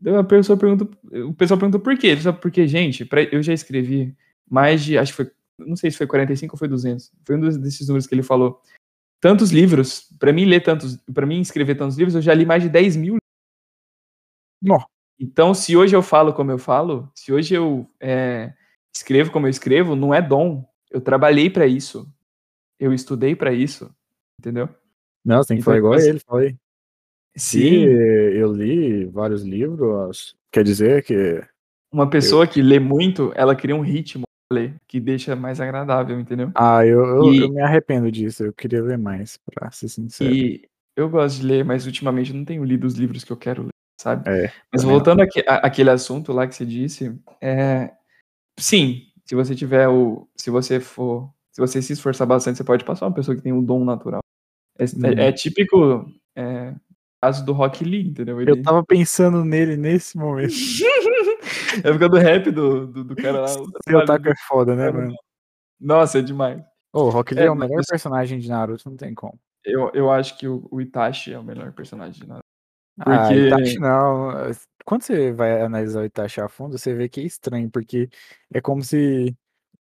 Daí 0.00 0.14
a 0.14 0.24
pessoa 0.24 0.58
pergunta, 0.58 0.88
o 1.26 1.34
pessoal 1.34 1.60
pergunta 1.60 1.78
por 1.78 1.94
quê? 1.98 2.06
Ele 2.06 2.20
fala, 2.22 2.34
Porque, 2.34 2.66
gente, 2.66 3.04
pra- 3.04 3.24
eu 3.24 3.42
já 3.42 3.52
escrevi 3.52 4.16
mais 4.48 4.82
de, 4.82 4.96
acho 4.96 5.12
que 5.12 5.16
foi, 5.24 5.30
não 5.58 5.76
sei 5.76 5.90
se 5.90 5.98
foi 5.98 6.06
45 6.06 6.54
ou 6.54 6.58
foi 6.58 6.66
200. 6.66 7.12
Foi 7.26 7.36
um 7.36 7.40
desses 7.60 7.86
números 7.88 8.06
que 8.06 8.14
ele 8.14 8.22
falou. 8.22 8.62
Tantos 9.20 9.50
livros, 9.50 10.08
pra 10.18 10.32
mim 10.32 10.46
ler 10.46 10.62
tantos, 10.62 10.96
para 11.12 11.26
mim 11.26 11.42
escrever 11.42 11.74
tantos 11.74 11.98
livros, 11.98 12.14
eu 12.14 12.22
já 12.22 12.32
li 12.32 12.46
mais 12.46 12.62
de 12.62 12.70
10 12.70 12.96
mil. 12.96 13.18
Nó. 14.62 14.78
Então, 15.18 15.52
se 15.52 15.76
hoje 15.76 15.94
eu 15.94 16.00
falo 16.00 16.32
como 16.32 16.50
eu 16.50 16.58
falo, 16.58 17.12
se 17.14 17.30
hoje 17.30 17.52
eu 17.52 17.86
é, 18.00 18.54
escrevo 18.96 19.30
como 19.30 19.44
eu 19.46 19.50
escrevo, 19.50 19.94
não 19.94 20.14
é 20.14 20.22
dom. 20.22 20.66
Eu 20.90 21.02
trabalhei 21.02 21.50
pra 21.50 21.66
isso. 21.66 22.10
Eu 22.78 22.94
estudei 22.94 23.36
pra 23.36 23.52
isso. 23.52 23.94
Entendeu? 24.38 24.70
Não, 25.22 25.42
você 25.42 25.48
tem 25.48 25.56
que 25.58 25.60
Então, 25.60 25.64
falar 25.64 25.76
igual 25.76 25.92
a 25.92 25.96
assim, 25.96 26.08
ele, 26.08 26.18
falei. 26.20 26.56
Sim, 27.36 27.84
eu 27.84 28.52
li 28.52 29.04
vários 29.06 29.42
livros, 29.42 30.36
quer 30.52 30.64
dizer 30.64 31.02
que. 31.04 31.42
uma 31.92 32.08
pessoa 32.08 32.46
que 32.46 32.60
lê 32.60 32.78
muito, 32.78 33.32
ela 33.34 33.54
cria 33.54 33.74
um 33.74 33.80
ritmo 33.82 34.24
ler, 34.52 34.74
que 34.88 34.98
deixa 34.98 35.36
mais 35.36 35.60
agradável, 35.60 36.18
entendeu? 36.18 36.50
Ah, 36.54 36.84
eu, 36.84 37.00
eu, 37.04 37.34
E- 37.34 37.40
eu 37.40 37.48
me 37.52 37.62
arrependo 37.62 38.10
disso. 38.10 38.44
Eu 38.44 38.52
queria 38.52 38.82
ler 38.82 38.98
mais, 38.98 39.38
pra 39.38 39.70
ser 39.70 39.88
sincero. 39.88 40.34
E 40.34 40.68
eu 40.96 41.08
gosto 41.08 41.40
de 41.40 41.46
ler, 41.46 41.64
mas 41.64 41.86
ultimamente 41.86 42.30
eu 42.30 42.36
não 42.36 42.44
tenho 42.44 42.64
lido 42.64 42.86
os 42.86 42.94
livros 42.94 43.22
que 43.22 43.32
eu 43.32 43.36
quero 43.36 43.62
ler, 43.62 43.70
sabe? 44.00 44.28
É, 44.28 44.50
Mas 44.72 44.82
voltando 44.82 45.22
àque- 45.22 45.44
àquele 45.46 45.90
assunto 45.90 46.32
lá 46.32 46.46
que 46.48 46.54
você 46.54 46.66
disse, 46.66 47.16
é, 47.40 47.92
sim, 48.58 49.06
se 49.24 49.34
você 49.34 49.54
tiver 49.54 49.88
o, 49.88 50.28
se 50.36 50.50
você 50.50 50.80
for, 50.80 51.32
se 51.52 51.60
você 51.60 51.80
se 51.80 51.92
esforçar 51.92 52.26
bastante, 52.26 52.58
você 52.58 52.64
pode 52.64 52.84
passar 52.84 53.06
uma 53.06 53.14
pessoa 53.14 53.36
que 53.36 53.42
tem 53.42 53.52
um 53.52 53.62
dom 53.64 53.84
natural. 53.84 54.20
É, 54.78 54.84
é- 54.84 54.86
Uhum. 54.86 55.14
é 55.28 55.32
típico 55.32 56.06
é, 56.36 56.74
caso 57.20 57.44
do 57.44 57.52
Rock 57.52 57.84
Lee, 57.84 58.08
entendeu? 58.08 58.40
Eu 58.40 58.54
Ele 58.54 58.62
tava 58.62 58.84
pensando 58.84 59.44
nele 59.44 59.76
nesse 59.76 60.16
momento. 60.16 60.54
é 61.84 61.92
por 61.92 61.98
causa 61.98 62.08
do 62.08 62.16
rap 62.18 62.50
do, 62.50 62.86
do, 62.86 63.04
do 63.04 63.16
cara 63.16 63.40
lá. 63.42 63.46
o 63.46 63.70
Seu 63.88 64.04
Taco 64.04 64.28
é 64.28 64.34
foda, 64.48 64.74
né, 64.74 64.90
mano? 64.90 65.14
Nossa, 65.80 66.18
é 66.18 66.22
demais. 66.22 66.62
Ô, 66.92 67.02
o 67.04 67.10
Rock 67.10 67.34
Lee 67.34 67.44
É, 67.44 67.46
é, 67.46 67.50
o 67.50 67.54
mas 67.56 67.68
melhor 67.68 67.80
isso- 67.80 67.90
personagem 67.90 68.38
de 68.38 68.48
Naruto, 68.48 68.88
não 68.88 68.96
tem 68.96 69.14
como. 69.14 69.38
Eu, 69.64 69.90
eu 69.94 70.10
acho 70.10 70.38
que 70.38 70.48
o, 70.48 70.66
o 70.70 70.80
Itachi 70.80 71.32
é 71.32 71.38
o 71.38 71.44
melhor 71.44 71.72
personagem 71.72 72.20
de 72.20 72.26
Naruto. 72.26 72.44
Ah, 72.98 73.26
Porque- 73.28 73.46
Itachi 73.46 73.78
não. 73.78 74.30
Quando 74.84 75.02
você 75.02 75.32
vai 75.32 75.60
analisar 75.62 76.00
o 76.00 76.04
Itachi 76.04 76.40
a 76.40 76.48
fundo, 76.48 76.76
você 76.78 76.94
vê 76.94 77.08
que 77.08 77.20
é 77.20 77.24
estranho, 77.24 77.70
porque 77.70 78.08
é 78.52 78.60
como 78.60 78.82
se 78.82 79.34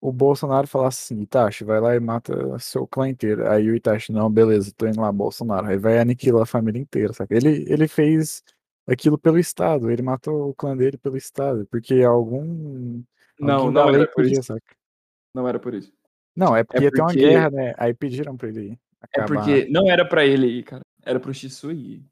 o 0.07 0.13
Bolsonaro 0.13 0.67
falasse 0.67 1.15
assim, 1.15 1.23
Itachi, 1.23 1.65
vai 1.65 1.81
lá 1.81 1.97
e 1.97 2.01
mata 2.01 2.59
seu 2.59 2.87
clã 2.87 3.09
inteiro. 3.09 3.49
Aí 3.51 3.71
o 3.71 3.75
Itachi, 3.75 4.13
não, 4.13 4.31
beleza, 4.31 4.71
tô 4.77 4.87
indo 4.87 5.01
lá, 5.01 5.11
Bolsonaro. 5.11 5.67
Aí 5.67 5.79
vai 5.79 5.99
aniquilar 5.99 6.43
a 6.43 6.47
família 6.47 6.79
inteira, 6.79 7.13
saca? 7.15 7.35
Ele, 7.35 7.65
ele 7.67 7.89
fez 7.89 8.43
aquilo 8.87 9.17
pelo 9.19 9.39
Estado, 9.39 9.91
ele 9.91 10.03
matou 10.03 10.51
o 10.51 10.55
clã 10.55 10.77
dele 10.77 10.99
pelo 10.99 11.17
Estado, 11.17 11.67
porque 11.71 12.03
algum. 12.03 13.03
Não, 13.41 13.71
não 13.71 13.89
era 13.89 14.07
por 14.07 14.17
pedia, 14.25 14.33
isso. 14.41 14.43
saca? 14.53 14.77
Não 15.35 15.49
era 15.49 15.59
por 15.59 15.73
isso. 15.73 15.91
Não, 16.37 16.55
é 16.55 16.63
porque 16.65 16.85
ia 16.85 16.91
ter 16.91 17.01
uma 17.01 17.07
porque- 17.09 17.21
guerra, 17.21 17.51
né? 17.51 17.75
Aí 17.79 17.95
pediram 17.95 18.37
pra 18.37 18.49
ele 18.49 18.79
É 19.15 19.21
acabar. 19.23 19.27
porque 19.43 19.67
não 19.71 19.91
era 19.91 20.05
pra 20.07 20.27
ele 20.27 20.47
ir, 20.47 20.65
cara. 20.65 20.83
Era 21.03 21.19
pro 21.19 21.33
Shisui 21.33 21.75
ir. 21.95 22.07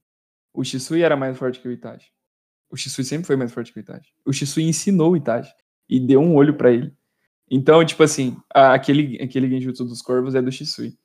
O 0.55 0.65
Shisui 0.65 1.03
era 1.03 1.15
mais 1.17 1.37
forte 1.37 1.61
que 1.61 1.69
o 1.69 1.73
Itachi. 1.73 2.11
O 2.71 2.77
Shisui 2.77 3.05
sempre 3.05 3.27
foi 3.27 3.37
mais 3.37 3.53
forte 3.53 3.71
que 3.73 3.79
o 3.79 3.83
Itachi. 3.83 4.11
O 4.25 4.33
Shisui 4.33 4.65
ensinou 4.65 5.13
o 5.13 5.17
Itachi 5.17 5.53
e 5.89 6.01
deu 6.01 6.21
um 6.21 6.35
olho 6.37 6.57
pra 6.57 6.71
ele. 6.73 6.91
Então, 7.55 7.85
tipo 7.85 8.03
assim, 8.03 8.35
a- 8.55 8.73
aquele, 8.73 9.23
aquele 9.23 9.47
genjutsu 9.47 9.85
dos 9.85 10.01
corvos 10.01 10.35
é 10.35 10.41
do 10.41 10.51
Shisui. 10.51 10.97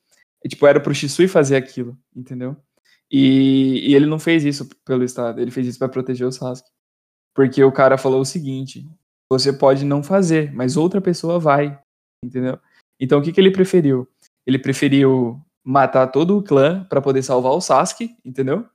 E, 0.42 0.48
tipo, 0.48 0.66
era 0.66 0.80
pro 0.80 0.94
Shisui 0.94 1.28
fazer 1.28 1.56
aquilo, 1.56 1.94
entendeu? 2.16 2.56
E, 3.10 3.90
e 3.90 3.94
ele 3.94 4.06
não 4.06 4.18
fez 4.18 4.44
isso 4.44 4.66
pelo 4.84 5.04
Estado, 5.04 5.40
ele 5.42 5.50
fez 5.50 5.66
isso 5.66 5.78
para 5.78 5.90
proteger 5.90 6.26
o 6.26 6.32
Sasuke. 6.32 6.70
Porque 7.34 7.62
o 7.62 7.70
cara 7.70 7.98
falou 7.98 8.20
o 8.22 8.24
seguinte: 8.24 8.88
você 9.30 9.52
pode 9.52 9.84
não 9.84 10.02
fazer, 10.02 10.50
mas 10.54 10.76
outra 10.76 11.00
pessoa 11.02 11.38
vai, 11.38 11.78
entendeu? 12.24 12.58
Então 12.98 13.18
o 13.18 13.22
que, 13.22 13.32
que 13.32 13.40
ele 13.40 13.50
preferiu? 13.50 14.08
Ele 14.46 14.58
preferiu 14.58 15.38
matar 15.62 16.06
todo 16.06 16.38
o 16.38 16.42
clã 16.42 16.84
para 16.84 17.02
poder 17.02 17.22
salvar 17.22 17.52
o 17.52 17.60
Sasuke, 17.60 18.16
entendeu? 18.24 18.66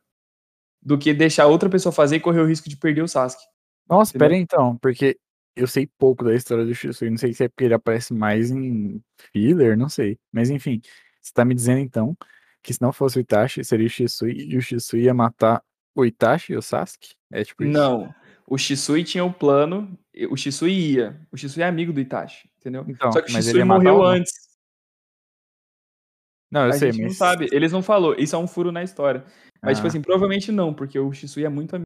Do 0.81 0.97
que 0.97 1.11
deixar 1.13 1.47
outra 1.47 1.69
pessoa 1.69 1.91
fazer 1.91 2.17
e 2.17 2.19
correr 2.19 2.41
o 2.41 2.47
risco 2.47 2.69
de 2.69 2.77
perder 2.77 3.01
o 3.01 3.07
Sasuke. 3.07 3.43
Nossa, 3.89 4.11
entendeu? 4.11 4.25
pera 4.27 4.35
aí 4.35 4.41
então, 4.41 4.77
porque 4.77 5.17
eu 5.55 5.67
sei 5.67 5.87
pouco 5.97 6.23
da 6.23 6.33
história 6.33 6.65
do 6.65 6.73
Shisui, 6.73 7.09
não 7.09 7.17
sei 7.17 7.33
se 7.33 7.43
é 7.43 7.47
porque 7.47 7.65
ele 7.65 7.73
aparece 7.73 8.13
mais 8.13 8.51
em 8.51 9.01
filler, 9.31 9.77
não 9.77 9.89
sei. 9.89 10.19
Mas 10.31 10.49
enfim, 10.49 10.81
você 11.21 11.31
tá 11.33 11.45
me 11.45 11.53
dizendo 11.53 11.79
então 11.79 12.17
que 12.61 12.73
se 12.73 12.81
não 12.81 12.93
fosse 12.93 13.17
o 13.17 13.21
Itachi, 13.21 13.63
seria 13.63 13.87
o 13.87 13.89
Shisui 13.89 14.49
e 14.49 14.57
o 14.57 14.61
Shisui 14.61 15.03
ia 15.03 15.13
matar 15.13 15.63
o 15.95 16.05
Itachi 16.05 16.53
e 16.53 16.57
o 16.57 16.61
Sasuke? 16.61 17.15
É 17.31 17.43
tipo 17.43 17.63
isso? 17.63 17.71
Não. 17.71 18.13
O 18.47 18.57
Shisui 18.57 19.03
tinha 19.03 19.23
o 19.23 19.27
um 19.27 19.33
plano, 19.33 19.97
o 20.29 20.35
Shisui 20.35 20.93
ia. 20.93 21.19
O 21.31 21.37
Shisui 21.37 21.63
é 21.63 21.67
amigo 21.67 21.93
do 21.93 21.99
Itachi, 21.99 22.49
entendeu? 22.59 22.85
Então, 22.87 23.11
Só 23.11 23.21
que 23.21 23.31
o 23.31 23.31
Shisui 23.31 23.63
morreu 23.63 24.03
antes. 24.03 24.33
Não, 26.51 26.65
eu 26.65 26.69
a 26.69 26.73
sei, 26.73 26.91
gente 26.91 27.01
mas... 27.01 27.11
não 27.13 27.17
sabe. 27.17 27.49
Eles 27.51 27.71
não 27.71 27.81
falou. 27.81 28.15
Isso 28.17 28.35
é 28.35 28.39
um 28.39 28.47
furo 28.47 28.71
na 28.71 28.83
história. 28.83 29.23
Mas, 29.23 29.31
tipo 29.53 29.67
ah. 29.67 29.73
tipo 29.75 29.87
assim, 29.87 30.01
provavelmente 30.01 30.51
não, 30.51 30.73
porque 30.73 30.99
o 30.99 31.11
Shisui 31.11 31.45
é 31.45 31.49
muito 31.49 31.75
amigo. 31.75 31.82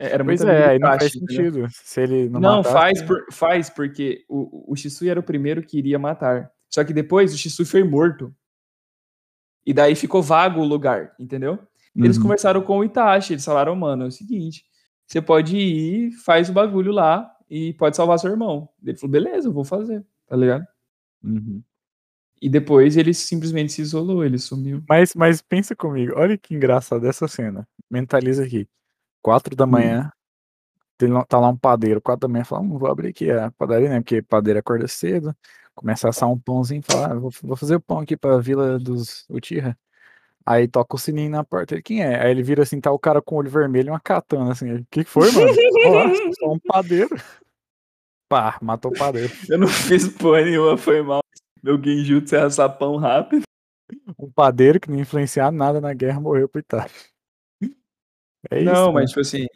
É, 0.00 0.14
era 0.14 0.24
pois 0.24 0.40
muito 0.42 0.50
é, 0.50 0.78
não 0.78 0.88
faz 0.88 1.12
sentido. 1.12 1.42
Entendeu? 1.58 1.68
Se 1.70 2.00
ele 2.00 2.28
não 2.30 2.40
Não, 2.40 2.56
matasse, 2.56 2.72
faz, 2.72 3.02
por, 3.02 3.26
faz, 3.30 3.70
porque 3.70 4.24
o, 4.28 4.72
o 4.72 4.74
Shisui 4.74 5.10
era 5.10 5.20
o 5.20 5.22
primeiro 5.22 5.62
que 5.62 5.78
iria 5.78 5.98
matar. 5.98 6.50
Só 6.70 6.82
que 6.82 6.94
depois 6.94 7.34
o 7.34 7.36
Shisui 7.36 7.66
foi 7.66 7.84
morto. 7.84 8.34
E 9.66 9.74
daí 9.74 9.94
ficou 9.94 10.22
vago 10.22 10.60
o 10.60 10.64
lugar, 10.64 11.14
entendeu? 11.20 11.58
Eles 11.94 12.16
Uhum. 12.16 12.22
conversaram 12.22 12.62
com 12.62 12.78
o 12.78 12.84
Itachi, 12.84 13.34
eles 13.34 13.44
falaram, 13.44 13.76
mano, 13.76 14.04
é 14.04 14.06
o 14.06 14.10
seguinte, 14.10 14.64
você 15.06 15.20
pode 15.20 15.56
ir, 15.56 16.12
faz 16.24 16.48
o 16.48 16.52
bagulho 16.52 16.92
lá 16.92 17.30
e 17.50 17.74
pode 17.74 17.94
salvar 17.96 18.18
seu 18.18 18.30
irmão. 18.30 18.68
Ele 18.82 18.96
falou, 18.96 19.12
beleza, 19.12 19.48
eu 19.48 19.52
vou 19.52 19.64
fazer, 19.64 20.02
tá 20.26 20.34
ligado? 20.34 20.64
Uhum. 21.22 21.62
E 22.40 22.48
depois 22.48 22.96
ele 22.96 23.12
simplesmente 23.12 23.72
se 23.72 23.82
isolou, 23.82 24.24
ele 24.24 24.38
sumiu. 24.38 24.82
Mas, 24.88 25.14
mas 25.14 25.42
pensa 25.42 25.76
comigo, 25.76 26.14
olha 26.16 26.38
que 26.38 26.54
engraçado 26.54 27.06
essa 27.06 27.28
cena. 27.28 27.68
Mentaliza 27.90 28.44
aqui. 28.44 28.66
Quatro 29.22 29.54
da 29.54 29.64
Hum. 29.64 29.70
manhã, 29.70 30.12
lá- 31.02 31.24
tá 31.24 31.38
lá 31.38 31.48
um 31.48 31.56
padeiro, 31.56 32.00
quatro 32.00 32.20
da 32.20 32.28
manhã, 32.32 32.44
fala, 32.44 32.62
hum, 32.62 32.78
vou 32.78 32.90
abrir 32.90 33.08
aqui 33.08 33.30
a 33.30 33.50
padaria, 33.52 33.88
né? 33.88 34.00
Porque 34.00 34.22
padeiro 34.22 34.58
acorda 34.58 34.86
cedo, 34.88 35.34
começa 35.74 36.06
a 36.06 36.10
assar 36.10 36.28
um 36.30 36.38
pãozinho, 36.38 36.82
fala, 36.82 37.12
ah, 37.12 37.14
vou, 37.14 37.30
vou 37.42 37.56
fazer 37.56 37.76
o 37.76 37.80
pão 37.80 38.00
aqui 38.00 38.16
pra 38.16 38.38
Vila 38.38 38.78
dos 38.78 39.24
Uchiha. 39.28 39.76
Aí 40.44 40.66
toca 40.66 40.96
o 40.96 40.98
sininho 40.98 41.30
na 41.30 41.44
porta, 41.44 41.74
ele, 41.74 41.82
quem 41.82 42.02
é? 42.02 42.22
Aí 42.22 42.30
ele 42.30 42.42
vira 42.42 42.62
assim, 42.62 42.80
tá 42.80 42.90
o 42.90 42.98
cara 42.98 43.20
com 43.20 43.34
o 43.34 43.38
olho 43.38 43.50
vermelho 43.50 43.88
e 43.88 43.90
uma 43.90 44.00
katana, 44.00 44.52
assim, 44.52 44.72
o 44.72 44.86
que 44.90 45.04
que 45.04 45.10
foi, 45.10 45.30
mano? 45.30 45.52
Olá, 45.86 46.10
sou 46.38 46.54
um 46.54 46.58
padeiro. 46.58 47.14
Pá, 48.28 48.58
matou 48.62 48.90
o 48.92 48.94
padeiro. 48.94 49.30
Eu 49.50 49.58
não 49.58 49.68
fiz 49.68 50.08
porra 50.08 50.42
nenhuma, 50.42 50.76
foi 50.76 51.02
mal. 51.02 51.20
Meu 51.62 51.82
genjutsu 51.82 52.36
é 52.36 52.42
assar 52.42 52.78
pão 52.78 52.96
rápido. 52.96 53.42
Um 54.18 54.30
padeiro 54.30 54.80
que 54.80 54.90
não 54.90 54.98
influenciar 54.98 55.50
nada 55.52 55.80
na 55.80 55.92
guerra 55.92 56.20
morreu 56.20 56.48
pro 56.48 56.60
Itachi. 56.60 57.09
É 58.50 58.62
isso, 58.62 58.72
não, 58.72 58.86
né? 58.88 58.92
mas 58.94 59.10
tipo 59.10 59.20
assim, 59.20 59.46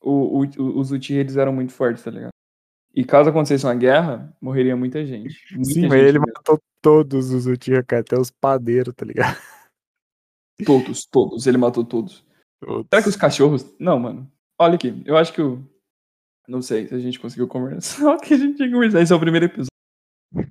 o, 0.00 0.40
o- 0.44 0.78
os 0.78 0.90
Uchiha 0.92 1.20
eles 1.20 1.36
eram 1.36 1.52
muito 1.52 1.72
fortes, 1.72 2.02
tá 2.04 2.10
ligado? 2.10 2.30
E 2.94 3.04
caso 3.04 3.30
acontecesse 3.30 3.64
uma 3.66 3.74
guerra, 3.74 4.34
morreria 4.40 4.76
muita 4.76 5.04
gente. 5.06 5.36
Muita 5.54 5.64
Sim, 5.72 5.80
gente 5.82 5.88
mas 5.88 5.98
ele 6.00 6.18
mesmo. 6.18 6.32
matou 6.34 6.58
todos 6.82 7.30
os 7.30 7.46
Uchiha, 7.46 7.82
cara, 7.84 8.02
até 8.02 8.18
os 8.18 8.30
padeiros, 8.30 8.94
tá 8.94 9.04
ligado? 9.04 9.36
Todos, 10.66 11.06
todos. 11.06 11.46
Ele 11.46 11.56
matou 11.56 11.82
todos. 11.84 12.22
Será 12.90 13.02
que 13.02 13.08
os 13.08 13.16
cachorros. 13.16 13.64
Não, 13.78 13.98
mano. 13.98 14.30
Olha 14.60 14.74
aqui. 14.74 15.02
Eu 15.06 15.16
acho 15.16 15.32
que 15.32 15.40
o. 15.40 15.64
Não 16.46 16.60
sei 16.60 16.86
se 16.86 16.94
a 16.94 16.98
gente 16.98 17.18
conseguiu 17.18 17.48
conversar 17.48 18.04
o 18.14 18.18
que 18.18 18.34
a 18.34 18.36
gente 18.36 18.56
tinha 18.56 18.68
que 18.68 18.74
conversar. 18.74 19.00
Esse 19.00 19.10
é 19.12 19.16
o 19.16 19.20
primeiro 19.20 19.46
episódio. 19.46 19.70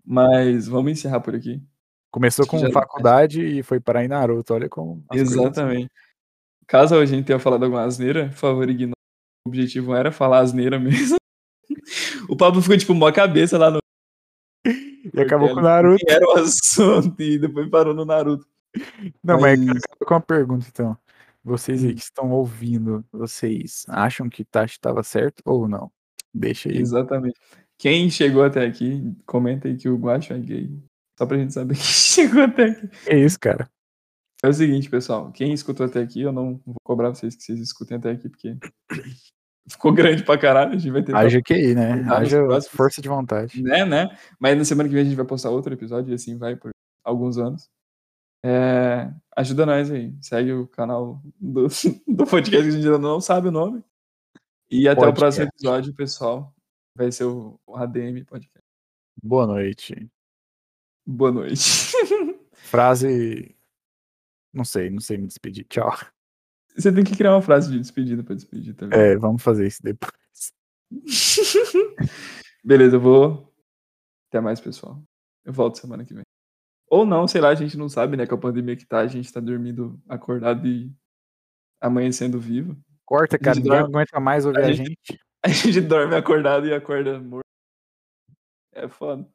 Mas 0.04 0.68
vamos 0.68 0.92
encerrar 0.94 1.20
por 1.20 1.36
aqui. 1.36 1.62
Começou 2.12 2.48
com 2.48 2.58
faculdade 2.72 3.46
e 3.46 3.62
foi 3.62 3.80
parar 3.80 4.04
em 4.04 4.08
Naruto, 4.08 4.52
olha 4.56 4.68
como 4.68 5.04
as 5.10 5.18
coisas- 5.20 5.36
Exatamente. 5.38 5.92
Caso 6.70 6.96
a 6.96 7.06
gente 7.06 7.26
tenha 7.26 7.40
falado 7.40 7.64
alguma 7.64 7.84
asneira, 7.84 8.30
por 8.30 8.36
favor, 8.38 8.70
ignore. 8.70 8.94
O 9.46 9.50
objetivo 9.50 9.94
era 9.96 10.12
falar 10.12 10.40
asneira 10.40 10.80
mesmo. 10.80 11.18
O 12.30 12.36
Pablo 12.38 12.62
ficou 12.62 12.78
tipo 12.78 12.94
uma 12.94 13.12
cabeça 13.12 13.58
lá 13.58 13.72
no. 13.72 13.80
E 14.66 15.20
acabou 15.20 15.50
com 15.50 15.60
o 15.60 15.64
Naruto. 15.64 16.04
Era 16.08 16.24
o 16.28 16.38
assunto 16.38 17.20
e 17.22 17.40
depois 17.40 17.68
parou 17.70 17.94
no 17.94 18.06
Naruto. 18.06 18.46
Não, 19.24 19.40
mas 19.40 19.60
Mas- 19.60 19.82
quero 19.82 20.06
com 20.06 20.14
uma 20.14 20.22
pergunta, 20.22 20.68
então. 20.72 20.96
Vocês 21.44 21.84
aí 21.84 21.92
Hum. 21.92 21.96
que 21.96 22.02
estão 22.02 22.32
ouvindo, 22.32 23.04
vocês 23.12 23.84
acham 23.88 24.30
que 24.30 24.44
Tachi 24.46 24.74
estava 24.76 25.02
certo 25.02 25.42
ou 25.46 25.68
não? 25.68 25.92
Deixa 26.32 26.70
aí. 26.70 26.78
Exatamente. 26.78 27.40
Quem 27.80 28.10
chegou 28.12 28.44
até 28.44 28.64
aqui, 28.66 29.02
comenta 29.26 29.68
aí 29.68 29.76
que 29.76 29.90
o 29.90 29.98
Guacho 29.98 30.34
é 30.34 30.38
gay. 30.40 30.70
Só 31.18 31.26
pra 31.26 31.38
gente 31.38 31.54
saber 31.54 31.74
quem 31.78 31.84
chegou 31.84 32.44
até 32.44 32.64
aqui. 32.66 32.90
É 33.08 33.18
isso, 33.18 33.40
cara. 33.40 33.68
É 34.44 34.48
o 34.48 34.54
seguinte, 34.54 34.90
pessoal. 34.90 35.32
Quem 35.32 35.54
escutou 35.54 35.86
até 35.86 36.02
aqui, 36.02 36.22
eu 36.22 36.32
não 36.32 36.62
vou 36.66 36.76
cobrar 36.84 37.10
vocês 37.10 37.36
que 37.36 37.44
vocês 37.44 37.60
escutem 37.60 37.98
até 37.98 38.12
aqui, 38.12 38.30
porque 38.30 38.58
ficou 39.70 39.92
grande 39.92 40.24
pra 40.24 40.38
caralho. 40.38 40.72
A 40.72 40.78
gente 40.78 40.92
vai 40.92 41.04
tentar. 41.04 41.20
Haja 41.20 41.42
QI, 41.42 41.76
né? 41.76 42.06
Haja 42.10 42.42
força 42.70 43.02
de 43.02 43.10
vontade. 43.10 43.62
Né, 43.62 43.84
né? 43.86 44.18
Mas 44.40 44.58
na 44.58 44.64
semana 44.64 44.88
que 44.88 44.96
vem 44.96 45.04
a 45.04 45.06
gente 45.06 45.18
vai 45.18 45.26
postar 45.26 45.50
outro 45.50 45.74
episódio 45.74 46.12
e 46.12 46.16
assim 46.16 46.38
vai 46.38 46.56
por 46.56 46.72
alguns 47.04 47.38
anos. 47.38 47.70
É, 48.44 49.12
ajuda 49.36 49.66
nós 49.66 49.92
aí. 49.92 50.16
Segue 50.22 50.54
o 50.54 50.68
canal 50.68 51.22
do, 51.40 51.68
do 52.08 52.26
podcast 52.26 52.50
que 52.50 52.56
a 52.56 52.72
gente 52.72 52.86
ainda 52.86 52.98
não 52.98 53.20
sabe 53.20 53.50
o 53.50 53.52
nome. 53.52 53.84
E 54.72 54.88
até 54.88 55.02
o 55.02 55.06
Podcast. 55.06 55.20
próximo 55.20 55.46
episódio, 55.48 55.94
pessoal. 55.94 56.56
Vai 56.96 57.12
ser 57.12 57.26
o, 57.26 57.60
o 57.66 57.76
ADM 57.76 58.24
Podcast. 58.26 58.66
Boa 59.22 59.46
noite. 59.46 60.10
Boa 61.06 61.32
noite. 61.32 61.92
Frase. 62.54 63.59
Não 64.54 64.64
sei, 64.66 64.90
não 64.90 65.00
sei 65.00 65.18
me 65.18 65.28
despedir. 65.28 65.66
Tchau. 65.66 65.92
Você 66.76 66.92
tem 66.94 67.04
que 67.04 67.16
criar 67.16 67.34
uma 67.34 67.42
frase 67.42 67.72
de 67.72 67.80
despedida 67.80 68.24
pra 68.24 68.36
despedir, 68.36 68.74
tá 68.76 68.86
ligado? 68.86 69.00
É, 69.02 69.16
vamos 69.18 69.42
fazer 69.44 69.68
isso 69.68 69.82
depois. 69.84 70.14
Beleza, 72.64 72.96
eu 72.96 73.00
vou. 73.02 73.54
Até 74.30 74.40
mais, 74.40 74.60
pessoal. 74.60 75.02
Eu 75.46 75.54
volto 75.54 75.78
semana 75.78 76.06
que 76.06 76.14
vem. 76.14 76.24
Ou 76.90 77.06
não, 77.06 77.28
sei 77.28 77.42
lá, 77.42 77.50
a 77.50 77.56
gente 77.56 77.78
não 77.78 77.88
sabe, 77.90 78.18
né? 78.18 78.26
Com 78.26 78.36
a 78.36 78.40
pandemia 78.40 78.76
que 78.76 78.86
tá, 78.86 79.00
a 79.00 79.08
gente 79.08 79.32
tá 79.32 79.40
dormindo 79.40 80.02
acordado 80.08 80.68
e 80.68 80.92
amanhecendo 81.82 82.40
vivo. 82.40 82.78
Corta, 83.06 83.38
cara. 83.38 83.56
Ninguém 83.56 83.72
dorme- 83.72 83.88
aguenta 83.96 84.20
mais 84.20 84.46
ouvir 84.46 84.60
a 84.62 84.68
a 84.68 84.72
gente- 84.72 84.88
gente. 85.08 85.20
A 85.42 85.48
gente 85.48 85.80
dorme 85.80 86.14
acordado 86.16 86.68
e 86.68 86.74
acorda 86.74 87.18
morto. 87.18 87.46
É 88.74 88.90
foda. 88.90 89.26